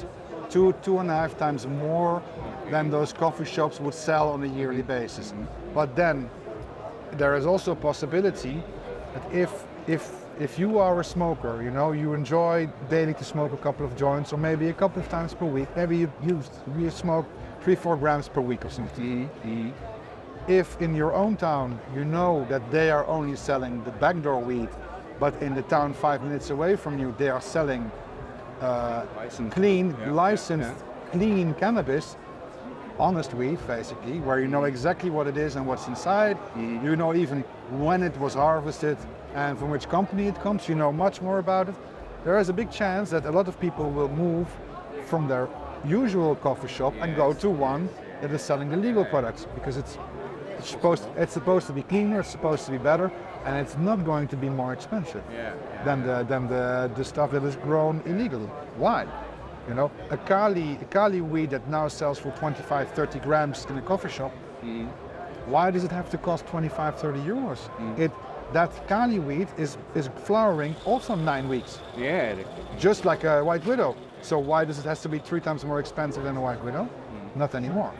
two 0.50 0.74
two 0.82 0.98
and 0.98 1.10
a 1.10 1.14
half 1.14 1.38
times 1.38 1.66
more 1.66 2.22
than 2.70 2.90
those 2.90 3.12
coffee 3.12 3.44
shops 3.44 3.80
would 3.80 3.94
sell 3.94 4.30
on 4.30 4.42
a 4.42 4.46
yearly 4.46 4.82
basis. 4.82 5.32
Mm-hmm. 5.32 5.74
But 5.74 5.96
then 5.96 6.28
there 7.12 7.36
is 7.36 7.46
also 7.46 7.72
a 7.72 7.76
possibility 7.76 8.62
that 9.14 9.34
if 9.34 9.64
if 9.86 10.20
if 10.38 10.58
you 10.58 10.78
are 10.78 11.00
a 11.00 11.04
smoker, 11.04 11.62
you 11.62 11.70
know, 11.70 11.92
you 11.92 12.14
enjoy 12.14 12.66
daily 12.88 13.12
to 13.14 13.24
smoke 13.24 13.52
a 13.52 13.58
couple 13.58 13.84
of 13.84 13.94
joints 13.94 14.32
or 14.32 14.38
maybe 14.38 14.68
a 14.68 14.72
couple 14.72 15.02
of 15.02 15.08
times 15.08 15.34
per 15.34 15.44
week, 15.44 15.68
maybe 15.76 15.98
you 15.98 16.12
use 16.22 16.48
you 16.78 16.90
smoke 16.90 17.26
three 17.62 17.74
four 17.74 17.96
grams 17.96 18.28
per 18.28 18.40
week 18.40 18.64
or 18.64 18.70
something. 18.70 19.28
Mm-hmm. 19.28 19.48
Mm-hmm. 19.48 20.50
If 20.50 20.80
in 20.80 20.94
your 20.94 21.12
own 21.12 21.36
town 21.36 21.78
you 21.94 22.04
know 22.04 22.46
that 22.48 22.70
they 22.70 22.90
are 22.90 23.06
only 23.06 23.36
selling 23.36 23.84
the 23.84 23.92
backdoor 23.92 24.40
weed, 24.40 24.68
but 25.18 25.34
in 25.42 25.54
the 25.54 25.62
town 25.62 25.92
five 25.92 26.22
minutes 26.22 26.50
away 26.50 26.76
from 26.76 26.98
you 26.98 27.14
they 27.18 27.28
are 27.28 27.40
selling 27.40 27.90
uh, 28.60 29.06
Licensed. 29.16 29.54
clean, 29.56 29.90
Yeah, 29.90 30.06
yeah, 30.06 30.12
licensed, 30.12 30.84
clean 31.12 31.54
cannabis, 31.54 32.16
honest 32.98 33.32
weed 33.34 33.58
basically, 33.66 34.20
where 34.20 34.40
you 34.40 34.48
know 34.48 34.64
exactly 34.64 35.10
what 35.10 35.26
it 35.26 35.36
is 35.36 35.56
and 35.56 35.66
what's 35.66 35.86
inside. 35.88 36.36
You 36.56 36.96
know 36.96 37.14
even 37.14 37.42
when 37.70 38.02
it 38.02 38.16
was 38.18 38.34
harvested 38.34 38.98
and 39.34 39.58
from 39.58 39.70
which 39.70 39.88
company 39.88 40.26
it 40.28 40.38
comes. 40.40 40.68
You 40.68 40.74
know 40.74 40.92
much 40.92 41.22
more 41.22 41.38
about 41.38 41.68
it. 41.68 41.74
There 42.24 42.38
is 42.38 42.48
a 42.50 42.52
big 42.52 42.70
chance 42.70 43.10
that 43.10 43.24
a 43.24 43.30
lot 43.30 43.48
of 43.48 43.58
people 43.58 43.90
will 43.90 44.08
move 44.10 44.46
from 45.06 45.26
their 45.28 45.48
usual 45.86 46.34
coffee 46.36 46.68
shop 46.68 46.92
and 47.00 47.16
go 47.16 47.32
to 47.32 47.48
one 47.48 47.88
that 48.20 48.30
is 48.32 48.42
selling 48.42 48.68
the 48.68 48.76
legal 48.76 49.04
products 49.04 49.46
because 49.54 49.78
it's 49.78 49.96
it's 50.58 50.68
supposed 50.68 51.04
it's 51.16 51.32
supposed 51.32 51.66
to 51.68 51.72
be 51.72 51.82
cleaner, 51.82 52.20
it's 52.20 52.28
supposed 52.28 52.66
to 52.66 52.70
be 52.70 52.76
better, 52.78 53.10
and 53.44 53.56
it's 53.56 53.76
not 53.78 54.04
going 54.04 54.28
to 54.28 54.36
be 54.36 54.48
more 54.48 54.72
expensive 54.72 55.22
yeah, 55.32 55.54
yeah. 55.54 55.84
than 55.84 56.06
the 56.06 56.24
than 56.24 56.48
the, 56.48 56.90
the 56.94 57.04
stuff 57.04 57.30
that 57.30 57.42
is 57.44 57.56
grown 57.56 58.02
illegally. 58.06 58.46
Why? 58.76 59.06
You 59.68 59.74
know, 59.74 59.90
a 60.10 60.16
Cali 60.16 60.78
a 60.80 60.84
Cali 60.86 61.20
weed 61.20 61.50
that 61.50 61.68
now 61.68 61.88
sells 61.88 62.18
for 62.18 62.30
25, 62.32 62.90
30 62.90 63.18
grams 63.20 63.66
in 63.66 63.78
a 63.78 63.82
coffee 63.82 64.08
shop. 64.08 64.32
Mm-hmm. 64.62 64.86
Why 65.50 65.70
does 65.70 65.84
it 65.84 65.90
have 65.90 66.10
to 66.10 66.18
cost 66.18 66.46
25, 66.46 66.98
30 66.98 67.20
euros? 67.20 67.58
Mm-hmm. 67.58 68.02
It 68.02 68.12
that 68.52 68.88
Cali 68.88 69.18
weed 69.18 69.48
is 69.56 69.78
is 69.94 70.10
flowering 70.24 70.74
also 70.84 71.14
nine 71.14 71.48
weeks, 71.48 71.80
yeah 71.96 72.34
just 72.78 73.04
like 73.04 73.24
a 73.24 73.44
white 73.44 73.64
widow. 73.64 73.96
So 74.22 74.38
why 74.38 74.64
does 74.64 74.78
it 74.78 74.84
have 74.84 75.00
to 75.02 75.08
be 75.08 75.18
three 75.18 75.40
times 75.40 75.64
more 75.64 75.80
expensive 75.80 76.24
than 76.24 76.36
a 76.36 76.40
white 76.40 76.62
widow? 76.64 76.84
Mm-hmm. 76.84 77.38
Not 77.38 77.54
anymore. 77.54 77.92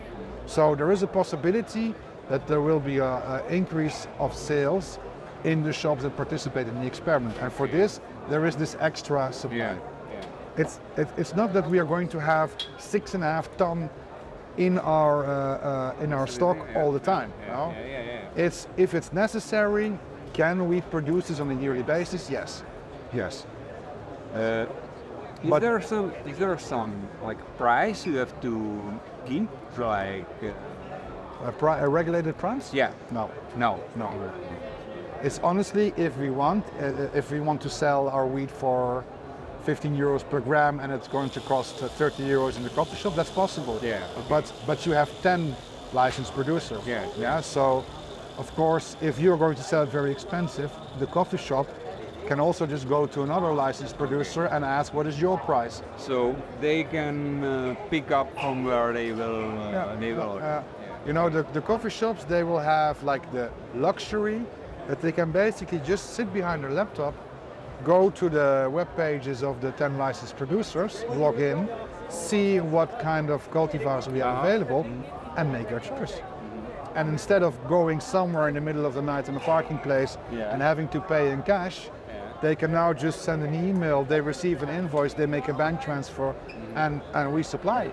So 0.46 0.74
there 0.74 0.90
is 0.90 1.02
a 1.02 1.06
possibility 1.06 1.94
that 2.28 2.46
there 2.46 2.60
will 2.60 2.80
be 2.80 2.98
a, 2.98 3.04
a 3.06 3.46
increase 3.48 4.06
of 4.18 4.36
sales 4.36 4.98
in 5.44 5.62
the 5.62 5.72
shops 5.72 6.02
that 6.02 6.16
participate 6.16 6.66
in 6.68 6.74
the 6.80 6.86
experiment. 6.86 7.36
And 7.40 7.52
for 7.52 7.66
this, 7.66 8.00
there 8.28 8.44
is 8.46 8.56
this 8.56 8.76
extra 8.80 9.32
supply. 9.32 9.56
yeah 9.58 9.76
yeah 10.12 10.24
It's 10.56 10.80
it, 10.96 11.08
it's 11.16 11.34
not 11.34 11.52
that 11.52 11.68
we 11.70 11.78
are 11.78 11.86
going 11.86 12.08
to 12.08 12.20
have 12.20 12.50
six 12.78 13.14
and 13.14 13.22
a 13.24 13.26
half 13.26 13.48
ton 13.56 13.88
in 14.56 14.78
our 14.80 15.24
uh, 15.24 15.30
uh, 15.30 16.04
in 16.04 16.12
our 16.12 16.26
stock 16.26 16.56
Yeah, 16.58 16.82
all 16.82 16.92
the 16.92 17.04
time. 17.14 17.30
yeah, 17.46 17.54
no? 17.56 17.72
yeah, 17.72 17.86
yeah, 17.86 18.04
yeah. 18.36 18.44
It's 18.46 18.66
if 18.76 18.94
it's 18.94 19.12
necessary, 19.12 19.98
can 20.32 20.68
we 20.68 20.80
produce 20.82 21.28
this 21.28 21.40
on 21.40 21.50
a 21.50 21.54
yearly 21.54 21.82
basis? 21.82 22.30
Yes, 22.30 22.62
yes. 23.14 23.46
Uh, 24.34 24.66
is 25.42 25.50
But- 25.50 25.62
there 25.62 25.80
some 25.80 26.12
is 26.26 26.36
there 26.38 26.58
some 26.58 26.92
like 27.22 27.38
price 27.56 28.06
you 28.06 28.18
have 28.18 28.32
to 28.40 28.52
give 29.26 29.48
like 29.78 30.26
uh, 30.42 31.48
A, 31.48 31.52
pri- 31.52 31.80
a 31.80 31.88
regulated 31.88 32.34
price? 32.36 32.74
yeah 32.74 32.90
No, 33.10 33.30
no 33.56 33.80
no. 33.96 34.06
It's 35.22 35.38
honestly 35.42 35.92
if 35.96 36.16
we 36.16 36.30
want 36.30 36.64
uh, 36.80 37.08
if 37.14 37.30
we 37.30 37.40
want 37.40 37.60
to 37.62 37.68
sell 37.68 38.08
our 38.08 38.26
wheat 38.26 38.50
for 38.50 39.04
15 39.64 39.94
euros 39.96 40.22
per 40.28 40.40
gram 40.40 40.80
and 40.80 40.90
it's 40.92 41.08
going 41.08 41.28
to 41.30 41.40
cost 41.40 41.82
uh, 41.82 41.88
30 41.88 42.22
euros 42.22 42.56
in 42.56 42.62
the 42.62 42.70
coffee 42.70 42.96
shop, 42.96 43.14
that's 43.14 43.30
possible. 43.30 43.78
Yeah, 43.82 44.00
But 44.28 44.50
but 44.66 44.86
you 44.86 44.92
have 44.92 45.10
10 45.22 45.54
licensed 45.92 46.32
producers. 46.34 46.82
Yeah, 46.86 47.04
Yeah. 47.18 47.40
So 47.42 47.84
of 48.38 48.54
course, 48.54 48.96
if 49.02 49.18
you're 49.18 49.36
going 49.36 49.56
to 49.56 49.62
sell 49.62 49.82
it 49.82 49.90
very 49.90 50.10
expensive, 50.10 50.70
the 50.98 51.06
coffee 51.06 51.36
shop 51.36 51.66
can 52.26 52.40
also 52.40 52.64
just 52.66 52.88
go 52.88 53.06
to 53.06 53.22
another 53.22 53.52
licensed 53.52 53.98
producer 53.98 54.46
and 54.46 54.64
ask 54.64 54.94
what 54.94 55.06
is 55.06 55.20
your 55.20 55.36
price. 55.38 55.82
so 55.98 56.34
they 56.60 56.84
can 56.84 57.44
uh, 57.44 57.74
pick 57.90 58.10
up 58.10 58.28
from 58.40 58.64
where 58.64 58.92
they 58.94 59.12
will 59.12 59.50
uh, 59.60 59.96
they 60.00 60.12
will 60.14 60.38
Uh, 60.38 60.62
you 61.06 61.12
know, 61.12 61.28
the, 61.30 61.42
the 61.52 61.60
coffee 61.60 61.90
shops, 61.90 62.24
they 62.24 62.42
will 62.44 62.58
have 62.58 63.02
like 63.02 63.24
the 63.32 63.48
luxury 63.74 64.40
that 64.88 65.00
they 65.00 65.12
can 65.12 65.30
basically 65.30 65.78
just 65.80 66.14
sit 66.14 66.32
behind 66.32 66.62
their 66.64 66.70
laptop, 66.70 67.14
go 67.84 68.10
to 68.10 68.28
the 68.28 68.68
web 68.72 68.88
pages 68.96 69.42
of 69.42 69.60
the 69.60 69.72
10 69.72 69.98
licensed 69.98 70.36
producers, 70.36 71.04
log 71.10 71.38
in, 71.40 71.68
see 72.08 72.60
what 72.60 72.98
kind 73.00 73.30
of 73.30 73.48
cultivars 73.50 74.10
we 74.10 74.18
have 74.18 74.44
available, 74.44 74.86
and 75.36 75.52
make 75.52 75.68
their 75.68 75.80
choice. 75.80 76.20
And 76.94 77.08
instead 77.08 77.42
of 77.42 77.54
going 77.68 78.00
somewhere 78.00 78.48
in 78.48 78.54
the 78.54 78.60
middle 78.60 78.84
of 78.84 78.94
the 78.94 79.02
night 79.02 79.28
in 79.28 79.36
a 79.36 79.40
parking 79.40 79.78
place 79.78 80.18
Yeah. 80.32 80.52
and 80.52 80.60
having 80.60 80.88
to 80.88 81.00
pay 81.00 81.30
in 81.30 81.42
cash, 81.42 81.88
Yeah. 82.08 82.14
they 82.42 82.56
can 82.56 82.72
now 82.72 82.92
just 82.92 83.22
send 83.22 83.44
an 83.44 83.54
email, 83.54 84.02
they 84.04 84.20
receive 84.20 84.62
an 84.62 84.68
invoice, 84.68 85.14
they 85.14 85.26
make 85.26 85.48
a 85.48 85.54
bank 85.54 85.80
transfer, 85.80 86.32
mm-hmm. 86.32 86.76
and, 86.76 87.00
and 87.14 87.32
we 87.32 87.42
supply. 87.44 87.92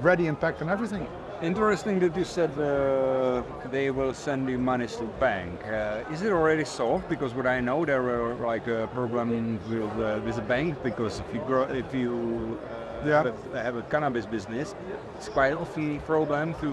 Ready 0.00 0.28
and 0.28 0.38
packed 0.38 0.60
and 0.60 0.70
everything. 0.70 1.08
Interesting 1.40 2.00
that 2.00 2.16
you 2.16 2.24
said 2.24 2.50
uh, 2.58 3.42
they 3.70 3.90
will 3.92 4.12
send 4.12 4.48
you 4.50 4.58
money 4.58 4.88
to 4.88 5.04
bank. 5.20 5.60
Uh, 5.64 6.02
is 6.12 6.22
it 6.22 6.32
already 6.32 6.64
solved? 6.64 7.08
Because 7.08 7.32
what 7.32 7.46
I 7.46 7.60
know 7.60 7.84
there 7.84 8.02
are 8.10 8.34
like 8.34 8.66
a 8.66 8.88
problem 8.92 9.60
with 9.70 9.84
uh, 10.00 10.20
with 10.24 10.36
a 10.38 10.42
bank 10.42 10.82
because 10.82 11.20
if 11.20 11.32
you 11.32 11.40
grow, 11.46 11.62
if 11.70 11.94
you 11.94 12.58
uh, 12.64 13.06
Yeah. 13.06 13.22
have, 13.22 13.54
a, 13.54 13.62
have 13.62 13.76
a 13.76 13.82
cannabis 13.82 14.26
business, 14.26 14.74
it's 15.16 15.28
quite 15.28 15.54
often 15.54 16.00
problem 16.00 16.54
to 16.60 16.68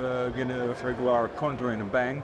uh, 0.00 0.28
get 0.36 0.50
a 0.50 0.76
regular 0.84 1.28
conto 1.34 1.68
in 1.70 1.80
a 1.80 1.84
bank 1.84 2.22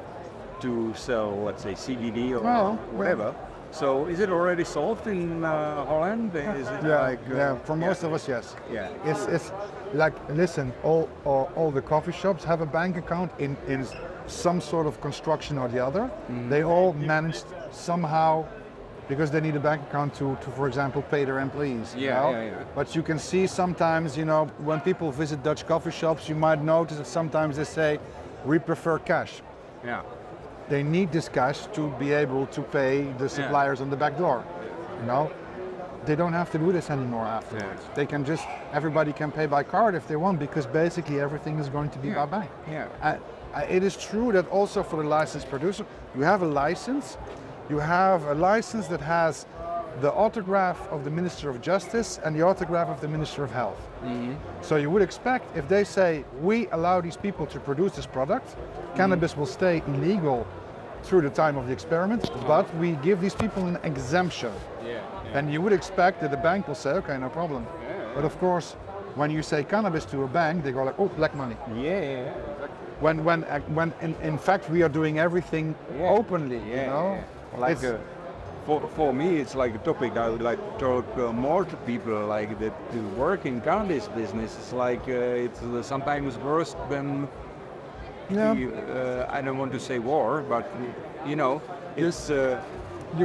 to 0.61 0.95
sell, 0.95 1.31
let's 1.47 1.63
say 1.65 1.75
CBD 1.75 2.31
or 2.31 2.43
Well, 2.43 2.77
whatever. 2.95 3.35
So 3.79 4.07
is 4.07 4.21
it 4.21 4.31
already 4.31 4.65
solved 4.65 5.07
in 5.07 5.45
uh, 5.45 5.85
Holland? 5.85 6.35
Is 6.35 6.69
it 6.69 6.83
Yeah, 6.83 7.01
like 7.09 7.21
uh, 7.31 7.37
yeah. 7.37 7.57
For 7.65 7.77
most 7.77 8.05
of 8.05 8.13
us, 8.13 8.29
yes. 8.29 8.57
Yeah. 8.73 8.89
It's 9.05 9.27
it's 9.27 9.53
like 9.93 10.15
listen, 10.29 10.73
all, 10.83 11.09
all 11.25 11.51
all 11.57 11.71
the 11.71 11.83
coffee 11.83 12.13
shops 12.13 12.45
have 12.45 12.63
a 12.63 12.67
bank 12.67 12.97
account 12.97 13.31
in 13.39 13.57
in 13.69 13.87
some 14.27 14.61
sort 14.61 14.87
of 14.87 15.01
construction 15.01 15.59
or 15.59 15.69
the 15.69 15.81
other. 15.89 16.11
Mm. 16.31 16.49
They 16.49 16.63
all 16.65 16.93
managed 16.95 17.45
somehow 17.71 18.45
because 19.09 19.31
they 19.31 19.41
need 19.41 19.57
a 19.57 19.61
bank 19.61 19.83
account 19.89 20.15
to, 20.15 20.37
to 20.43 20.51
for 20.51 20.67
example, 20.67 21.03
pay 21.03 21.25
their 21.25 21.39
employees. 21.39 21.95
you 21.95 22.07
Yeah, 22.07 22.23
know? 22.23 22.31
yeah, 22.31 22.45
yeah. 22.45 22.65
But 22.75 22.97
you 22.97 23.03
can 23.03 23.19
see 23.19 23.47
sometimes, 23.47 24.17
you 24.17 24.25
know, 24.25 24.47
when 24.65 24.81
people 24.81 25.13
visit 25.13 25.43
Dutch 25.45 25.65
coffee 25.67 25.93
shops, 25.93 26.29
you 26.29 26.35
might 26.35 26.61
notice 26.63 26.97
that 26.99 27.07
sometimes 27.07 27.57
they 27.57 27.65
say, 27.65 28.01
we 28.45 28.59
prefer 28.59 28.99
cash. 28.99 29.43
Yeah. 29.85 30.03
They 30.69 30.83
need 30.83 31.13
this 31.13 31.29
cash 31.29 31.67
to 31.75 31.91
be 31.99 32.13
able 32.13 32.47
to 32.49 32.63
pay 32.63 33.03
the 33.19 33.29
suppliers 33.29 33.81
on 33.81 33.91
the 33.91 33.97
back 33.97 34.19
door. 34.19 34.45
You 35.01 35.07
know, 35.07 35.31
they 36.05 36.17
don't 36.17 36.33
have 36.33 36.51
to 36.53 36.59
do 36.59 36.73
this 36.73 36.91
anymore 36.91 37.25
afterwards. 37.25 37.83
Yeah. 37.89 37.95
They 37.95 38.07
can 38.07 38.25
just 38.25 38.45
everybody 38.73 39.13
can 39.13 39.31
pay 39.31 39.47
by 39.47 39.63
card 39.63 39.95
if 39.95 40.07
they 40.09 40.17
want 40.17 40.39
because 40.39 40.67
basically 40.67 41.21
everything 41.21 41.59
is 41.59 41.69
going 41.69 41.91
to 41.91 41.99
be 41.99 42.09
Yeah. 42.09 42.27
by 42.27 42.39
bank. 42.41 42.51
Yeah. 42.69 43.19
It 43.69 43.83
is 43.83 43.97
true 43.97 44.33
that 44.33 44.47
also 44.49 44.83
for 44.83 44.97
the 45.03 45.09
licensed 45.09 45.49
producer, 45.49 45.85
you 46.17 46.23
have 46.23 46.43
a 46.43 46.47
license. 46.47 47.17
You 47.71 47.79
have 47.79 48.23
a 48.27 48.35
license 48.35 48.87
that 48.89 49.01
has 49.01 49.47
the 50.01 50.13
autograph 50.13 50.81
of 50.93 51.05
the 51.05 51.11
Minister 51.11 51.49
of 51.49 51.61
Justice 51.63 52.21
and 52.25 52.35
the 52.37 52.43
autograph 52.43 52.89
of 52.89 53.01
the 53.01 53.09
Minister 53.09 53.43
of 53.45 53.51
Health. 53.51 53.81
So 54.61 54.77
you 54.77 54.91
would 54.91 55.03
expect 55.03 55.57
if 55.57 55.67
they 55.69 55.85
say 55.85 56.25
we 56.41 56.69
allow 56.69 57.01
these 57.01 57.17
people 57.17 57.47
to 57.47 57.59
produce 57.61 57.97
this 57.97 58.07
product, 58.07 58.57
cannabis 58.95 59.37
will 59.37 59.47
stay 59.47 59.83
illegal 59.87 60.47
through 61.03 61.23
the 61.23 61.31
time 61.31 61.57
of 61.57 61.67
the 61.67 61.73
experiment, 61.73 62.31
but 62.47 62.67
we 62.77 62.93
give 62.97 63.21
these 63.21 63.35
people 63.35 63.67
an 63.67 63.79
exemption. 63.85 64.53
Yeah. 64.85 65.01
Then 65.33 65.51
you 65.51 65.61
would 65.63 65.73
expect 65.73 66.21
that 66.21 66.31
the 66.31 66.37
bank 66.37 66.67
will 66.69 66.75
say, 66.75 66.91
okay, 66.91 67.17
no 67.19 67.29
problem. 67.29 67.67
Yeah, 67.83 68.11
But 68.15 68.25
of 68.25 68.37
course, 68.39 68.73
when 69.15 69.31
you 69.31 69.43
say 69.43 69.63
cannabis 69.65 70.05
to 70.07 70.25
a 70.25 70.27
bank, 70.29 70.65
they 70.65 70.73
go 70.73 70.85
like, 70.85 70.99
oh, 70.99 71.09
black 71.09 71.35
money. 71.35 71.57
Yeah. 71.75 71.83
Yeah. 71.83 72.35
Exactly. 72.53 72.67
When, 73.01 73.25
when, 73.25 73.45
uh, 73.45 73.61
when 73.75 73.93
in, 74.03 74.15
in 74.23 74.37
fact 74.39 74.69
we 74.71 74.83
are 74.83 74.89
doing 74.89 75.19
everything 75.19 75.75
Yeah. 75.99 76.09
openly, 76.11 76.59
Yeah. 76.69 76.81
you 76.83 76.87
know? 76.91 77.15
yeah. 77.53 77.59
Like 77.61 77.77
It's- 77.79 77.93
uh, 77.93 77.99
for, 78.67 78.81
for 78.97 79.13
me, 79.13 79.37
it's 79.37 79.55
like 79.55 79.75
a 79.75 79.79
topic 79.79 80.17
I 80.17 80.29
would 80.29 80.43
like 80.43 80.59
to 80.59 80.79
talk 80.79 81.07
uh, 81.19 81.33
more 81.33 81.65
to 81.65 81.77
people. 81.87 82.27
Like 82.27 82.59
that 82.59 82.75
to 82.93 82.99
work 83.11 83.47
in 83.47 83.61
cannabis 83.61 84.09
business 84.09 84.59
is 84.59 84.73
like 84.73 85.03
uh, 85.09 85.45
it's 85.47 85.63
uh, 85.63 85.83
sometimes 85.83 86.37
worse 86.39 86.75
than 86.91 87.29
Yeah. 88.31 88.55
the, 88.55 88.67
uh, 89.27 89.27
I 89.31 89.41
don't 89.43 89.59
want 89.59 89.73
to 89.73 89.79
say 89.81 89.99
war, 90.01 90.43
but 90.49 90.67
you 91.27 91.37
know, 91.37 91.63
it's 91.97 92.31
uh, 92.31 92.61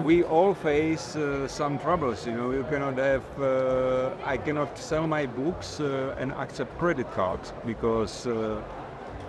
we 0.06 0.24
all 0.24 0.54
face 0.54 1.16
uh, 1.16 1.48
some 1.48 1.80
troubles. 1.80 2.26
You 2.28 2.34
know, 2.34 2.52
you 2.52 2.64
cannot 2.70 2.98
have. 2.98 3.24
Uh, 3.40 4.12
I 4.24 4.38
cannot 4.38 4.78
sell 4.78 5.08
my 5.08 5.26
books 5.26 5.80
uh, 5.80 6.16
and 6.20 6.32
accept 6.34 6.78
credit 6.78 7.12
cards 7.14 7.54
because 7.66 8.28
uh, 8.28 8.62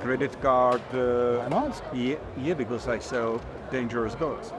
credit 0.02 0.40
card. 0.42 0.82
Uh? 0.92 1.72
Yeah, 1.94 2.16
yeah, 2.36 2.54
because 2.54 2.86
I 2.88 2.98
sell 3.00 3.40
dangerous 3.70 4.14
goods. 4.14 4.52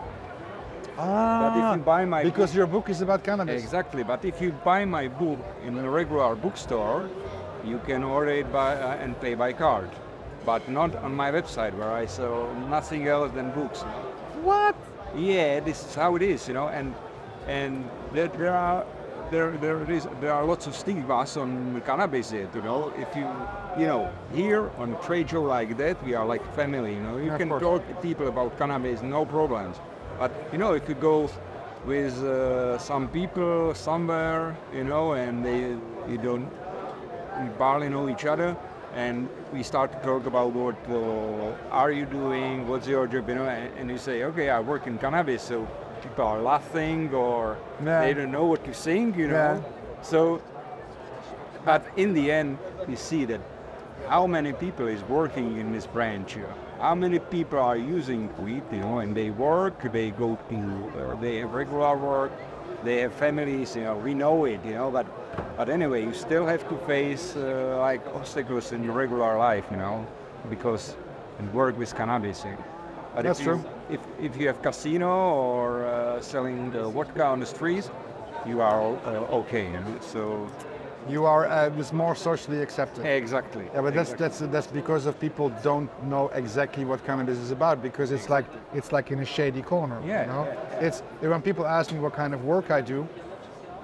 Ah, 0.98 1.40
But 1.42 1.58
if 1.58 1.78
you 1.78 1.84
buy 1.84 2.06
my 2.06 2.24
because 2.24 2.52
book- 2.52 2.58
your 2.58 2.68
book 2.68 2.90
is 2.90 3.02
about 3.02 3.24
cannabis. 3.24 3.64
Exactly, 3.64 4.04
but 4.04 4.24
if 4.26 4.42
you 4.42 4.52
buy 4.64 4.86
my 4.86 5.08
book 5.08 5.40
in 5.66 5.78
a 5.78 5.90
regular 5.90 6.36
bookstore, 6.36 7.10
you 7.64 7.80
can 7.88 8.04
order 8.04 8.32
it 8.32 8.52
by 8.52 8.76
uh, 8.76 8.98
and 9.04 9.20
pay 9.20 9.34
by 9.36 9.54
card, 9.54 9.90
but 10.46 10.68
not 10.70 10.96
on 10.98 11.16
my 11.16 11.32
website 11.32 11.74
where 11.78 11.92
I 11.92 12.06
sell 12.06 12.54
nothing 12.70 13.08
else 13.08 13.32
than 13.34 13.50
books. 13.52 13.82
What? 14.44 14.76
Yeah, 15.16 15.60
this 15.62 15.86
is 15.86 15.96
how 15.96 16.16
it 16.16 16.22
is, 16.22 16.48
you 16.48 16.54
know, 16.54 16.68
and 16.70 16.94
and 17.48 17.90
there, 18.14 18.28
there 18.28 18.54
are 18.54 18.86
there 19.32 19.52
there 19.58 19.90
is 19.92 20.08
there 20.22 20.34
are 20.34 20.46
lots 20.46 20.68
of 20.68 20.76
stigmas 20.76 21.38
on 21.38 21.82
cannabis. 21.86 22.32
You 22.32 22.62
know, 22.64 22.92
if 22.98 23.16
you 23.16 23.28
you 23.80 23.88
know 23.88 24.10
here 24.34 24.70
on 24.78 24.94
a 24.94 24.98
trade 25.02 25.30
show 25.30 25.42
like 25.42 25.76
that, 25.78 26.04
we 26.06 26.14
are 26.14 26.26
like 26.26 26.44
family. 26.56 26.94
You 26.96 27.02
know, 27.02 27.18
you 27.18 27.32
Yeah, 27.32 27.38
can 27.38 27.50
talk 27.50 27.88
to 27.88 27.94
people 28.02 28.28
about 28.28 28.58
cannabis, 28.58 29.02
no 29.02 29.26
problems. 29.26 29.78
But 30.20 30.32
you 30.52 30.58
know, 30.58 30.74
if 30.74 30.86
could 30.86 31.00
go 31.02 31.30
with 31.86 32.14
uh, 32.24 32.78
some 32.78 33.08
people 33.10 33.74
somewhere, 33.76 34.56
you 34.74 34.84
know, 34.84 35.14
and 35.14 35.44
they 35.46 35.76
you 36.12 36.18
don't 36.18 36.50
we 37.42 37.50
barely 37.58 37.90
know 37.90 38.10
each 38.10 38.26
other. 38.26 38.56
And 38.96 39.28
we 39.52 39.64
start 39.64 39.92
to 39.92 40.00
talk 40.08 40.28
about 40.28 40.54
what 40.54 40.76
uh, 40.88 41.56
are 41.72 41.92
you 41.92 42.06
doing? 42.06 42.68
What's 42.68 42.88
your 42.88 43.08
job? 43.08 43.28
You 43.28 43.36
know 43.36 43.46
and, 43.48 43.74
and 43.80 43.90
you 43.90 43.98
say 43.98 44.24
okay 44.24 44.50
i 44.50 44.60
work 44.60 44.86
in 44.88 44.98
cannabis. 45.00 45.42
So 45.42 45.68
people 46.04 46.26
are 46.26 46.42
laughing 46.42 47.12
or 47.14 47.58
Yeah. 47.84 48.02
they 48.02 48.14
don't 48.14 48.32
know 48.32 48.46
what 48.46 48.64
to 48.66 48.74
sing 48.74 49.16
you 49.18 49.28
know? 49.28 49.34
Yeah. 49.34 50.02
so 50.02 50.42
but 51.66 51.82
in 51.96 52.14
the 52.14 52.30
end 52.32 52.58
we 52.88 52.96
see 52.96 53.26
that 53.26 53.42
how 54.10 54.28
many 54.28 54.52
people 54.54 54.88
is 54.88 55.02
working 55.04 55.58
in 55.58 55.72
this 55.72 55.88
branch 55.88 56.34
here 56.34 56.54
how 56.84 56.94
many 56.94 57.18
people 57.18 57.60
are 57.60 57.78
using 57.78 58.22
weed 58.44 58.62
you 58.70 58.80
know 58.80 59.00
and 59.00 59.16
they 59.16 59.30
work 59.30 59.76
they 59.94 60.12
go 60.12 60.38
to 60.50 60.58
uh, 60.58 61.16
they 61.22 61.38
have 61.38 61.54
regular 61.54 61.96
work 61.96 62.34
they 62.84 62.98
have 62.98 63.14
families 63.14 63.74
you 63.78 63.84
know 63.84 63.96
we 63.96 64.14
know 64.14 64.44
it 64.44 64.60
you 64.66 64.74
know 64.74 64.92
but 64.92 65.08
but 65.56 65.70
anyway 65.70 66.04
you 66.04 66.14
still 66.14 66.46
have 66.46 66.68
to 66.68 66.76
face 66.86 67.38
uh, 67.38 67.78
like 67.80 68.06
obstacles 68.08 68.74
in 68.74 68.84
your 68.84 68.92
regular 68.92 69.38
life 69.38 69.66
you 69.72 69.78
know 69.78 70.06
because 70.50 70.98
and 71.40 71.54
work 71.54 71.78
with 71.78 71.96
cannabis 71.96 72.44
eh. 72.44 72.54
but 73.16 73.24
That's 73.24 73.40
if 73.40 73.46
you, 73.46 73.54
true. 73.54 73.64
if, 73.90 74.02
if 74.20 74.32
you 74.38 74.48
have 74.48 74.62
casino 74.62 75.10
or 75.10 75.86
uh, 75.86 76.20
selling 76.20 76.70
the 76.72 76.84
vodka 76.90 77.24
on 77.24 77.40
the 77.40 77.46
streets 77.46 77.90
you 78.46 78.60
are 78.60 78.82
uh, 79.06 79.40
okay 79.40 79.68
you 79.68 79.80
know? 79.80 79.98
so 80.02 80.50
You 81.10 81.26
are 81.26 81.46
uh, 81.48 81.70
it's 81.80 81.92
more 81.92 82.16
socially 82.16 82.62
accepted. 82.62 83.06
exactly 83.06 83.66
Yeah, 83.74 83.82
but 83.82 83.94
that's 83.94 84.12
exactly. 84.14 84.48
that's 84.48 84.68
that's 84.68 84.68
because 84.68 85.06
of 85.06 85.20
people 85.20 85.50
don't 85.62 85.90
know 86.08 86.30
exactly 86.30 86.86
what 86.86 87.06
cannabis 87.06 87.38
is 87.38 87.52
about 87.52 87.82
because 87.82 88.12
it's 88.12 88.30
like 88.30 88.46
it's 88.74 88.92
like 88.92 89.12
in 89.12 89.20
a 89.20 89.26
shady 89.26 89.62
corner. 89.62 90.00
Yeah, 90.06 90.22
You 90.22 90.28
know? 90.28 90.44
yeah, 90.46 90.86
It's 90.88 91.02
when 91.22 91.42
people 91.42 91.66
ask 91.66 91.92
me 91.92 92.00
what 92.00 92.14
kind 92.14 92.34
of 92.34 92.46
work 92.46 92.72
I 92.72 92.82
do, 92.82 93.06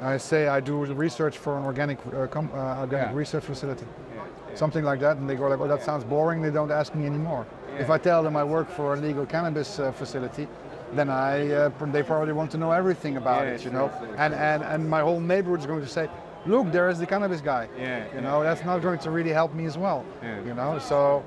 I 0.01 0.17
say 0.17 0.47
I 0.47 0.61
do 0.61 0.85
research 0.85 1.37
for 1.37 1.57
an 1.57 1.65
organic 1.65 1.97
uh, 2.07 2.27
com- 2.27 2.51
uh, 2.53 2.79
organic 2.81 3.09
Yeah. 3.11 3.17
research 3.19 3.43
facility, 3.43 3.85
Yeah, 3.85 4.23
yeah. 4.49 4.55
something 4.55 4.85
like 4.85 4.99
that, 5.01 5.17
and 5.17 5.29
they 5.29 5.35
go 5.35 5.47
like, 5.49 5.59
"Oh, 5.59 5.67
that 5.67 5.83
sounds 5.83 6.05
boring." 6.05 6.41
They 6.41 6.51
don't 6.51 6.71
ask 6.71 6.95
me 6.95 7.05
anymore. 7.05 7.45
If 7.77 7.89
I 7.89 7.97
tell 7.97 8.23
them 8.23 8.35
I 8.37 8.43
work 8.43 8.69
for 8.69 8.93
a 8.93 8.97
legal 8.97 9.25
cannabis 9.25 9.79
uh, 9.79 9.91
facility, 9.91 10.47
then 10.95 11.09
I 11.09 11.51
uh, 11.51 11.69
they 11.91 12.03
probably 12.03 12.33
want 12.33 12.51
to 12.51 12.57
know 12.57 12.71
everything 12.71 13.17
about 13.17 13.43
Yeah, 13.45 13.53
it, 13.55 13.65
you 13.65 13.71
know. 13.71 13.89
And 14.17 14.33
and 14.33 14.63
and 14.63 14.89
my 14.89 15.01
whole 15.01 15.19
neighborhood 15.19 15.59
is 15.59 15.65
going 15.65 15.81
to 15.81 15.87
say, 15.99 16.07
"Look, 16.45 16.71
there 16.71 16.89
is 16.89 16.99
the 16.99 17.05
cannabis 17.05 17.41
guy." 17.41 17.67
Yeah, 17.77 17.97
You 17.97 18.05
yeah, 18.15 18.19
know, 18.21 18.43
that's 18.43 18.63
not 18.63 18.81
going 18.81 18.99
to 18.99 19.11
really 19.11 19.31
help 19.31 19.53
me 19.53 19.65
as 19.65 19.77
well. 19.77 20.03
Yeah. 20.23 20.41
You 20.45 20.53
know, 20.53 20.79
so 20.79 21.23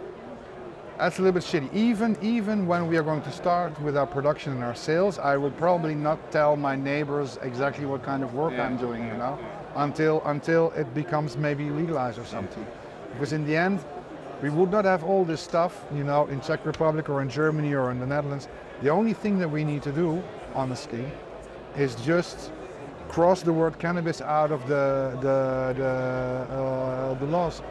that's 0.99 1.19
a 1.19 1.23
little 1.23 1.33
bit 1.41 1.43
shitty. 1.45 1.73
Even 1.75 2.17
even 2.23 2.67
when 2.67 2.87
we 2.89 2.97
are 2.97 3.03
going 3.03 3.23
to 3.23 3.31
start 3.33 3.79
with 3.81 3.97
our 3.97 4.07
production 4.07 4.53
and 4.53 4.63
our 4.65 4.75
sales, 4.75 5.19
I 5.19 5.37
would 5.37 5.57
probably 5.57 5.95
not 5.95 6.19
tell 6.31 6.57
my 6.57 6.77
neighbors 6.77 7.39
exactly 7.43 7.87
what 7.87 8.03
kind 8.03 8.23
of 8.23 8.35
work 8.35 8.53
Yeah, 8.53 8.67
I'm 8.67 8.77
doing. 8.77 9.03
yeah, 9.03 9.13
You 9.13 9.19
know, 9.19 9.39
until 9.77 10.23
until 10.25 10.71
it 10.77 10.93
becomes 10.95 11.37
maybe 11.37 11.71
legalized 11.71 12.19
or 12.19 12.25
something. 12.27 12.65
Because 13.13 13.33
in 13.33 13.45
the 13.47 13.57
end, 13.57 13.81
we 14.43 14.51
would 14.51 14.71
not 14.71 14.85
have 14.85 15.03
all 15.05 15.25
this 15.25 15.41
stuff. 15.41 15.85
You 15.95 16.05
know, 16.05 16.27
in 16.27 16.41
Czech 16.41 16.65
Republic 16.67 17.09
or 17.09 17.21
in 17.23 17.29
Germany 17.29 17.75
or 17.75 17.91
in 17.91 17.99
the 18.01 18.07
Netherlands. 18.07 18.49
The 18.83 18.91
only 18.91 19.13
thing 19.15 19.39
that 19.39 19.49
we 19.51 19.63
need 19.65 19.83
to 19.83 19.93
do, 19.93 20.23
honestly, 20.55 21.05
is 21.77 21.95
just 21.97 22.51
cross 23.13 23.43
the 23.43 23.53
word 23.53 23.79
cannabis 23.79 24.21
out 24.21 24.51
of 24.51 24.61
the 24.73 24.85
the 25.27 25.75
the, 25.81 25.93
uh, 26.57 27.15
the 27.21 27.27
laws. 27.27 27.63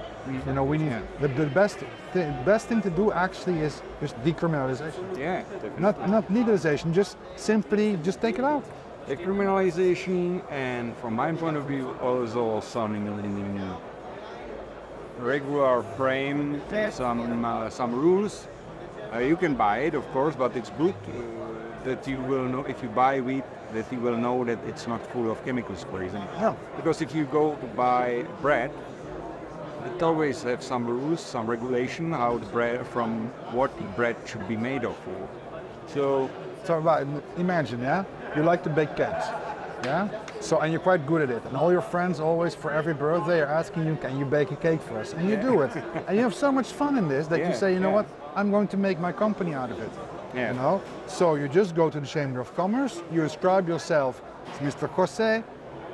You 0.48 0.54
know, 0.54 0.64
we 0.64 0.78
need 0.78 0.92
Yeah. 0.92 1.02
the, 1.22 1.28
the 1.28 1.46
best 1.60 1.78
the 2.14 2.24
best 2.46 2.68
thing 2.70 2.82
to 2.84 2.90
do 2.92 3.12
actually 3.12 3.60
is 3.68 3.82
just 4.02 4.16
decriminalization, 4.24 5.04
yeah 5.18 5.42
definitely. 5.52 5.82
not 5.82 5.96
not 6.10 6.24
legalization. 6.32 6.94
Just 6.94 7.18
simply 7.36 7.98
just 8.08 8.20
take 8.22 8.38
it 8.40 8.46
out. 8.46 8.64
decriminalization 9.10 10.42
and 10.52 10.96
from 11.02 11.14
my 11.16 11.32
point 11.34 11.58
of 11.58 11.66
view 11.72 11.86
also 12.02 12.62
some 12.62 12.94
regular 15.20 15.84
frame 15.98 16.62
some 16.92 17.46
uh, 17.46 17.70
some 17.70 17.92
rules 18.06 18.48
uh, 19.14 19.18
you 19.20 19.36
can 19.36 19.54
buy 19.56 19.78
it 19.88 19.94
of 19.96 20.06
course 20.14 20.36
but 20.36 20.56
it's 20.56 20.72
good 20.78 20.96
uh, 21.08 21.41
that 21.84 22.08
you 22.08 22.18
will 22.30 22.46
know 22.46 22.64
if 22.66 22.82
you 22.84 22.90
buy 22.90 23.20
wheat 23.22 23.44
that 23.74 23.92
you 23.92 24.00
will 24.00 24.18
know 24.18 24.44
that 24.44 24.60
it's 24.68 24.88
not 24.88 25.06
full 25.12 25.32
of 25.32 25.44
chemicals 25.46 25.86
example 26.02 26.36
Yeah. 26.40 26.54
because 26.76 27.02
if 27.02 27.14
you 27.16 27.26
go 27.26 27.56
to 27.56 27.68
buy 27.76 28.26
bread 28.42 28.72
it 29.86 30.04
always 30.04 30.44
have 30.44 30.62
some 30.62 30.86
rules 30.86 31.20
some 31.22 31.46
regulation 31.48 32.12
how 32.12 32.38
the 32.38 32.46
bread 32.48 32.86
from 32.88 33.28
what 33.58 33.76
the 33.78 33.84
bread 33.98 34.16
should 34.26 34.48
be 34.48 34.58
made 34.58 34.84
of 34.86 34.96
so 35.88 36.30
So 36.64 36.78
right, 36.78 37.08
imagine, 37.38 37.80
yeah, 37.82 38.04
you 38.36 38.44
like 38.44 38.62
to 38.64 38.70
bake 38.70 38.96
cakes, 38.96 39.26
yeah. 39.84 40.08
So 40.40 40.60
and 40.62 40.72
you're 40.72 40.86
quite 40.90 41.04
good 41.08 41.22
at 41.26 41.30
it, 41.38 41.44
and 41.48 41.58
all 41.58 41.72
your 41.72 41.82
friends 41.82 42.20
always 42.20 42.54
for 42.54 42.70
every 42.72 42.94
birthday 42.94 43.42
are 43.42 43.48
asking 43.62 43.88
you, 43.88 43.96
can 43.96 44.14
you 44.20 44.26
bake 44.26 44.52
a 44.52 44.56
cake 44.56 44.82
for 44.82 45.00
us? 45.00 45.14
And 45.14 45.28
you 45.28 45.38
do 45.38 45.64
it, 45.66 45.72
and 46.08 46.16
you 46.16 46.22
have 46.22 46.36
so 46.36 46.52
much 46.52 46.68
fun 46.82 46.98
in 47.00 47.08
this 47.08 47.26
that 47.28 47.40
you 47.40 47.54
say, 47.56 47.74
you 47.74 47.80
know 47.80 47.90
yeah. 47.90 48.04
what, 48.04 48.08
I'm 48.36 48.52
going 48.52 48.68
to 48.68 48.78
make 48.78 49.00
my 49.00 49.12
company 49.12 49.54
out 49.56 49.72
of 49.72 49.80
it. 49.80 49.92
Yeah. 50.34 50.52
You 50.52 50.58
know, 50.58 50.82
so 51.08 51.36
you 51.36 51.48
just 51.48 51.76
go 51.76 51.90
to 51.90 52.00
the 52.00 52.08
Chamber 52.08 52.40
of 52.40 52.56
Commerce, 52.56 53.02
you 53.12 53.22
describe 53.22 53.68
yourself 53.68 54.22
as 54.54 54.60
Mr. 54.60 54.90
Jose, 54.90 55.44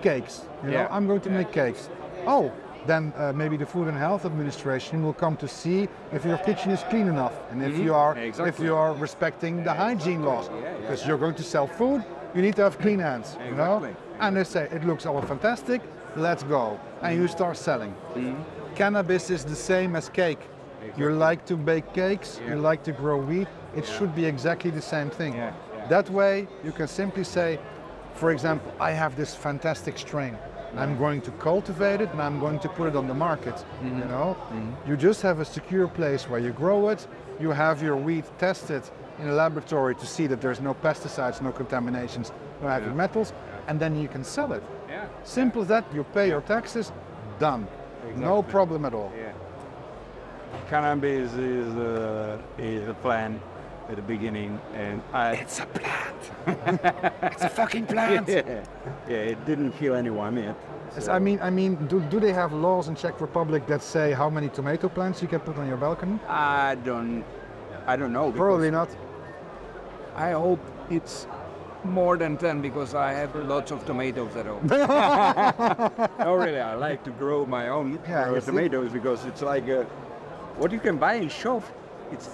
cakes. 0.01 0.41
You 0.63 0.71
know, 0.71 0.87
I'm 0.91 1.07
going 1.07 1.21
to 1.21 1.29
yeah. 1.29 1.37
make 1.37 1.51
cakes. 1.51 1.89
Oh, 2.25 2.51
then 2.85 3.13
uh, 3.17 3.33
maybe 3.33 3.57
the 3.57 3.65
Food 3.65 3.87
and 3.87 3.97
Health 3.97 4.25
Administration 4.25 5.03
will 5.03 5.13
come 5.13 5.35
to 5.37 5.47
see 5.47 5.89
if 6.13 6.23
your 6.23 6.37
kitchen 6.37 6.71
is 6.71 6.83
clean 6.83 7.07
enough 7.07 7.33
and 7.51 7.61
if 7.61 7.77
you 7.77 7.93
are 7.93 8.17
if 8.17 8.37
Mm-hmm. 8.37 8.63
You 8.63 8.75
are 8.75 8.93
respecting 8.93 9.63
the 9.63 9.73
hygiene 9.73 10.23
laws 10.23 10.49
Yeah, 10.49 10.61
yeah, 10.61 10.77
because 10.77 11.05
you're 11.05 11.17
going 11.17 11.35
to 11.35 11.43
sell 11.43 11.67
food 11.67 12.03
you 12.37 12.41
need 12.41 12.55
to 12.55 12.61
have 12.61 12.77
clean 12.77 12.99
hands, 12.99 13.37
you 13.45 13.55
know? 13.55 13.77
Exactly. 13.77 13.95
And 14.19 14.37
they 14.37 14.43
say, 14.43 14.67
it 14.71 14.85
looks 14.85 15.05
all 15.05 15.21
fantastic, 15.21 15.81
let's 16.15 16.43
go. 16.43 16.79
And 17.01 17.19
you 17.19 17.27
start 17.27 17.57
selling. 17.57 17.95
Cannabis 18.75 19.29
is 19.29 19.43
the 19.43 19.55
same 19.55 19.95
as 19.95 20.09
cake. 20.09 20.39
You 20.95 21.09
like 21.11 21.45
to 21.47 21.57
bake 21.57 21.93
cakes, 21.93 22.39
you 22.47 22.55
like 22.55 22.83
to 22.83 22.91
grow 22.91 23.17
wheat, 23.17 23.47
it 23.77 23.85
should 23.85 24.15
be 24.15 24.25
exactly 24.25 24.71
the 24.71 24.81
same 24.81 25.09
thing. 25.09 25.33
Yeah, 25.33 25.53
yeah. 25.75 25.87
That 25.87 26.09
way, 26.09 26.47
you 26.63 26.71
can 26.71 26.87
simply 26.87 27.23
say, 27.23 27.59
for 28.15 28.31
example, 28.31 28.73
I 28.79 28.91
have 28.91 29.15
this 29.15 29.35
fantastic 29.35 29.97
strain. 29.97 30.37
I'm 30.75 30.97
going 30.97 31.21
to 31.21 31.31
cultivate 31.31 32.01
it 32.01 32.09
and 32.11 32.21
I'm 32.21 32.39
going 32.39 32.59
to 32.59 32.69
put 32.69 32.87
it 32.87 32.95
on 32.95 33.07
the 33.07 33.13
market. 33.13 33.55
Mm-hmm. 33.55 33.99
You 33.99 34.05
know, 34.05 34.37
you 34.85 34.97
just 34.97 35.21
have 35.21 35.39
a 35.39 35.45
secure 35.45 35.87
place 35.87 36.29
where 36.29 36.39
you 36.39 36.51
grow 36.51 36.89
it. 36.89 37.07
You 37.39 37.51
have 37.51 37.81
your 37.81 37.95
wheat 37.95 38.25
tested 38.37 38.83
in 39.19 39.29
a 39.29 39.33
laboratory 39.33 39.95
to 39.95 40.05
see 40.05 40.27
that 40.27 40.41
there's 40.41 40.59
no 40.59 40.73
pesticides, 40.73 41.41
no 41.41 41.51
contaminations, 41.51 42.31
no 42.61 42.67
heavy 42.67 42.89
metals, 42.89 43.33
and 43.67 43.79
then 43.79 43.99
you 43.99 44.07
can 44.07 44.23
sell 44.23 44.53
it. 44.53 44.63
Yeah. 44.89 45.07
Simple 45.23 45.61
as 45.61 45.67
that. 45.69 45.85
You 45.93 46.03
pay 46.03 46.27
your 46.27 46.41
taxes, 46.41 46.91
done. 47.39 47.67
No 48.15 48.43
problem 48.43 48.85
at 48.85 48.93
all. 48.93 49.11
Yeah. 49.17 49.33
Cannabis 50.69 51.33
is 51.33 51.73
a, 51.75 52.39
is 52.57 52.87
a 52.87 52.93
plant 52.95 53.41
at 53.89 53.95
the 53.95 54.01
beginning, 54.01 54.59
and 54.73 55.01
I, 55.13 55.33
It's 55.33 55.59
a 55.59 55.65
plant. 55.65 56.21
it's 57.33 57.43
a 57.43 57.49
fucking 57.49 57.85
plant. 57.85 58.27
yeah, 58.27 58.63
yeah, 59.07 59.15
it 59.33 59.45
didn't 59.45 59.71
kill 59.73 59.95
anyone 59.95 60.37
yet. 60.37 60.55
Yes, 60.95 61.07
I 61.07 61.19
mean, 61.19 61.39
I 61.41 61.49
mean, 61.49 61.75
do, 61.87 61.99
do 62.01 62.19
they 62.19 62.33
have 62.33 62.53
laws 62.53 62.87
in 62.87 62.95
Czech 62.95 63.21
Republic 63.21 63.65
that 63.67 63.81
say 63.81 64.13
how 64.13 64.29
many 64.29 64.49
tomato 64.49 64.89
plants 64.89 65.21
you 65.21 65.27
can 65.27 65.39
put 65.39 65.57
on 65.57 65.67
your 65.67 65.77
balcony? 65.77 66.19
I 66.27 66.75
don't, 66.83 67.23
I 67.85 67.95
don't 67.95 68.11
know. 68.13 68.31
Probably 68.31 68.71
not. 68.71 68.89
I 70.15 70.31
hope 70.31 70.59
it's 70.89 71.27
more 71.83 72.17
than 72.17 72.37
10 72.37 72.61
because 72.61 72.95
I 72.95 73.13
have 73.13 73.35
lots 73.35 73.71
of 73.71 73.85
tomatoes 73.85 74.35
at 74.35 74.45
home. 74.47 74.67
Oh, 76.19 76.33
really? 76.33 76.59
I 76.59 76.73
like 76.75 77.03
to 77.03 77.11
grow 77.11 77.45
my 77.45 77.69
own 77.69 77.99
Yeah, 78.09 78.29
uh, 78.29 78.33
you 78.33 78.41
tomatoes 78.41 78.91
because 78.91 79.23
it's 79.25 79.41
like 79.41 79.69
uh 79.69 79.83
what 80.57 80.71
you 80.71 80.79
can 80.79 80.97
buy 80.97 81.13
in 81.13 81.29
shop. 81.29 81.63
It's 82.11 82.27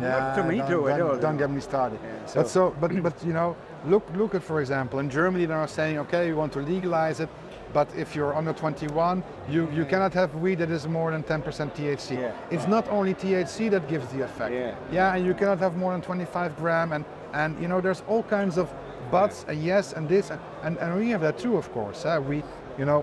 not 0.00 0.34
tomato 0.36 0.86
don't, 0.86 0.90
at 0.90 1.00
all. 1.00 1.16
don't, 1.18 1.36
get 1.36 1.50
me 1.50 1.60
started. 1.60 1.98
Yeah, 2.02 2.10
But 2.34 2.48
so- 2.48 2.70
so, 2.70 2.76
but 2.80 3.02
but 3.02 3.14
you 3.24 3.32
know, 3.32 3.56
look 3.86 4.04
look 4.14 4.34
at 4.34 4.42
for 4.42 4.60
example 4.60 4.98
in 5.00 5.08
Germany 5.10 5.46
they 5.46 5.54
are 5.54 5.68
saying 5.68 5.98
okay 5.98 6.28
we 6.28 6.34
want 6.34 6.52
to 6.54 6.60
legalize 6.60 7.20
it, 7.20 7.28
but 7.72 7.88
if 7.96 8.14
you're 8.16 8.34
under 8.34 8.52
21, 8.52 9.22
you 9.48 9.68
you 9.72 9.84
cannot 9.84 10.14
have 10.14 10.34
weed 10.34 10.58
that 10.58 10.70
is 10.70 10.86
more 10.86 11.10
than 11.10 11.22
10% 11.22 11.74
THC. 11.74 12.16
Yeah. 12.16 12.32
It's 12.50 12.66
not 12.66 12.88
only 12.88 13.14
THC 13.14 13.70
that 13.70 13.88
gives 13.88 14.08
the 14.12 14.22
effect. 14.22 14.52
Yeah. 14.54 14.74
Yeah, 14.92 15.14
and 15.14 15.24
you 15.26 15.34
cannot 15.34 15.58
have 15.58 15.76
more 15.76 15.92
than 15.92 16.02
25 16.02 16.56
gram, 16.56 16.92
and 16.92 17.04
and 17.32 17.60
you 17.60 17.68
know 17.68 17.80
there's 17.80 18.02
all 18.08 18.22
kinds 18.22 18.56
of 18.58 18.68
buts 19.10 19.44
and 19.48 19.62
yes 19.62 19.92
and 19.94 20.06
this 20.08 20.30
and, 20.30 20.40
and, 20.62 20.76
and 20.78 20.94
we 20.98 21.10
have 21.10 21.22
that 21.22 21.38
too 21.38 21.56
of 21.56 21.72
course. 21.72 22.04
Uh, 22.04 22.20
we 22.28 22.42
you 22.78 22.84
know 22.84 23.02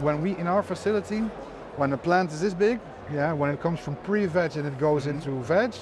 when 0.00 0.20
we 0.22 0.36
in 0.38 0.46
our 0.46 0.62
facility 0.62 1.20
when 1.76 1.90
the 1.90 1.96
plant 1.98 2.32
is 2.32 2.40
this 2.40 2.54
big. 2.54 2.78
Yeah, 3.12 3.32
when 3.32 3.50
it 3.50 3.60
comes 3.60 3.80
from 3.80 3.96
pre-veg 3.96 4.56
and 4.56 4.66
it 4.66 4.78
goes 4.78 5.06
into 5.06 5.30
veg, 5.42 5.74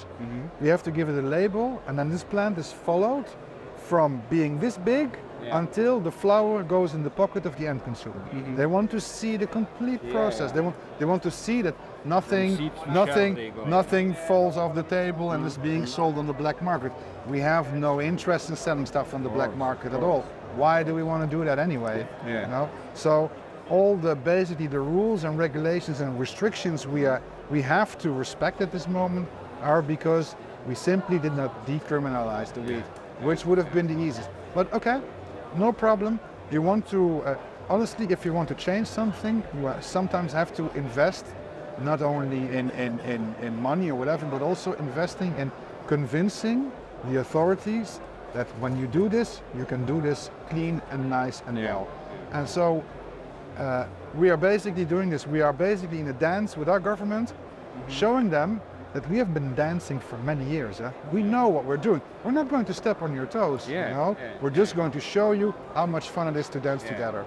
we 0.61 0.67
have 0.67 0.83
to 0.83 0.91
give 0.91 1.09
it 1.09 1.17
a 1.17 1.27
label, 1.27 1.81
and 1.87 1.97
then 1.97 2.09
this 2.09 2.23
plant 2.23 2.57
is 2.57 2.71
followed 2.71 3.25
from 3.77 4.21
being 4.29 4.59
this 4.59 4.77
big 4.77 5.09
Yeah. 5.43 5.57
until 5.59 5.99
the 5.99 6.11
flower 6.11 6.63
goes 6.63 6.93
in 6.93 7.03
the 7.03 7.09
pocket 7.09 7.45
of 7.45 7.57
the 7.57 7.67
end 7.67 7.83
consumer. 7.83 8.21
They 8.55 8.65
want 8.65 8.89
to 8.91 9.01
see 9.01 9.35
the 9.37 9.45
complete 9.47 10.01
process. 10.11 10.51
They 10.53 10.61
want 10.61 10.75
they 10.99 11.05
want 11.05 11.21
to 11.23 11.31
see 11.31 11.61
that 11.63 11.75
nothing 12.05 12.71
nothing 12.87 13.35
shell 13.35 13.43
they 13.43 13.49
go. 13.49 13.65
nothing 13.65 14.13
falls 14.27 14.55
off 14.57 14.73
the 14.73 14.83
table 14.83 15.31
and 15.33 15.45
is 15.45 15.57
being 15.57 15.85
sold 15.85 16.17
on 16.17 16.27
the 16.27 16.33
black 16.43 16.61
market. 16.61 16.91
We 17.27 17.39
have 17.41 17.73
no 17.73 17.99
interest 17.99 18.49
in 18.51 18.55
selling 18.55 18.85
stuff 18.85 19.13
on 19.13 19.21
the 19.21 19.29
black 19.29 19.53
market 19.57 19.91
at 19.93 20.01
all. 20.01 20.23
Why 20.55 20.81
do 20.83 20.95
we 20.95 21.03
want 21.03 21.29
to 21.29 21.37
do 21.37 21.43
that 21.43 21.59
anyway? 21.59 22.07
Yeah. 22.25 22.41
You 22.43 22.47
know? 22.47 22.69
So 22.93 23.29
all 23.73 23.97
the 23.97 24.15
basically 24.15 24.67
the 24.67 24.79
rules 24.79 25.23
and 25.23 25.37
regulations 25.37 25.99
and 25.99 26.19
restrictions 26.19 26.85
we 26.85 27.05
are 27.05 27.21
we 27.49 27.59
have 27.61 27.97
to 27.97 28.11
respect 28.11 28.61
at 28.61 28.71
this 28.71 28.87
moment 28.87 29.27
are 29.61 29.81
because 29.81 30.35
we 30.67 30.75
simply 30.75 31.17
did 31.17 31.33
not 31.33 31.51
decriminalize 31.65 32.53
the 32.53 32.61
weed, 32.61 32.85
which 33.27 33.45
would 33.45 33.57
have 33.57 33.71
been 33.73 33.87
the 33.87 33.99
easiest. 34.07 34.29
But 34.53 34.71
okay, 34.73 35.01
no 35.57 35.71
problem. 35.71 36.19
You 36.51 36.61
want 36.61 36.87
to 36.89 37.01
uh, 37.23 37.37
honestly, 37.69 38.05
if 38.09 38.25
you 38.25 38.33
want 38.33 38.47
to 38.49 38.55
change 38.55 38.87
something, 38.87 39.43
you 39.55 39.73
sometimes 39.81 40.33
have 40.33 40.53
to 40.55 40.69
invest 40.75 41.25
not 41.81 42.01
only 42.01 42.41
in, 42.55 42.69
in, 42.71 42.99
in, 42.99 43.35
in 43.41 43.59
money 43.61 43.89
or 43.89 43.95
whatever, 43.95 44.25
but 44.27 44.41
also 44.41 44.73
investing 44.73 45.33
in 45.37 45.51
convincing 45.87 46.71
the 47.05 47.19
authorities 47.19 47.99
that 48.33 48.47
when 48.59 48.77
you 48.77 48.87
do 48.87 49.09
this, 49.09 49.41
you 49.57 49.65
can 49.65 49.85
do 49.85 50.01
this 50.01 50.29
clean 50.49 50.81
and 50.91 51.09
nice 51.09 51.41
and 51.47 51.57
well. 51.57 51.87
And 52.31 52.47
so 52.47 52.83
uh, 53.57 53.85
we 54.15 54.29
are 54.29 54.37
basically 54.37 54.85
doing 54.85 55.09
this. 55.09 55.27
We 55.27 55.41
are 55.41 55.53
basically 55.53 55.99
in 55.99 56.07
a 56.07 56.13
dance 56.13 56.57
with 56.57 56.69
our 56.69 56.79
government, 56.79 57.33
showing 57.87 58.29
them 58.29 58.61
that 58.93 59.09
we 59.09 59.17
have 59.17 59.33
been 59.33 59.55
dancing 59.55 59.99
for 59.99 60.17
many 60.19 60.45
years. 60.49 60.77
Huh? 60.77 60.91
We 61.11 61.23
know 61.23 61.47
what 61.47 61.65
we're 61.65 61.77
doing. 61.77 62.01
We're 62.23 62.31
not 62.31 62.49
going 62.49 62.65
to 62.65 62.73
step 62.73 63.01
on 63.01 63.15
your 63.15 63.25
toes. 63.25 63.67
Yeah, 63.67 63.89
You 63.89 63.93
know? 63.95 64.17
yeah, 64.19 64.33
we're 64.41 64.51
just 64.51 64.75
going 64.75 64.91
to 64.91 64.99
show 64.99 65.31
you 65.31 65.53
how 65.73 65.87
much 65.87 66.09
fun 66.09 66.27
it 66.27 66.37
is 66.37 66.47
to 66.49 66.59
dance 66.59 66.83
together. 66.83 67.25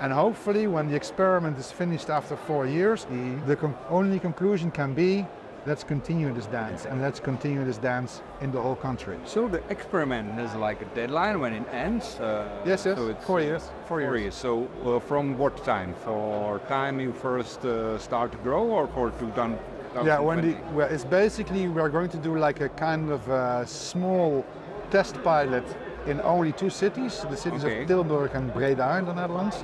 And 0.00 0.12
hopefully, 0.12 0.66
when 0.66 0.88
the 0.88 0.96
experiment 0.96 1.58
is 1.58 1.70
finished 1.70 2.10
after 2.10 2.36
four 2.36 2.66
years, 2.66 3.06
the 3.46 3.56
con- 3.56 3.76
only 3.88 4.18
conclusion 4.18 4.70
can 4.70 4.94
be 4.94 5.26
let's 5.66 5.84
continue 5.84 6.32
this 6.32 6.46
dance 6.46 6.86
and 6.86 7.00
let's 7.00 7.20
continue 7.20 7.64
this 7.64 7.78
dance 7.78 8.22
in 8.40 8.50
the 8.50 8.60
whole 8.60 8.74
country. 8.76 9.16
So 9.24 9.48
the 9.48 9.62
experiment 9.70 10.32
has 10.32 10.54
like 10.54 10.82
a 10.82 10.86
deadline 10.94 11.40
when 11.40 11.52
it 11.52 11.64
ends. 11.72 12.18
Uh, 12.20 12.48
Yes, 12.64 12.84
yes. 12.86 12.96
So 12.96 13.08
it's 13.08 13.24
Four 13.24 13.40
years. 13.40 13.62
Four 13.86 14.00
Four 14.00 14.00
years. 14.00 14.20
years. 14.20 14.34
So 14.34 14.68
uh, 14.84 14.98
from 15.00 15.38
what 15.38 15.56
time? 15.64 15.94
For 16.04 16.58
time 16.68 17.00
you 17.00 17.12
first 17.12 17.64
uh, 17.64 17.98
start 17.98 18.32
to 18.32 18.38
grow, 18.38 18.64
or 18.66 18.86
for 18.88 19.10
2000? 19.10 19.58
Yeah, 20.06 20.18
when 20.20 20.40
the, 20.40 20.56
well, 20.72 20.88
it's 20.90 21.04
basically 21.04 21.68
we're 21.68 21.90
going 21.90 22.08
to 22.10 22.16
do 22.18 22.38
like 22.38 22.60
a 22.62 22.68
kind 22.70 23.10
of 23.10 23.28
uh 23.28 23.66
small 23.66 24.42
test 24.90 25.22
pilot 25.22 25.64
in 26.06 26.20
only 26.22 26.52
two 26.52 26.70
cities, 26.70 27.24
the 27.30 27.36
cities 27.36 27.64
Okay. 27.64 27.82
of 27.82 27.88
Tilburg 27.88 28.34
and 28.34 28.52
Breda 28.54 28.96
in 28.98 29.04
the 29.04 29.12
Netherlands. 29.14 29.56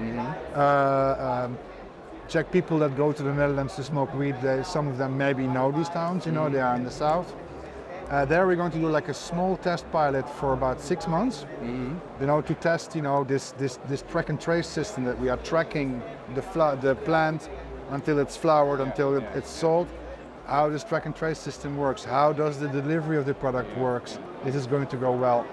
Uh, 0.55 1.45
um, 1.47 1.59
Czech 2.29 2.53
people 2.53 2.79
that 2.81 2.95
go 2.95 3.11
to 3.11 3.23
the 3.23 3.33
Netherlands 3.33 3.75
to 3.77 3.83
smoke 3.83 4.13
weed, 4.15 4.37
they, 4.43 4.63
some 4.63 4.87
of 4.87 4.99
them 4.99 5.17
maybe 5.17 5.47
know 5.47 5.73
these 5.73 5.89
towns, 5.89 6.27
you 6.27 6.33
know, 6.33 6.51
they 6.51 6.61
are 6.61 6.77
in 6.77 6.85
the 6.85 6.91
south. 6.91 7.35
Uh, 8.11 8.25
there 8.27 8.47
we're 8.47 8.57
going 8.57 8.71
to 8.71 8.79
do 8.79 8.89
like 8.89 9.09
a 9.09 9.15
small 9.15 9.57
test 9.57 9.91
pilot 9.91 10.29
for 10.29 10.53
about 10.53 10.81
six 10.81 11.07
months, 11.07 11.47
you 12.21 12.27
know, 12.27 12.43
to 12.43 12.55
test, 12.55 12.95
you 12.95 13.03
know, 13.03 13.25
this, 13.25 13.53
this, 13.53 13.79
this 13.89 14.03
track 14.03 14.29
and 14.29 14.41
trace 14.41 14.67
system 14.67 15.05
that 15.05 15.19
we 15.19 15.31
are 15.31 15.39
tracking 15.39 16.03
the, 16.35 16.43
the 16.83 16.95
plant 17.05 17.49
until 17.91 18.19
it's 18.19 18.37
flowered, 18.37 18.81
until 18.81 19.17
it, 19.17 19.25
it's 19.35 19.51
sold, 19.51 19.89
how 20.47 20.69
this 20.69 20.85
track 20.85 21.07
and 21.07 21.17
trace 21.17 21.39
system 21.39 21.77
works, 21.77 22.05
how 22.05 22.33
does 22.33 22.59
the 22.59 22.69
delivery 22.69 23.17
of 23.17 23.25
the 23.25 23.35
product 23.35 23.75
works. 23.79 24.19
This 24.45 24.55
is 24.55 24.67
going 24.67 24.87
to 24.89 24.97
go 24.97 25.13
well. 25.13 25.47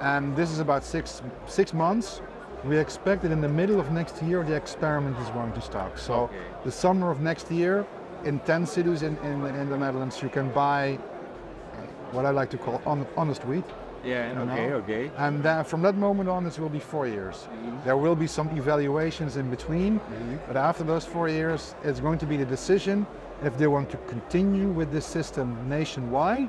And 0.00 0.36
this 0.36 0.50
is 0.50 0.60
about 0.60 0.84
six, 0.84 1.22
six 1.46 1.72
months. 1.72 2.20
We 2.64 2.78
expect 2.78 3.22
that 3.22 3.30
in 3.32 3.40
the 3.40 3.48
middle 3.48 3.78
of 3.80 3.92
next 3.92 4.22
year, 4.22 4.42
the 4.42 4.54
experiment 4.54 5.16
is 5.18 5.28
going 5.30 5.52
to 5.52 5.60
start. 5.60 5.98
So 5.98 6.14
Okay. 6.14 6.34
the 6.64 6.72
summer 6.72 7.10
of 7.10 7.20
next 7.20 7.50
year, 7.50 7.86
in 8.24 8.38
10 8.40 8.66
cities 8.66 9.02
in, 9.02 9.16
in, 9.18 9.44
in 9.44 9.68
the 9.70 9.76
Netherlands, 9.78 10.20
you 10.22 10.28
can 10.28 10.48
buy 10.50 10.98
uh, 10.98 11.76
what 12.12 12.24
I 12.26 12.30
like 12.30 12.50
to 12.50 12.58
call 12.58 12.78
hon- 12.84 13.06
honest 13.16 13.44
wheat. 13.44 13.64
Yeah. 14.04 14.32
you 14.32 14.38
Okay. 14.40 14.68
know. 14.68 14.76
Okay. 14.76 15.10
And 15.16 15.42
then 15.42 15.64
from 15.64 15.82
that 15.82 15.96
moment 15.96 16.28
on, 16.28 16.46
it 16.46 16.58
will 16.58 16.68
be 16.68 16.78
four 16.80 17.06
years. 17.06 17.36
Mm-hmm. 17.36 17.84
There 17.84 17.96
will 17.96 18.14
be 18.16 18.26
some 18.26 18.48
evaluations 18.56 19.36
in 19.36 19.50
between, 19.50 19.98
mm-hmm. 20.00 20.36
but 20.46 20.56
after 20.56 20.84
those 20.84 21.04
four 21.04 21.28
years, 21.28 21.74
it's 21.84 22.00
going 22.00 22.18
to 22.18 22.26
be 22.26 22.36
the 22.36 22.44
decision 22.46 23.06
if 23.44 23.56
they 23.58 23.66
want 23.66 23.90
to 23.90 23.96
continue 24.08 24.68
with 24.68 24.90
this 24.92 25.04
system 25.06 25.56
nationwide 25.68 26.48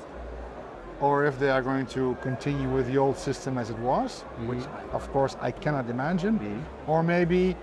or 0.99 1.25
if 1.25 1.37
they 1.39 1.49
are 1.49 1.61
going 1.61 1.85
to 1.87 2.17
continue 2.21 2.69
with 2.69 2.87
the 2.87 2.97
old 2.97 3.17
system 3.17 3.57
as 3.57 3.69
it 3.69 3.79
was, 3.79 4.21
which 4.45 4.63
of 4.91 5.11
course 5.11 5.35
I 5.41 5.51
cannot 5.51 5.89
imagine, 5.89 6.65
or 6.87 7.03
maybe 7.03 7.55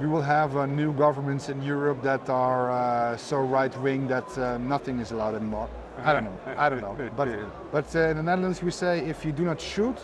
we 0.00 0.06
will 0.06 0.22
have 0.22 0.56
uh, 0.56 0.66
new 0.66 0.92
governments 0.92 1.48
in 1.48 1.62
Europe 1.62 2.02
that 2.02 2.28
are 2.28 2.70
uh, 2.70 3.16
so 3.16 3.38
right 3.38 3.76
wing 3.82 4.06
that 4.08 4.38
uh, 4.38 4.58
nothing 4.58 5.00
is 5.00 5.10
allowed 5.10 5.34
anymore. 5.34 5.68
I 6.04 6.12
don't 6.12 6.24
know. 6.24 6.38
I 6.56 6.68
don't 6.68 6.80
know. 6.80 6.96
But 7.16 7.28
but 7.72 7.96
uh, 7.96 8.10
in 8.10 8.16
the 8.16 8.22
Netherlands 8.22 8.62
we 8.62 8.70
say 8.70 9.00
if 9.00 9.24
you 9.24 9.32
do 9.32 9.44
not 9.44 9.60
shoot, 9.60 9.96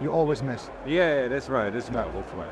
you 0.00 0.10
always 0.12 0.42
miss. 0.42 0.70
Yeah, 0.86 1.28
that's 1.28 1.48
right. 1.48 1.70
That's 1.72 1.90
right. 1.90 2.06
Right. 2.36 2.50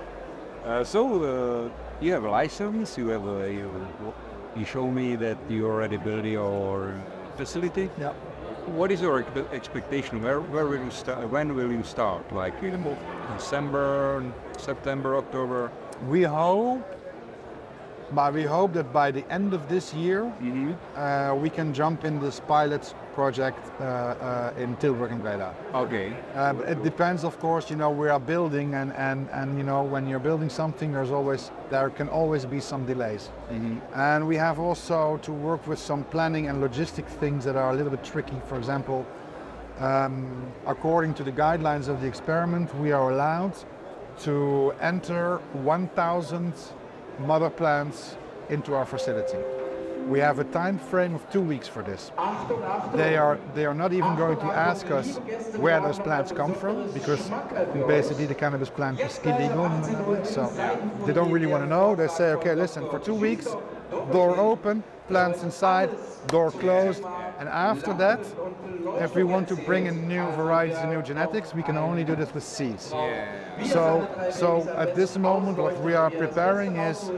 Uh, 0.65 0.85
so 0.85 1.01
uh, 1.25 1.71
you 2.01 2.13
have 2.13 2.25
a 2.25 2.31
license. 2.31 2.97
You 2.97 3.09
have 3.09 3.27
a, 3.27 3.53
you, 3.53 3.71
you 4.57 4.65
show 4.65 4.91
me 4.91 5.17
that 5.17 5.39
you 5.49 5.67
already 5.67 5.97
built 5.97 6.25
your 6.25 6.95
facility. 7.37 7.91
Yeah. 7.99 8.13
What 8.67 8.93
is 8.93 9.01
your 9.01 9.25
expectation? 9.53 10.23
Where, 10.23 10.41
where 10.41 10.67
will 10.67 10.83
you 10.85 10.91
start? 10.91 11.29
When 11.31 11.55
will 11.55 11.73
you 11.73 11.83
start? 11.83 12.33
Like 12.33 12.63
in 12.63 12.97
December, 13.37 14.25
September, 14.59 15.17
October? 15.17 15.73
We 16.09 16.23
hope 16.23 16.85
but 18.13 18.35
we 18.35 18.43
hope 18.43 18.73
that 18.73 18.93
by 18.93 19.13
the 19.13 19.25
end 19.31 19.55
of 19.55 19.69
this 19.69 19.95
year, 19.95 20.25
uh, 20.97 21.35
we 21.37 21.49
can 21.49 21.73
jump 21.73 22.05
in 22.05 22.19
this 22.19 22.41
pilot 22.41 22.93
project 23.15 23.59
uh, 23.81 23.85
uh, 23.85 24.53
in 24.57 24.77
Tilburg 24.77 25.13
and 25.13 25.23
Breda. 25.23 25.55
Okay. 25.75 26.17
Uh, 26.35 26.55
it 26.67 26.83
depends, 26.83 27.25
of 27.25 27.39
course. 27.39 27.71
You 27.71 27.77
know, 27.77 27.91
we 27.91 28.09
are 28.09 28.21
building, 28.21 28.75
and, 28.75 28.93
and, 28.95 29.29
and 29.31 29.59
you 29.59 29.65
know, 29.65 29.83
when 29.83 30.07
you're 30.09 30.19
building 30.19 30.49
something, 30.49 30.93
there's 30.93 31.11
always 31.11 31.51
there 31.71 31.91
can 31.91 32.09
always 32.09 32.45
be 32.45 32.61
some 32.61 32.85
delays. 32.87 33.31
And 33.95 34.27
we 34.27 34.37
have 34.37 34.59
also 34.59 35.19
to 35.23 35.33
work 35.33 35.67
with 35.67 35.79
some 35.79 36.05
planning 36.05 36.49
and 36.49 36.63
logistic 36.63 37.07
things 37.07 37.45
that 37.45 37.57
are 37.57 37.71
a 37.71 37.75
little 37.75 37.91
bit 37.91 38.05
tricky. 38.05 38.41
For 38.47 38.57
example, 38.59 39.07
um, 39.79 40.53
according 40.67 41.15
to 41.15 41.25
the 41.25 41.33
guidelines 41.33 41.89
of 41.89 42.01
the 42.01 42.07
experiment, 42.07 42.75
we 42.77 42.93
are 42.93 43.11
allowed 43.11 43.55
to 44.21 44.75
enter 44.81 45.39
1,000 45.53 46.53
mother 47.21 47.51
plants 47.51 48.17
into 48.51 48.75
our 48.75 48.85
facility. 48.85 49.39
We 50.09 50.19
have 50.19 50.39
a 50.39 50.45
time 50.45 50.79
frame 50.79 51.15
of 51.15 51.29
two 51.31 51.41
weeks 51.41 51.69
for 51.69 51.83
this. 51.83 52.11
They 52.95 53.17
are 53.17 53.39
they 53.55 53.65
are 53.65 53.75
not 53.75 53.93
even 53.93 54.17
going 54.17 54.39
to 54.39 54.47
ask 54.47 54.91
us 54.91 55.19
where 55.57 55.81
those 55.81 55.99
plants 55.99 56.33
come 56.33 56.55
from 56.55 56.91
because 56.93 57.31
basically 57.87 58.27
the 58.27 58.35
cannabis 58.35 58.71
plant 58.71 59.01
is 59.01 59.19
illegal. 59.19 59.71
So 60.25 60.47
they 61.07 61.13
don't 61.13 61.31
really 61.31 61.47
want 61.47 61.63
to 61.65 61.69
know. 61.69 61.95
They 61.95 62.09
say, 62.09 62.33
okay, 62.33 62.55
listen, 62.55 62.89
for 62.91 62.99
two 62.99 63.15
weeks, 63.15 63.47
door 64.13 64.37
open, 64.39 64.83
plants 65.09 65.43
inside, 65.43 65.91
door 66.29 66.51
closed, 66.51 67.05
and 67.39 67.49
after 67.49 67.95
that, 67.95 68.21
if 69.01 69.15
we 69.15 69.25
want 69.25 69.49
to 69.49 69.57
bring 69.57 69.87
in 69.87 70.09
new 70.09 70.27
varieties 70.33 70.77
and 70.79 70.91
new 70.91 71.03
genetics, 71.03 71.55
we 71.55 71.63
can 71.63 71.77
only 71.77 72.05
do 72.05 72.17
this 72.17 72.33
with 72.35 72.45
seeds. 72.45 72.87
So 73.65 74.31
so 74.33 74.69
at 74.77 74.95
this 74.95 75.17
moment, 75.17 75.59
what 75.59 75.81
we 75.83 75.95
are 75.95 76.11
preparing 76.11 76.77
is 76.77 77.11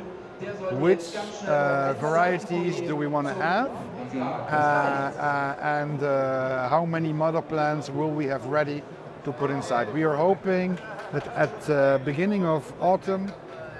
which 0.81 1.15
uh, 1.47 1.95
varieties 1.95 2.81
do 2.81 2.97
we 2.97 3.07
want 3.07 3.27
to 3.27 3.35
have 3.35 3.71
uh, 4.15 4.19
uh, 4.19 5.57
and 5.63 6.03
uh, 6.03 6.69
how 6.69 6.85
many 6.85 7.13
mother 7.13 7.43
plants 7.43 7.91
will 7.91 8.11
we 8.11 8.27
have 8.27 8.45
ready 8.47 8.83
to 9.25 9.33
put 9.33 9.51
inside. 9.51 9.93
We 9.95 10.03
are 10.05 10.17
hoping 10.17 10.79
that 11.13 11.27
at 11.29 11.61
the 11.63 12.01
beginning 12.05 12.45
of 12.45 12.73
autumn 12.81 13.33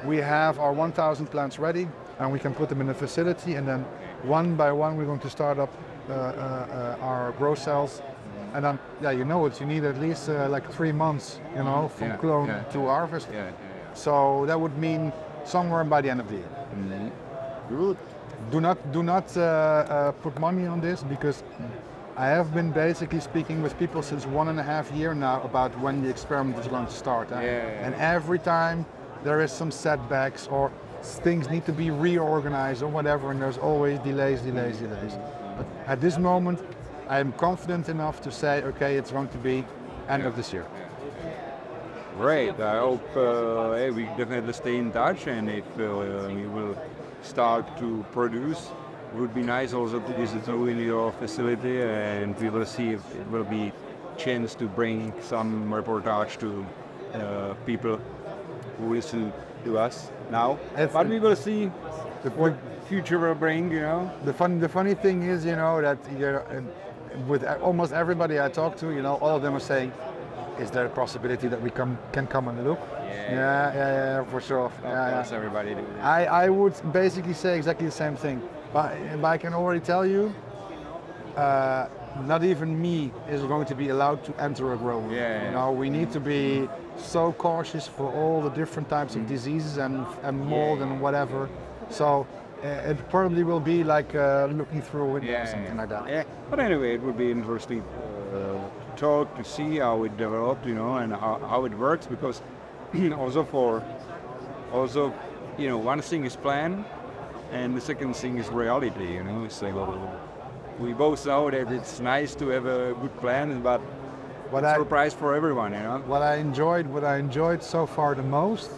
we 0.05 0.19
have 0.19 0.59
our 0.59 0.73
1000 0.73 1.27
plants 1.27 1.59
ready 1.59 1.89
and 2.19 2.33
we 2.33 2.39
can 2.39 2.55
put 2.55 2.69
them 2.69 2.81
in 2.81 2.87
the 2.87 2.95
facility 2.95 3.55
and 3.55 3.67
then 3.67 3.85
one 4.23 4.55
by 4.57 4.71
one 4.73 4.97
we're 4.97 5.05
going 5.07 5.19
to 5.21 5.31
start 5.31 5.59
up 5.59 5.71
uh, 6.09 6.13
uh, 6.13 6.97
uh, 7.01 7.05
our 7.05 7.33
grow 7.33 7.55
cells 7.55 8.03
and 8.55 8.65
then 8.65 8.79
yeah 9.01 9.11
you 9.11 9.25
know 9.25 9.47
it 9.47 9.59
you 9.61 9.67
need 9.67 9.85
at 9.85 9.99
least 10.01 10.29
uh, 10.29 10.49
like 10.49 10.71
three 10.73 10.93
months 10.93 11.41
you 11.57 11.63
know 11.65 11.89
from 11.89 12.09
Yeah, 12.09 12.17
clone 12.17 12.49
yeah. 12.49 12.63
to 12.73 12.87
harvest 12.87 13.29
Yeah, 13.33 13.37
yeah, 13.39 13.51
yeah. 13.51 13.95
so 13.95 14.45
that 14.47 14.61
would 14.61 14.77
mean 14.79 15.13
somewhere 15.45 15.85
by 15.85 16.01
the 16.01 16.11
end 16.11 16.21
of 16.21 16.29
the 16.29 16.37
year. 16.37 17.13
Good. 17.69 17.97
Do 18.51 18.61
not 18.61 18.93
do 18.93 19.03
not 19.03 19.37
uh, 19.37 19.41
uh, 19.41 20.13
put 20.13 20.39
money 20.41 20.67
on 20.67 20.81
this 20.81 21.03
because 21.03 21.43
I 22.17 22.27
have 22.27 22.53
been 22.53 22.73
basically 22.73 23.21
speaking 23.21 23.63
with 23.63 23.79
people 23.79 24.03
since 24.03 24.27
one 24.27 24.49
and 24.49 24.59
a 24.59 24.63
half 24.63 24.91
year 24.93 25.15
now 25.15 25.41
about 25.43 25.79
when 25.81 26.03
the 26.03 26.11
experiment 26.11 26.59
is 26.59 26.67
going 26.69 26.87
to 26.87 26.93
start. 26.93 27.31
And, 27.31 27.43
Yeah, 27.43 27.51
yeah, 27.51 27.67
yeah. 27.73 27.87
and 27.87 27.95
every 27.95 28.39
time 28.39 28.85
there 29.25 29.41
is 29.41 29.53
some 29.53 29.71
setbacks 29.71 30.49
or 30.49 30.71
things 31.03 31.49
need 31.49 31.65
to 31.67 31.73
be 31.73 31.91
reorganized 31.91 32.83
or 32.83 32.89
whatever, 32.89 33.31
and 33.31 33.41
there's 33.41 33.59
always 33.59 33.99
delays, 34.01 34.41
delays, 34.43 34.79
delays. 34.79 35.17
But 35.57 35.67
at 35.87 36.01
this 36.01 36.19
moment, 36.19 36.61
I 37.09 37.19
am 37.21 37.33
confident 37.33 37.89
enough 37.89 38.21
to 38.23 38.31
say, 38.31 38.63
okay, 38.63 38.97
it's 38.97 39.11
going 39.11 39.29
to 39.29 39.39
be 39.39 39.65
end 40.09 40.25
of 40.25 40.37
this 40.37 40.53
year. 40.53 40.67
Great. 42.23 42.61
I 42.61 42.79
hope 42.79 43.17
uh, 43.17 43.73
hey, 43.73 43.91
we 43.91 44.05
definitely 44.17 44.53
stay 44.53 44.77
in 44.77 44.93
touch, 44.93 45.27
and 45.27 45.51
if 45.51 45.65
uh, 45.77 46.29
we 46.29 46.47
will 46.47 46.77
start 47.23 47.77
to 47.79 48.07
produce, 48.13 48.71
it 49.13 49.19
would 49.19 49.35
be 49.35 49.43
nice 49.43 49.73
also 49.73 49.99
to 49.99 50.13
visit 50.13 50.47
you 50.47 50.67
in 50.67 50.79
your 50.79 51.11
facility, 51.11 51.83
and 51.83 52.39
we 52.39 52.49
will 52.49 52.65
see 52.65 52.91
if 52.91 53.03
it 53.17 53.29
will 53.33 53.43
be 53.43 53.73
chance 54.17 54.55
to 54.55 54.69
bring 54.69 55.13
some 55.21 55.69
reportage 55.69 56.39
to 56.39 56.65
uh, 57.15 57.55
people 57.67 57.99
who 58.79 58.95
listen 58.95 59.33
to 59.65 59.77
us 59.77 60.09
now. 60.31 60.61
But 60.77 61.09
we 61.09 61.19
will 61.19 61.35
see 61.35 61.67
what 62.37 62.55
future 62.89 63.19
will 63.19 63.35
bring. 63.35 63.73
You 63.73 63.81
know. 63.81 64.13
The 64.25 64.33
fun, 64.33 64.61
the 64.61 64.69
funny 64.69 64.95
thing 64.95 65.25
is, 65.25 65.45
you 65.45 65.57
know, 65.57 65.83
that 65.83 65.99
you're, 66.17 66.43
uh, 66.43 66.63
with 67.27 67.45
almost 67.63 67.93
everybody 67.93 68.41
I 68.41 68.49
talk 68.49 68.77
to, 68.77 68.93
you 68.93 69.03
know, 69.03 69.17
all 69.17 69.35
of 69.35 69.43
them 69.43 69.57
are 69.57 69.67
saying, 69.73 69.93
"Is 70.59 70.71
there 70.71 70.87
a 70.87 70.89
possibility 70.89 71.49
that 71.49 71.61
we 71.61 71.71
come 71.71 71.99
can 72.13 72.27
come 72.27 72.49
and 72.49 72.65
look?" 72.65 72.81
Yeah. 72.81 73.33
yeah, 73.33 73.75
yeah, 73.75 73.75
yeah, 73.75 74.25
for 74.31 74.41
sure. 74.41 74.67
Of 74.67 74.73
Yeah, 74.83 75.23
yeah. 75.31 75.37
everybody 75.37 75.75
do. 75.75 75.85
I, 76.01 76.25
I 76.45 76.49
would 76.49 76.75
basically 76.93 77.35
say 77.35 77.57
exactly 77.57 77.87
the 77.87 77.93
same 77.93 78.17
thing, 78.17 78.41
but, 78.73 78.93
but 79.21 79.29
I 79.29 79.39
can 79.39 79.55
already 79.55 79.81
tell 79.81 80.05
you, 80.07 80.35
uh, 81.37 81.89
not 82.27 82.45
even 82.45 82.81
me 82.81 83.11
is 83.29 83.43
going 83.43 83.67
to 83.67 83.75
be 83.75 83.89
allowed 83.89 84.23
to 84.25 84.33
enter 84.43 84.73
a 84.73 84.77
grow 84.77 84.99
room. 85.01 85.11
Yeah, 85.13 85.19
yeah, 85.19 85.45
You 85.47 85.51
know, 85.53 85.73
we 85.73 85.89
need 85.89 86.11
to 86.13 86.21
be 86.21 86.69
so 86.97 87.33
cautious 87.33 87.89
for 87.89 88.13
all 88.13 88.43
the 88.43 88.51
different 88.51 88.89
types 88.89 89.17
of 89.17 89.27
diseases 89.27 89.79
and, 89.79 90.07
and 90.23 90.39
mold 90.47 90.83
and 90.83 91.01
whatever. 91.01 91.49
So 91.89 92.27
uh, 92.63 92.67
it 92.91 93.09
probably 93.09 93.45
will 93.45 93.61
be 93.61 93.83
like 93.83 94.15
uh, 94.15 94.49
looking 94.53 94.83
through 94.83 95.03
a 95.03 95.13
window 95.15 95.29
or 95.29 95.33
Yeah, 95.33 95.45
something 95.47 95.77
like 95.77 95.89
that. 95.89 96.09
Yeah, 96.09 96.25
but 96.51 96.61
anyway, 96.61 96.95
it 96.95 97.03
would 97.03 97.17
be 97.17 97.31
interesting 97.31 97.83
uh, 98.35 98.59
talk 99.03 99.37
to 99.37 99.45
see 99.45 99.79
how 99.79 100.05
it 100.05 100.17
developed, 100.17 100.65
you 100.67 100.75
know, 100.75 100.97
and 100.97 101.13
how, 101.13 101.39
how 101.51 101.65
it 101.65 101.75
works 101.87 102.07
because 102.07 102.41
also 103.19 103.43
for 103.45 103.83
also 104.73 105.13
you 105.59 105.69
know 105.69 105.79
one 105.79 106.01
thing 106.01 106.25
is 106.25 106.37
plan, 106.37 106.85
and 107.53 107.77
the 107.77 107.81
second 107.81 108.15
thing 108.15 108.39
is 108.39 108.49
reality. 108.49 109.15
You 109.19 109.25
know, 109.25 109.45
it's 109.45 109.61
like 109.63 109.75
well, 109.75 109.95
we 110.79 110.93
both 110.93 111.27
know 111.27 111.51
that 111.51 111.73
it's 111.73 112.01
nice 112.01 112.35
to 112.37 112.49
have 112.49 112.67
a 112.67 112.95
good 113.01 113.15
plan, 113.21 113.61
but 113.63 113.81
What 114.51 114.65
I, 114.65 114.77
surprise 114.77 115.15
for 115.15 115.35
everyone, 115.35 115.73
you 115.73 115.81
know. 115.81 116.03
what 116.07 116.23
I 116.23 116.37
enjoyed, 116.37 116.87
what 116.87 117.05
I 117.05 117.17
enjoyed 117.19 117.63
so 117.63 117.87
far 117.87 118.15
the 118.15 118.23
most 118.23 118.71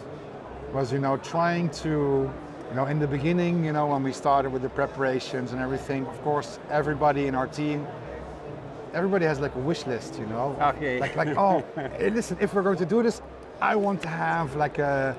was, 0.73 0.91
you 0.91 0.99
know, 0.99 1.17
trying 1.17 1.69
to, 1.83 2.29
you 2.69 2.75
know, 2.75 2.85
in 2.85 2.99
the 2.99 3.07
beginning, 3.07 3.63
you 3.65 3.73
know, 3.73 3.87
when 3.87 4.03
we 4.03 4.11
started 4.11 4.51
with 4.51 4.61
the 4.61 4.69
preparations 4.69 5.53
and 5.53 5.61
everything, 5.61 6.05
of 6.07 6.21
course, 6.23 6.59
everybody 6.69 7.27
in 7.27 7.35
our 7.35 7.47
team, 7.47 7.87
everybody 8.95 9.25
has 9.25 9.39
like 9.39 9.53
a 9.55 9.59
wish 9.59 9.85
list, 9.85 10.17
you 10.17 10.25
know. 10.27 10.55
Okay. 10.59 10.99
Like, 10.99 11.15
like, 11.15 11.37
oh, 11.37 11.63
hey, 11.97 12.09
listen, 12.09 12.37
if 12.39 12.53
we're 12.53 12.63
going 12.63 12.77
to 12.77 12.85
do 12.85 13.03
this, 13.03 13.21
I 13.61 13.75
want 13.75 14.01
to 14.03 14.07
have 14.07 14.55
like 14.55 14.79
a 14.79 15.15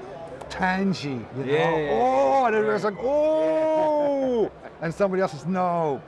Tangie, 0.48 1.24
you 1.36 1.44
know. 1.44 1.52
Yeah, 1.52 1.76
yeah, 1.76 1.90
Oh, 1.92 2.44
and 2.46 2.54
everybody's 2.56 2.84
like, 2.84 2.96
oh, 3.00 4.50
and 4.80 4.92
somebody 4.92 5.22
else 5.22 5.32
says 5.32 5.46
no. 5.46 6.02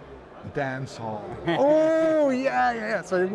Dance 0.55 0.97
hall. 0.97 1.25
oh 1.59 2.31
yeah, 2.31 2.73
yeah, 2.73 2.89
yeah. 2.89 3.03
So 3.03 3.17
you 3.19 3.29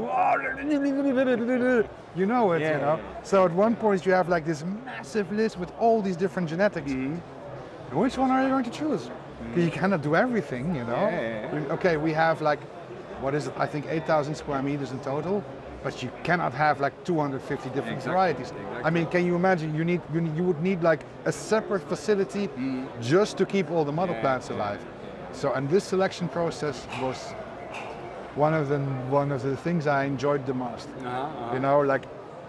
you 2.15 2.25
know 2.25 2.53
it, 2.53 2.61
Yeah, 2.61 2.75
you 2.75 2.81
know. 2.81 2.95
yeah. 2.95 3.23
So 3.23 3.43
at 3.45 3.51
one 3.51 3.75
point 3.75 4.05
you 4.05 4.13
have 4.13 4.29
like 4.29 4.45
this 4.45 4.63
massive 4.85 5.29
list 5.31 5.59
with 5.59 5.71
all 5.79 6.01
these 6.01 6.15
different 6.15 6.47
genetics. 6.49 6.89
Mm-hmm. 6.89 7.97
Which 7.97 8.17
one 8.17 8.31
are 8.31 8.41
you 8.41 8.49
going 8.49 8.63
to 8.63 8.71
choose? 8.71 9.09
You 9.55 9.69
cannot 9.69 10.01
do 10.01 10.15
everything, 10.15 10.73
you 10.73 10.85
know. 10.85 11.67
Okay, 11.71 11.97
we 11.97 12.13
have 12.13 12.41
like, 12.41 12.59
what 13.23 13.33
is 13.33 13.47
it? 13.47 13.53
I 13.57 13.65
think 13.65 13.85
8,000 13.87 14.35
square 14.35 14.61
meters 14.61 14.91
in 14.91 14.99
total, 14.99 15.43
but 15.81 16.03
you 16.03 16.11
cannot 16.23 16.51
have 16.53 16.81
like 16.81 16.93
250 17.05 17.69
different 17.69 17.97
Exactly, 17.97 18.11
varieties. 18.11 18.53
I 18.83 18.89
mean, 18.89 19.05
can 19.07 19.25
you 19.25 19.35
imagine? 19.35 19.73
You 19.73 19.85
need, 19.85 20.01
you, 20.13 20.21
need, 20.21 20.35
you 20.35 20.43
would 20.43 20.61
need 20.61 20.83
like 20.83 21.01
a 21.25 21.31
separate 21.31 21.87
facility 21.87 22.49
just 23.01 23.37
to 23.37 23.45
keep 23.45 23.71
all 23.71 23.85
the 23.85 23.91
mother 23.91 24.13
Mm. 24.13 24.17
Yeah, 24.17 24.21
plants 24.21 24.49
yeah, 24.49 24.55
alive. 24.57 24.81
So, 25.31 25.53
and 25.53 25.69
this 25.69 25.83
selection 25.85 26.27
process 26.27 26.85
was 27.01 27.17
one 28.35 28.53
of 28.53 28.67
the 28.69 28.79
one 29.09 29.31
of 29.31 29.41
the 29.41 29.55
things 29.57 29.87
I 29.87 30.03
enjoyed 30.05 30.45
the 30.45 30.53
most. 30.53 30.89
Uh-huh, 30.89 31.53
You 31.53 31.59
know, 31.59 31.79
like, 31.81 32.05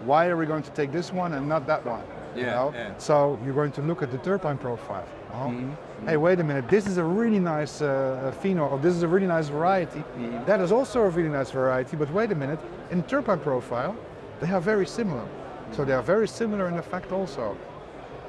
why 0.09 0.27
are 0.27 0.37
we 0.37 0.45
going 0.45 0.63
to 0.63 0.71
take 0.71 0.91
this 0.91 1.11
one 1.13 1.33
and 1.37 1.47
not 1.47 1.65
that 1.67 1.85
one? 1.85 2.03
you 2.35 2.43
know? 2.43 2.73
yeah. 2.75 2.91
So 2.97 3.39
you're 3.45 3.53
going 3.61 3.71
to 3.71 3.81
look 3.81 4.03
at 4.03 4.11
the 4.11 4.17
terpene 4.17 4.59
profile. 4.59 5.07
Oh, 5.35 5.49
Mm-hmm. 5.49 6.07
Hey, 6.07 6.17
wait 6.17 6.39
a 6.39 6.43
minute. 6.43 6.67
This 6.69 6.87
is 6.87 6.97
a 6.97 7.03
really 7.03 7.39
nice 7.39 7.81
uh, 7.81 8.33
phenol, 8.41 8.69
or 8.69 8.79
this 8.79 8.93
is 8.93 9.03
a 9.03 9.07
really 9.07 9.27
nice 9.27 9.47
variety. 9.47 9.99
Mm-hmm. 9.99 10.45
That 10.45 10.59
is 10.59 10.71
also 10.71 11.01
a 11.01 11.09
really 11.09 11.29
nice 11.29 11.51
variety. 11.51 11.97
But 11.97 12.11
wait 12.11 12.31
a 12.31 12.35
minute. 12.35 12.59
In 12.91 13.01
terpene 13.03 13.41
profile, 13.41 13.95
they 14.39 14.51
are 14.51 14.61
very 14.61 14.85
similar. 14.85 15.25
So 15.71 15.83
they 15.83 15.93
are 15.93 16.03
very 16.03 16.27
similar 16.27 16.67
in 16.67 16.77
effect 16.77 17.11
also. 17.11 17.57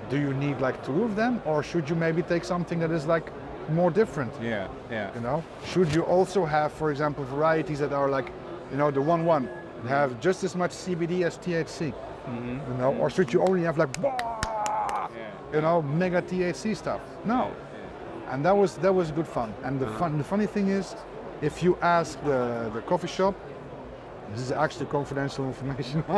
Do 0.09 0.17
you 0.17 0.33
need 0.35 0.61
like 0.61 0.85
two 0.87 1.03
of 1.05 1.17
them, 1.17 1.43
or 1.45 1.63
should 1.63 1.89
you 1.91 1.97
maybe 1.97 2.23
take 2.23 2.45
something 2.45 2.79
that 2.79 2.91
is 2.91 3.07
like 3.07 3.31
more 3.71 3.91
different? 3.91 4.33
Yeah, 4.41 4.69
yeah. 4.91 5.13
You 5.15 5.21
know, 5.21 5.45
should 5.65 5.93
you 5.95 6.03
also 6.03 6.45
have, 6.45 6.73
for 6.73 6.91
example, 6.91 7.25
varieties 7.25 7.81
that 7.81 7.93
are 7.93 8.09
like, 8.09 8.31
you 8.71 8.77
know, 8.77 8.91
the 8.91 9.03
one-one 9.03 9.49
have 9.89 10.19
just 10.21 10.45
as 10.45 10.55
much 10.57 10.71
CBD 10.71 11.23
as 11.23 11.37
THC? 11.39 11.93
You 12.71 12.75
know, 12.79 12.95
or 13.01 13.11
should 13.11 13.33
you 13.33 13.43
only 13.43 13.63
have 13.63 13.79
like! 13.79 13.91
You 15.53 15.61
know, 15.61 15.83
mega 15.83 16.23
THC 16.23 16.77
stuff? 16.77 17.01
No. 17.25 17.53
And 18.31 18.45
that 18.45 18.57
was 18.57 18.77
that 18.79 18.93
was 18.93 19.11
good 19.13 19.29
fun. 19.29 19.55
And 19.63 19.79
the 19.79 19.87
uh-huh. 19.87 19.99
fun, 19.99 20.19
the 20.19 20.25
funny 20.25 20.47
thing 20.47 20.69
is, 20.69 20.97
if 21.41 21.63
you 21.63 21.79
ask 21.81 22.23
the 22.25 22.71
the 22.75 22.83
coffee 22.83 23.09
shop, 23.09 23.35
This 24.33 24.41
is 24.41 24.53
actually 24.53 24.87
confidential 24.87 25.45
information. 25.47 26.03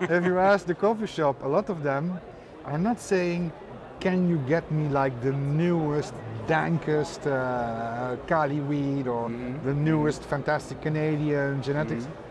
if 0.00 0.24
you 0.24 0.38
ask 0.38 0.66
the 0.66 0.74
coffee 0.74 1.06
shop, 1.06 1.42
a 1.42 1.48
lot 1.48 1.68
of 1.68 1.82
them 1.82 2.18
are 2.64 2.78
not 2.78 2.98
saying, 3.00 3.52
"Can 4.00 4.28
you 4.28 4.38
get 4.48 4.70
me 4.70 4.88
like 4.88 5.20
the 5.20 5.32
newest, 5.32 6.14
dankest 6.46 7.26
uh, 7.26 8.16
Cali 8.26 8.60
weed 8.60 9.06
or 9.06 9.28
mm-hmm. 9.28 9.66
the 9.66 9.74
newest, 9.74 10.22
fantastic 10.24 10.80
Canadian 10.80 11.62
genetics?" 11.62 12.04
Mm-hmm. 12.04 12.29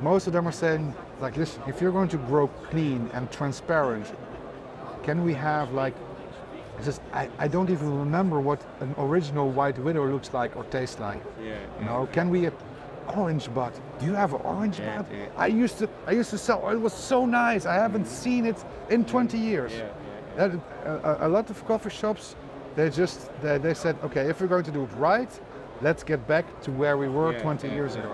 Most 0.00 0.26
of 0.26 0.32
them 0.32 0.46
are 0.46 0.52
saying, 0.52 0.94
"Like, 1.20 1.36
listen, 1.36 1.62
if 1.66 1.80
you're 1.80 1.92
going 1.92 2.08
to 2.08 2.18
grow 2.18 2.48
clean 2.70 3.10
and 3.14 3.30
transparent, 3.30 4.06
can 5.02 5.24
we 5.24 5.34
have 5.34 5.72
like?" 5.72 5.94
It's 6.76 6.86
just, 6.86 7.00
I, 7.12 7.28
I 7.38 7.46
don't 7.46 7.70
even 7.70 7.96
remember 7.96 8.40
what 8.40 8.60
an 8.80 8.94
original 8.98 9.48
white 9.48 9.78
widow 9.78 10.08
looks 10.08 10.34
like 10.34 10.56
or 10.56 10.64
tastes 10.64 10.98
like. 10.98 11.22
Yeah. 11.40 11.56
You 11.78 11.84
know, 11.84 12.08
can 12.12 12.30
we 12.30 12.50
orange 13.16 13.52
bud? 13.54 13.72
Do 14.00 14.06
you 14.06 14.14
have 14.14 14.34
an 14.34 14.40
orange 14.42 14.80
Yeah, 14.80 15.02
bud? 15.02 15.06
yeah. 15.12 15.26
I 15.36 15.46
used 15.46 15.78
to 15.78 15.88
I 16.06 16.12
used 16.12 16.30
to 16.30 16.38
sell. 16.38 16.62
Oh, 16.64 16.70
it 16.70 16.80
was 16.80 16.92
so 16.92 17.26
nice. 17.26 17.64
I 17.66 17.74
haven't 17.74 18.06
mm. 18.06 18.22
seen 18.22 18.44
it 18.46 18.64
in 18.90 19.04
20 19.04 19.38
years. 19.38 19.72
Yeah, 19.72 19.88
That, 20.36 20.50
uh, 20.84 21.16
a, 21.20 21.28
a 21.28 21.30
lot 21.36 21.48
of 21.50 21.64
coffee 21.64 21.90
shops, 21.90 22.34
they 22.74 22.90
just 22.90 23.30
they, 23.40 23.58
they 23.58 23.74
said, 23.74 23.96
okay, 24.02 24.28
if 24.28 24.40
we're 24.40 24.48
going 24.48 24.64
to 24.64 24.72
do 24.72 24.82
it 24.82 24.92
right, 24.96 25.30
let's 25.80 26.02
get 26.02 26.26
back 26.26 26.44
to 26.62 26.72
where 26.72 26.96
we 26.96 27.08
were 27.08 27.32
Yeah, 27.32 27.42
20 27.42 27.68
yeah, 27.68 27.74
years 27.74 27.94
ago. 27.94 28.12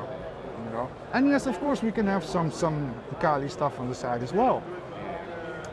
You 1.15 1.21
know, 1.21 1.27
and 1.27 1.29
yes, 1.29 1.47
of 1.47 1.59
course, 1.61 1.83
we 1.83 1.93
can 1.93 2.07
have 2.07 2.25
some 2.25 2.51
some 2.51 2.95
Cali 3.21 3.49
stuff 3.49 3.81
on 3.81 3.89
the 3.89 3.95
side 3.95 4.23
as 4.23 4.33
well. 4.33 4.63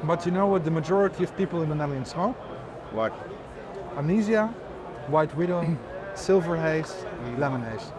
But 0.03 0.25
you 0.25 0.31
know 0.31 0.47
what? 0.47 0.63
The 0.63 0.71
majority 0.71 1.23
of 1.23 1.35
people 1.37 1.63
in 1.63 1.69
the 1.69 1.75
Netherlands 1.75 2.11
smoke 2.11 2.35
What? 2.93 3.13
Amnesia, 3.97 4.47
White 5.07 5.35
Widow, 5.35 5.75
Silver 6.15 6.55
Haze, 6.57 7.05
Lemon 7.37 7.63
Haze. 7.63 7.91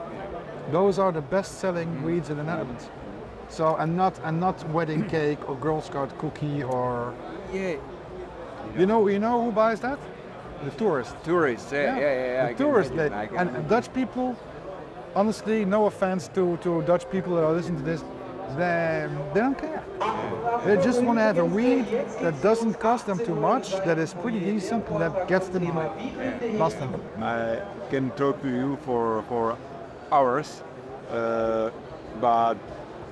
Those 0.70 0.99
are 0.99 1.12
the 1.12 1.20
best-selling 1.22 1.89
mm. 1.89 2.03
weeds 2.05 2.30
in 2.30 2.36
the 2.36 2.45
Netherlands. 2.45 2.89
So 3.49 3.74
and 3.76 3.97
not 3.97 4.20
and 4.24 4.39
not 4.41 4.57
wedding 4.70 5.05
cake 5.16 5.49
or 5.49 5.57
Girl 5.57 5.80
Scout 5.80 6.16
cookie 6.18 6.62
or 6.62 7.14
Yeah. 7.53 7.76
you 8.78 8.86
know 8.86 9.09
you 9.09 9.18
know 9.18 9.45
who 9.45 9.53
buys 9.53 9.80
that? 9.80 9.99
The 10.64 10.70
tourists. 10.72 11.14
Tourists. 11.24 11.72
Yeah, 11.72 11.82
yeah, 11.82 12.01
yeah. 12.01 12.32
yeah, 12.34 12.45
I 12.45 12.53
The 12.53 12.55
can 12.55 12.66
tourist. 12.66 12.93
imagine, 12.93 13.34
they- 13.34 13.59
and. 13.59 13.68
Dutch 13.68 13.93
people, 13.93 14.36
honestly, 15.15 15.65
no 15.65 15.87
offense 15.87 16.29
to, 16.35 16.57
to 16.59 16.83
Dutch 16.83 17.11
people 17.11 17.35
that 17.37 17.45
are 17.45 17.53
listening 17.53 17.79
to 17.79 17.85
this, 17.85 18.03
they, 18.57 19.09
they 19.35 19.41
don't 19.41 19.59
care. 19.59 19.85
They 20.65 20.83
just 20.83 21.03
want 21.03 21.19
to 21.19 21.23
have 21.23 21.39
a 21.39 21.45
weed 21.45 21.87
that 22.21 22.41
doesn't 22.43 22.75
cost 22.81 23.07
them 23.07 23.19
too 23.19 23.35
much, 23.35 23.73
that 23.85 23.99
is 23.99 24.15
pretty 24.15 24.41
decent, 24.41 24.89
and 24.89 25.01
that 25.01 25.29
gets 25.29 25.49
them 25.49 25.67
past 26.59 26.79
them. 26.79 27.01
I 27.21 27.61
can 27.91 28.11
talk 28.13 28.41
to 28.43 28.49
you 28.49 28.79
for 28.85 29.23
for 29.29 29.57
hours, 30.11 30.63
uh, 31.11 31.71
but 32.21 32.57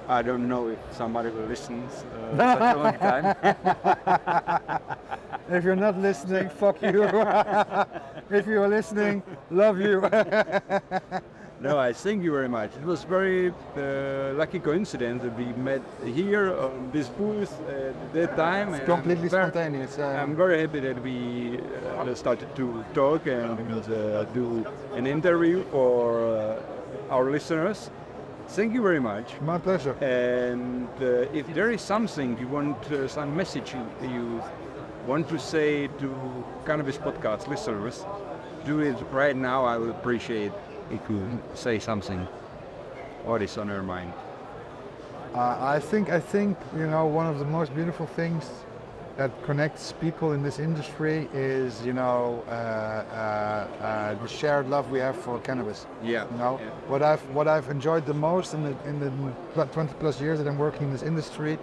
I 0.08 0.22
don't 0.22 0.48
know 0.48 0.68
if 0.68 0.78
somebody 0.90 1.30
will 1.30 1.46
listen 1.46 1.82
uh, 1.82 2.36
such 2.36 2.76
a 2.76 2.78
long 2.78 2.98
time. 2.98 4.80
If 5.48 5.62
you're 5.62 5.76
not 5.76 5.96
listening, 5.98 6.48
fuck 6.48 6.82
you. 6.82 7.04
if 8.30 8.46
you're 8.46 8.66
listening, 8.66 9.22
love 9.50 9.78
you. 9.80 10.00
no, 11.60 11.78
I 11.78 11.92
thank 11.92 12.22
you 12.22 12.32
very 12.32 12.48
much. 12.48 12.70
It 12.76 12.84
was 12.84 13.04
very 13.04 13.48
uh, 13.76 14.34
lucky 14.34 14.58
coincidence 14.60 15.22
that 15.22 15.36
we 15.38 15.46
met 15.54 15.80
here 16.04 16.54
on 16.58 16.90
this 16.92 17.08
booth 17.08 17.52
at 17.68 18.12
that 18.12 18.36
time. 18.36 18.74
I'm 18.74 18.84
Completely 18.84 19.28
very- 19.28 19.50
spontaneous. 19.50 19.98
uh, 19.98 20.20
I'm 20.22 20.36
very 20.36 20.60
happy 20.60 20.80
that 20.80 21.02
we 21.02 21.58
uh, 21.96 22.14
started 22.14 22.54
to 22.56 22.84
talk 22.92 23.26
and 23.26 23.58
uh, 23.88 24.24
do 24.34 24.66
an 24.94 25.06
interview 25.06 25.64
for 25.70 26.26
uh, 26.36 27.14
our 27.14 27.30
listeners. 27.30 27.90
Thank 28.48 28.74
you 28.74 28.82
very 28.82 29.00
much. 29.00 29.40
my 29.40 29.58
pleasure. 29.58 29.94
And 30.02 30.88
uh, 31.00 31.26
if 31.40 31.46
there 31.54 31.70
is 31.70 31.80
something 31.80 32.38
you 32.38 32.48
want, 32.48 32.76
uh, 32.92 33.08
some 33.08 33.34
message 33.34 33.74
you, 33.74 34.08
you 34.08 34.42
want 35.06 35.28
to 35.30 35.38
say 35.38 35.88
to 35.98 36.44
Cannabis 36.66 36.98
Podcast 36.98 37.48
listeners, 37.48 38.04
do 38.64 38.80
it 38.80 38.96
right 39.10 39.34
now. 39.36 39.64
I 39.64 39.78
will 39.78 39.90
appreciate 39.90 40.52
if 40.90 41.04
could 41.04 41.40
say 41.54 41.78
something. 41.78 42.26
What 43.24 43.42
is 43.42 43.58
on 43.58 43.68
her 43.68 43.82
mind? 43.82 44.12
Uh, 45.34 45.58
I 45.60 45.80
think 45.80 46.10
I 46.10 46.20
think 46.20 46.56
you 46.74 46.86
know 46.86 47.06
one 47.06 47.26
of 47.26 47.38
the 47.38 47.44
most 47.44 47.74
beautiful 47.74 48.06
things 48.06 48.48
that 49.16 49.30
connects 49.44 49.92
people 49.92 50.32
in 50.32 50.42
this 50.42 50.58
industry 50.58 51.28
is 51.32 51.84
you 51.84 51.92
know 51.92 52.44
uh, 52.48 52.50
uh, 52.50 53.84
uh, 53.84 54.14
the 54.14 54.28
shared 54.28 54.68
love 54.68 54.90
we 54.90 54.98
have 54.98 55.16
for 55.16 55.38
cannabis. 55.40 55.86
Yeah. 56.02 56.30
You 56.30 56.38
know 56.38 56.60
yeah. 56.60 56.70
what 56.88 57.02
I've 57.02 57.22
what 57.30 57.48
I've 57.48 57.68
enjoyed 57.68 58.06
the 58.06 58.14
most 58.14 58.54
in 58.54 58.62
the 58.62 58.74
in 58.86 59.00
the 59.00 59.64
20 59.64 59.94
plus 59.94 60.20
years 60.20 60.38
that 60.38 60.46
I'm 60.46 60.58
working 60.58 60.84
in 60.84 60.92
this 60.92 61.02
industry 61.02 61.58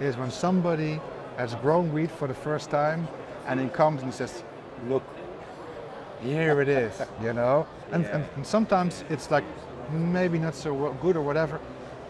is 0.00 0.16
when 0.16 0.30
somebody 0.30 1.00
has 1.36 1.54
grown 1.56 1.92
weed 1.92 2.10
for 2.10 2.26
the 2.26 2.34
first 2.34 2.70
time 2.70 3.06
and 3.46 3.60
he 3.60 3.68
comes 3.68 4.02
and 4.02 4.12
says, 4.12 4.42
"Look, 4.88 5.04
here 6.22 6.60
it 6.60 6.68
is," 6.68 6.92
you 7.22 7.32
know. 7.32 7.66
And, 7.92 8.04
and, 8.06 8.24
and 8.36 8.46
sometimes 8.46 9.04
it's 9.10 9.30
like 9.30 9.44
maybe 9.90 10.38
not 10.38 10.54
so 10.54 10.72
well- 10.72 10.96
good 11.02 11.16
or 11.16 11.22
whatever, 11.22 11.58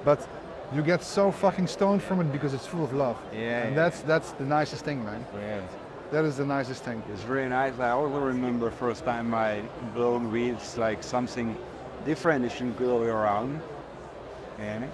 but 0.05 0.27
you 0.75 0.83
get 0.83 1.03
so 1.03 1.31
fucking 1.33 1.67
stoned 1.67 2.03
from 2.03 2.21
it 2.21 2.31
because 2.33 2.55
it's 2.55 2.67
full 2.67 2.85
of 2.85 2.93
love. 2.93 3.17
Yeah, 3.33 3.39
And 3.63 3.71
yeah, 3.75 3.83
that's 3.83 4.01
that's 4.03 4.31
the 4.33 4.45
nicest 4.45 4.85
thing, 4.85 5.05
man. 5.05 5.25
That 6.13 6.25
is 6.25 6.37
the 6.37 6.45
nicest 6.45 6.83
thing. 6.85 7.03
It's 7.13 7.23
really 7.25 7.49
nice. 7.49 7.79
I 7.79 7.91
also 7.91 8.19
remember 8.19 8.67
the 8.71 8.77
first 8.77 9.05
time 9.05 9.33
I 9.33 9.63
blown 9.95 10.31
weeds 10.33 10.77
like 10.77 11.03
something 11.05 11.57
different 12.05 12.43
that 12.49 12.61
you 12.61 12.73
go 12.73 13.03
around. 13.03 13.61
And 14.59 14.85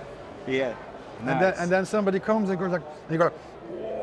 yeah. 0.46 0.74
And 1.20 1.40
then 1.40 1.54
and 1.58 1.70
then 1.70 1.86
somebody 1.86 2.20
comes 2.20 2.50
and 2.50 2.58
goes 2.58 2.70
like, 2.72 2.82
you 3.10 3.16
go. 3.18 3.32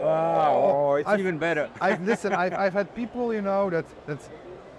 wow, 0.02 0.54
oh, 0.66 0.94
it's 0.96 1.08
I've- 1.08 1.22
even 1.22 1.38
better. 1.38 1.70
I've 1.80 2.02
listen. 2.12 2.34
I've, 2.34 2.54
I've 2.54 2.74
had 2.74 2.94
people, 2.96 3.34
you 3.34 3.42
know, 3.42 3.70
that 3.70 3.86
that 4.08 4.18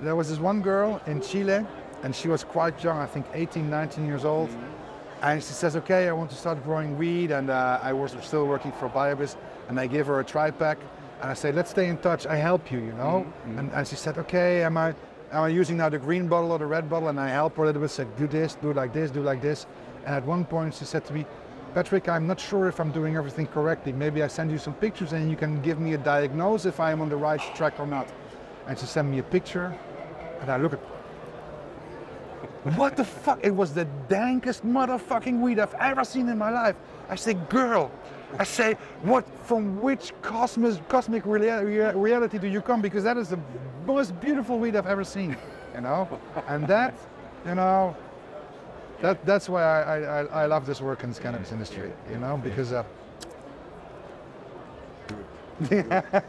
there 0.04 0.16
was 0.16 0.28
this 0.28 0.38
one 0.38 0.60
girl 0.60 1.00
in 1.06 1.20
Chile, 1.20 1.64
and 2.02 2.14
she 2.14 2.28
was 2.28 2.44
quite 2.44 2.82
young, 2.84 2.98
I 2.98 3.06
think 3.06 3.26
18, 3.32 3.68
19 3.68 4.06
years 4.06 4.24
old, 4.24 4.50
and 5.22 5.42
she 5.42 5.52
says, 5.52 5.76
"Okay, 5.76 6.08
I 6.08 6.12
want 6.12 6.30
to 6.30 6.36
start 6.36 6.62
growing 6.62 6.98
weed," 6.98 7.30
and 7.30 7.48
uh, 7.50 7.80
I 7.82 7.92
was 7.92 8.14
still 8.20 8.46
working 8.46 8.72
for 8.72 8.88
BioBizz, 8.88 9.36
and 9.68 9.80
I 9.80 9.86
give 9.86 10.06
her 10.06 10.20
a 10.20 10.24
tri 10.24 10.50
pack, 10.50 10.78
and 11.22 11.30
I 11.30 11.34
say, 11.34 11.50
"Let's 11.50 11.70
stay 11.70 11.88
in 11.88 11.96
touch. 11.98 12.26
I 12.26 12.36
help 12.36 12.70
you, 12.70 12.80
you 12.80 12.92
know." 12.92 13.26
And, 13.56 13.70
and 13.72 13.88
she 13.88 13.96
said, 13.96 14.18
"Okay, 14.18 14.62
am 14.62 14.76
I?" 14.76 14.94
Am 15.32 15.42
I 15.42 15.48
using 15.48 15.78
now 15.78 15.88
the 15.88 15.98
green 15.98 16.28
bottle 16.28 16.52
or 16.52 16.60
the 16.60 16.66
red 16.66 16.88
bottle? 16.88 17.08
And 17.08 17.18
I 17.18 17.28
help 17.28 17.56
her 17.56 17.64
a 17.64 17.66
little 17.66 17.82
bit, 17.82 17.90
said, 17.90 18.14
do 18.16 18.28
this, 18.28 18.54
do 18.54 18.72
like 18.72 18.92
this, 18.92 19.10
do 19.10 19.20
like 19.20 19.42
this. 19.42 19.66
And 20.06 20.14
at 20.14 20.24
one 20.24 20.44
point 20.44 20.74
she 20.74 20.84
said 20.84 21.04
to 21.06 21.12
me, 21.12 21.26
Patrick, 21.74 22.08
I'm 22.08 22.28
not 22.28 22.38
sure 22.38 22.68
if 22.68 22.78
I'm 22.78 22.92
doing 22.92 23.16
everything 23.16 23.48
correctly. 23.48 23.92
Maybe 23.92 24.22
I 24.22 24.28
send 24.28 24.52
you 24.52 24.58
some 24.58 24.74
pictures 24.74 25.12
and 25.12 25.28
you 25.28 25.36
can 25.36 25.60
give 25.60 25.80
me 25.80 25.94
a 25.94 25.98
diagnosis 25.98 26.66
if 26.66 26.78
I'm 26.78 27.00
on 27.00 27.08
the 27.08 27.16
right 27.16 27.40
track 27.56 27.80
or 27.80 27.86
not. 27.86 28.06
And 28.68 28.78
she 28.78 28.86
sent 28.86 29.08
me 29.08 29.18
a 29.18 29.24
picture, 29.24 29.76
and 30.48 30.52
I 30.52 30.56
look 30.62 30.74
at. 30.74 30.80
What 32.76 32.96
the 32.96 33.04
fuck? 33.04 33.40
It 33.42 33.54
was 33.54 33.74
the 33.74 33.86
dankest 34.08 34.62
motherfucking 34.62 35.40
weed 35.40 35.58
I've 35.58 35.74
ever 35.74 36.04
seen 36.04 36.28
in 36.28 36.38
my 36.38 36.50
life. 36.50 36.76
I 37.10 37.14
say, 37.16 37.34
girl. 37.34 37.90
I 38.38 38.44
say, 38.44 38.74
what? 39.02 39.26
From 39.44 39.80
which 39.80 40.12
cosmic 40.22 40.88
cosmic 40.88 41.24
rea- 41.26 41.62
rea- 41.62 41.92
reality 41.94 42.38
do 42.38 42.46
you 42.48 42.60
come? 42.62 42.80
Because 42.80 43.04
that 43.04 43.16
is 43.18 43.28
the 43.28 43.38
most 43.86 44.18
beautiful 44.20 44.58
weed 44.58 44.76
I've 44.76 44.86
ever 44.86 45.04
seen. 45.04 45.36
You 45.74 45.82
know, 45.82 46.08
and 46.48 46.66
that, 46.68 46.94
you 47.46 47.54
know, 47.54 47.94
that 49.02 49.24
that's 49.26 49.48
why 49.48 49.62
I, 49.62 49.80
I, 49.82 50.22
I- 50.22 50.42
I 50.42 50.46
love 50.46 50.64
this 50.66 50.80
work 50.80 51.04
in 51.04 51.12
the 51.12 51.20
cannabis 51.20 51.52
industry. 51.52 51.92
You 52.10 52.18
know, 52.18 52.38
because 52.42 52.72
uh, 52.72 52.82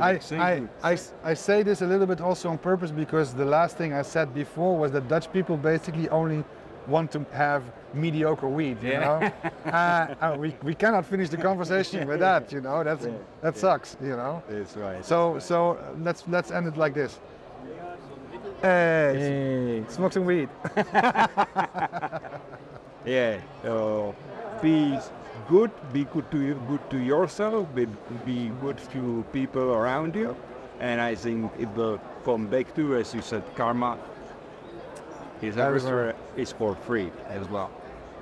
I, 0.00 0.20
I, 0.32 0.62
I, 0.82 0.98
I 1.24 1.34
say 1.34 1.62
this 1.62 1.82
a 1.82 1.86
little 1.86 2.06
bit 2.06 2.20
also 2.20 2.48
on 2.50 2.58
purpose 2.58 2.90
because 2.90 3.34
the 3.34 3.44
last 3.44 3.76
thing 3.76 3.92
I 3.92 4.02
said 4.02 4.32
before 4.34 4.76
was 4.76 4.92
that 4.92 5.08
Dutch 5.08 5.32
people 5.32 5.56
basically 5.56 6.08
only 6.08 6.44
want 6.86 7.12
to 7.12 7.24
have 7.32 7.62
mediocre 7.94 8.48
weed, 8.48 8.82
you 8.82 8.90
Yeah. 8.90 9.00
know? 9.64 9.70
uh, 9.70 10.14
uh, 10.20 10.36
we, 10.38 10.56
we 10.62 10.74
cannot 10.74 11.06
finish 11.06 11.28
the 11.28 11.36
conversation 11.36 12.08
with 12.08 12.20
that, 12.28 12.50
you 12.52 12.60
know? 12.60 12.82
That's, 12.82 13.04
Yeah, 13.04 13.12
that 13.42 13.56
sucks, 13.56 13.96
you 14.02 14.16
know? 14.16 14.42
That's 14.48 14.76
right. 14.76 15.04
So, 15.04 15.38
so 15.38 15.72
uh, 15.72 15.92
let's, 16.00 16.24
let's 16.28 16.50
end 16.50 16.66
it 16.66 16.76
like 16.76 16.94
this. 16.94 17.18
Hey, 18.62 19.84
smoke 19.88 20.12
some 20.12 20.24
weed. 20.24 20.48
Yeah. 23.04 23.40
oh, 23.64 24.14
be 24.62 24.96
good. 25.48 25.70
Be 25.92 26.04
good 26.04 26.30
to 26.30 26.40
you, 26.40 26.54
good 26.68 26.90
to 26.90 26.98
yourself. 26.98 27.74
Be, 27.74 27.86
be 28.24 28.50
good 28.60 28.78
to 28.92 29.24
people 29.32 29.72
around 29.72 30.14
you. 30.14 30.36
And 30.80 31.00
I 31.00 31.14
think 31.14 31.52
it 31.58 31.68
will 31.76 32.00
come 32.24 32.46
back 32.46 32.74
to, 32.74 32.96
as 32.96 33.14
you 33.14 33.22
said, 33.22 33.42
karma. 33.54 33.98
Is 35.40 35.56
everywhere 35.56 36.14
is 36.36 36.52
for 36.52 36.76
free 36.76 37.10
as 37.28 37.48
well. 37.48 37.70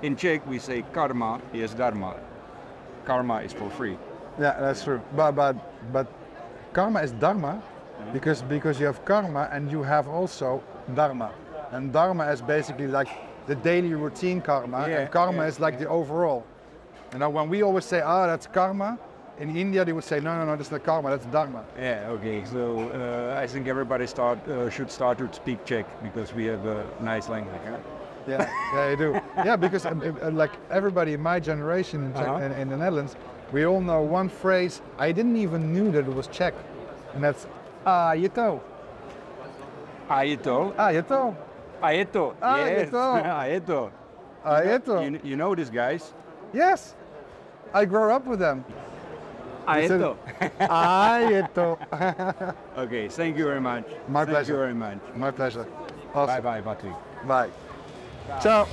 In 0.03 0.17
Czech 0.17 0.47
we 0.49 0.59
say 0.59 0.83
karma 0.95 1.39
is 1.53 1.75
dharma. 1.75 2.17
Karma 3.05 3.43
is 3.43 3.53
for 3.53 3.69
free. 3.71 3.99
Yeah, 4.39 4.59
that's 4.59 4.85
true. 4.85 5.03
But 5.15 5.33
but 5.33 5.93
but 5.93 6.07
karma 6.73 7.03
is 7.03 7.13
dharma 7.13 7.63
mm-hmm. 7.63 8.13
because 8.15 8.41
because 8.41 8.81
you 8.81 8.87
have 8.87 9.05
karma 9.05 9.51
and 9.53 9.71
you 9.71 9.83
have 9.83 10.09
also 10.09 10.63
dharma. 10.95 11.31
and 11.73 11.93
dharma 11.93 12.25
is 12.33 12.41
basically 12.41 12.87
like 12.87 13.09
the 13.47 13.55
daily 13.55 13.95
routine 13.95 14.41
karma, 14.41 14.89
Yeah, 14.89 15.01
and 15.01 15.11
karma 15.11 15.43
yeah, 15.43 15.49
is 15.49 15.61
like 15.61 15.79
the 15.79 15.89
overall. 15.89 16.45
You 17.13 17.19
know, 17.19 17.29
when 17.31 17.49
we 17.49 17.63
always 17.63 17.85
say, 17.85 18.01
"Ah, 18.01 18.27
that's 18.27 18.47
karma," 18.47 18.99
in 19.39 19.57
India 19.57 19.85
they 19.85 19.93
would 19.93 20.05
say, 20.05 20.21
"No, 20.21 20.37
no, 20.39 20.45
no, 20.45 20.57
that's 20.57 20.71
not 20.71 20.85
karma, 20.85 21.11
that's 21.11 21.27
dharma." 21.27 21.65
Yeah, 21.79 22.09
okay. 22.15 22.45
So 22.45 22.91
uh, 22.91 23.43
I 23.43 23.47
think 23.47 23.67
everybody 23.69 24.07
start 24.07 24.39
uh, 24.49 24.71
should 24.71 24.91
start 24.91 25.19
to 25.19 25.29
speak 25.33 25.65
Czech 25.65 25.87
because 26.03 26.33
we 26.35 26.45
have 26.47 26.65
a 26.67 26.85
nice 27.01 27.29
language. 27.29 27.61
Huh? 27.67 27.77
Yeah, 28.29 28.49
yeah, 28.75 28.91
you 28.91 28.97
do. 28.97 29.21
Yeah, 29.45 29.57
because 29.57 29.87
um, 29.87 30.03
uh, 30.23 30.31
like 30.31 30.53
everybody 30.71 31.15
in 31.15 31.21
my 31.23 31.41
generation 31.41 32.05
in, 32.05 32.13
Czech, 32.15 32.29
Uh-huh. 32.29 32.45
in, 32.45 32.53
in 32.53 32.69
the 32.69 32.77
Netherlands, 32.77 33.17
we 33.53 33.65
all 33.67 33.81
know 33.81 34.03
one 34.03 34.29
phrase. 34.29 34.81
I 34.99 35.11
didn't 35.13 35.37
even 35.37 35.73
knew 35.73 35.91
that 35.93 36.07
it 36.07 36.15
was 36.15 36.29
Czech, 36.29 36.55
and 37.15 37.25
that's 37.25 37.47
"Ah, 37.87 38.13
je 38.13 38.29
to." 38.29 38.61
A 40.11 40.25
je 40.25 40.37
to? 40.37 40.73
Ah, 40.79 40.91
je 40.91 41.03
to. 41.03 41.35
A 41.83 41.93
je 41.93 42.05
to? 42.05 42.35
A 42.43 42.67
je 42.69 42.87
to. 42.87 42.99
A 42.99 43.47
je 43.53 43.61
to. 43.61 43.91
Ah, 44.45 44.59
je 44.63 44.79
to. 44.81 45.03
You, 45.03 45.21
you 45.23 45.37
know 45.37 45.55
these 45.55 45.71
guys? 45.71 46.13
Yes, 46.53 46.97
I 47.73 47.85
grew 47.85 48.11
up 48.13 48.27
with 48.27 48.39
them. 48.39 48.65
A 49.67 49.75
je 49.75 49.81
Listen. 49.83 50.01
to? 50.01 50.17
Ah, 50.69 51.19
je 51.29 51.43
to. 51.55 51.77
Okay, 52.77 53.09
thank 53.09 53.37
you 53.37 53.45
very 53.45 53.61
much. 53.61 53.85
My 54.09 54.25
thank 54.25 54.31
pleasure. 54.31 54.53
you 54.53 54.59
very 54.59 54.75
much. 54.75 54.99
My 55.17 55.31
pleasure. 55.31 55.65
Bye 55.65 56.21
Awesome. 56.21 56.43
bye, 56.43 56.61
Patrick. 56.61 56.95
Bye. 57.27 57.51
Ciao. 58.43 58.67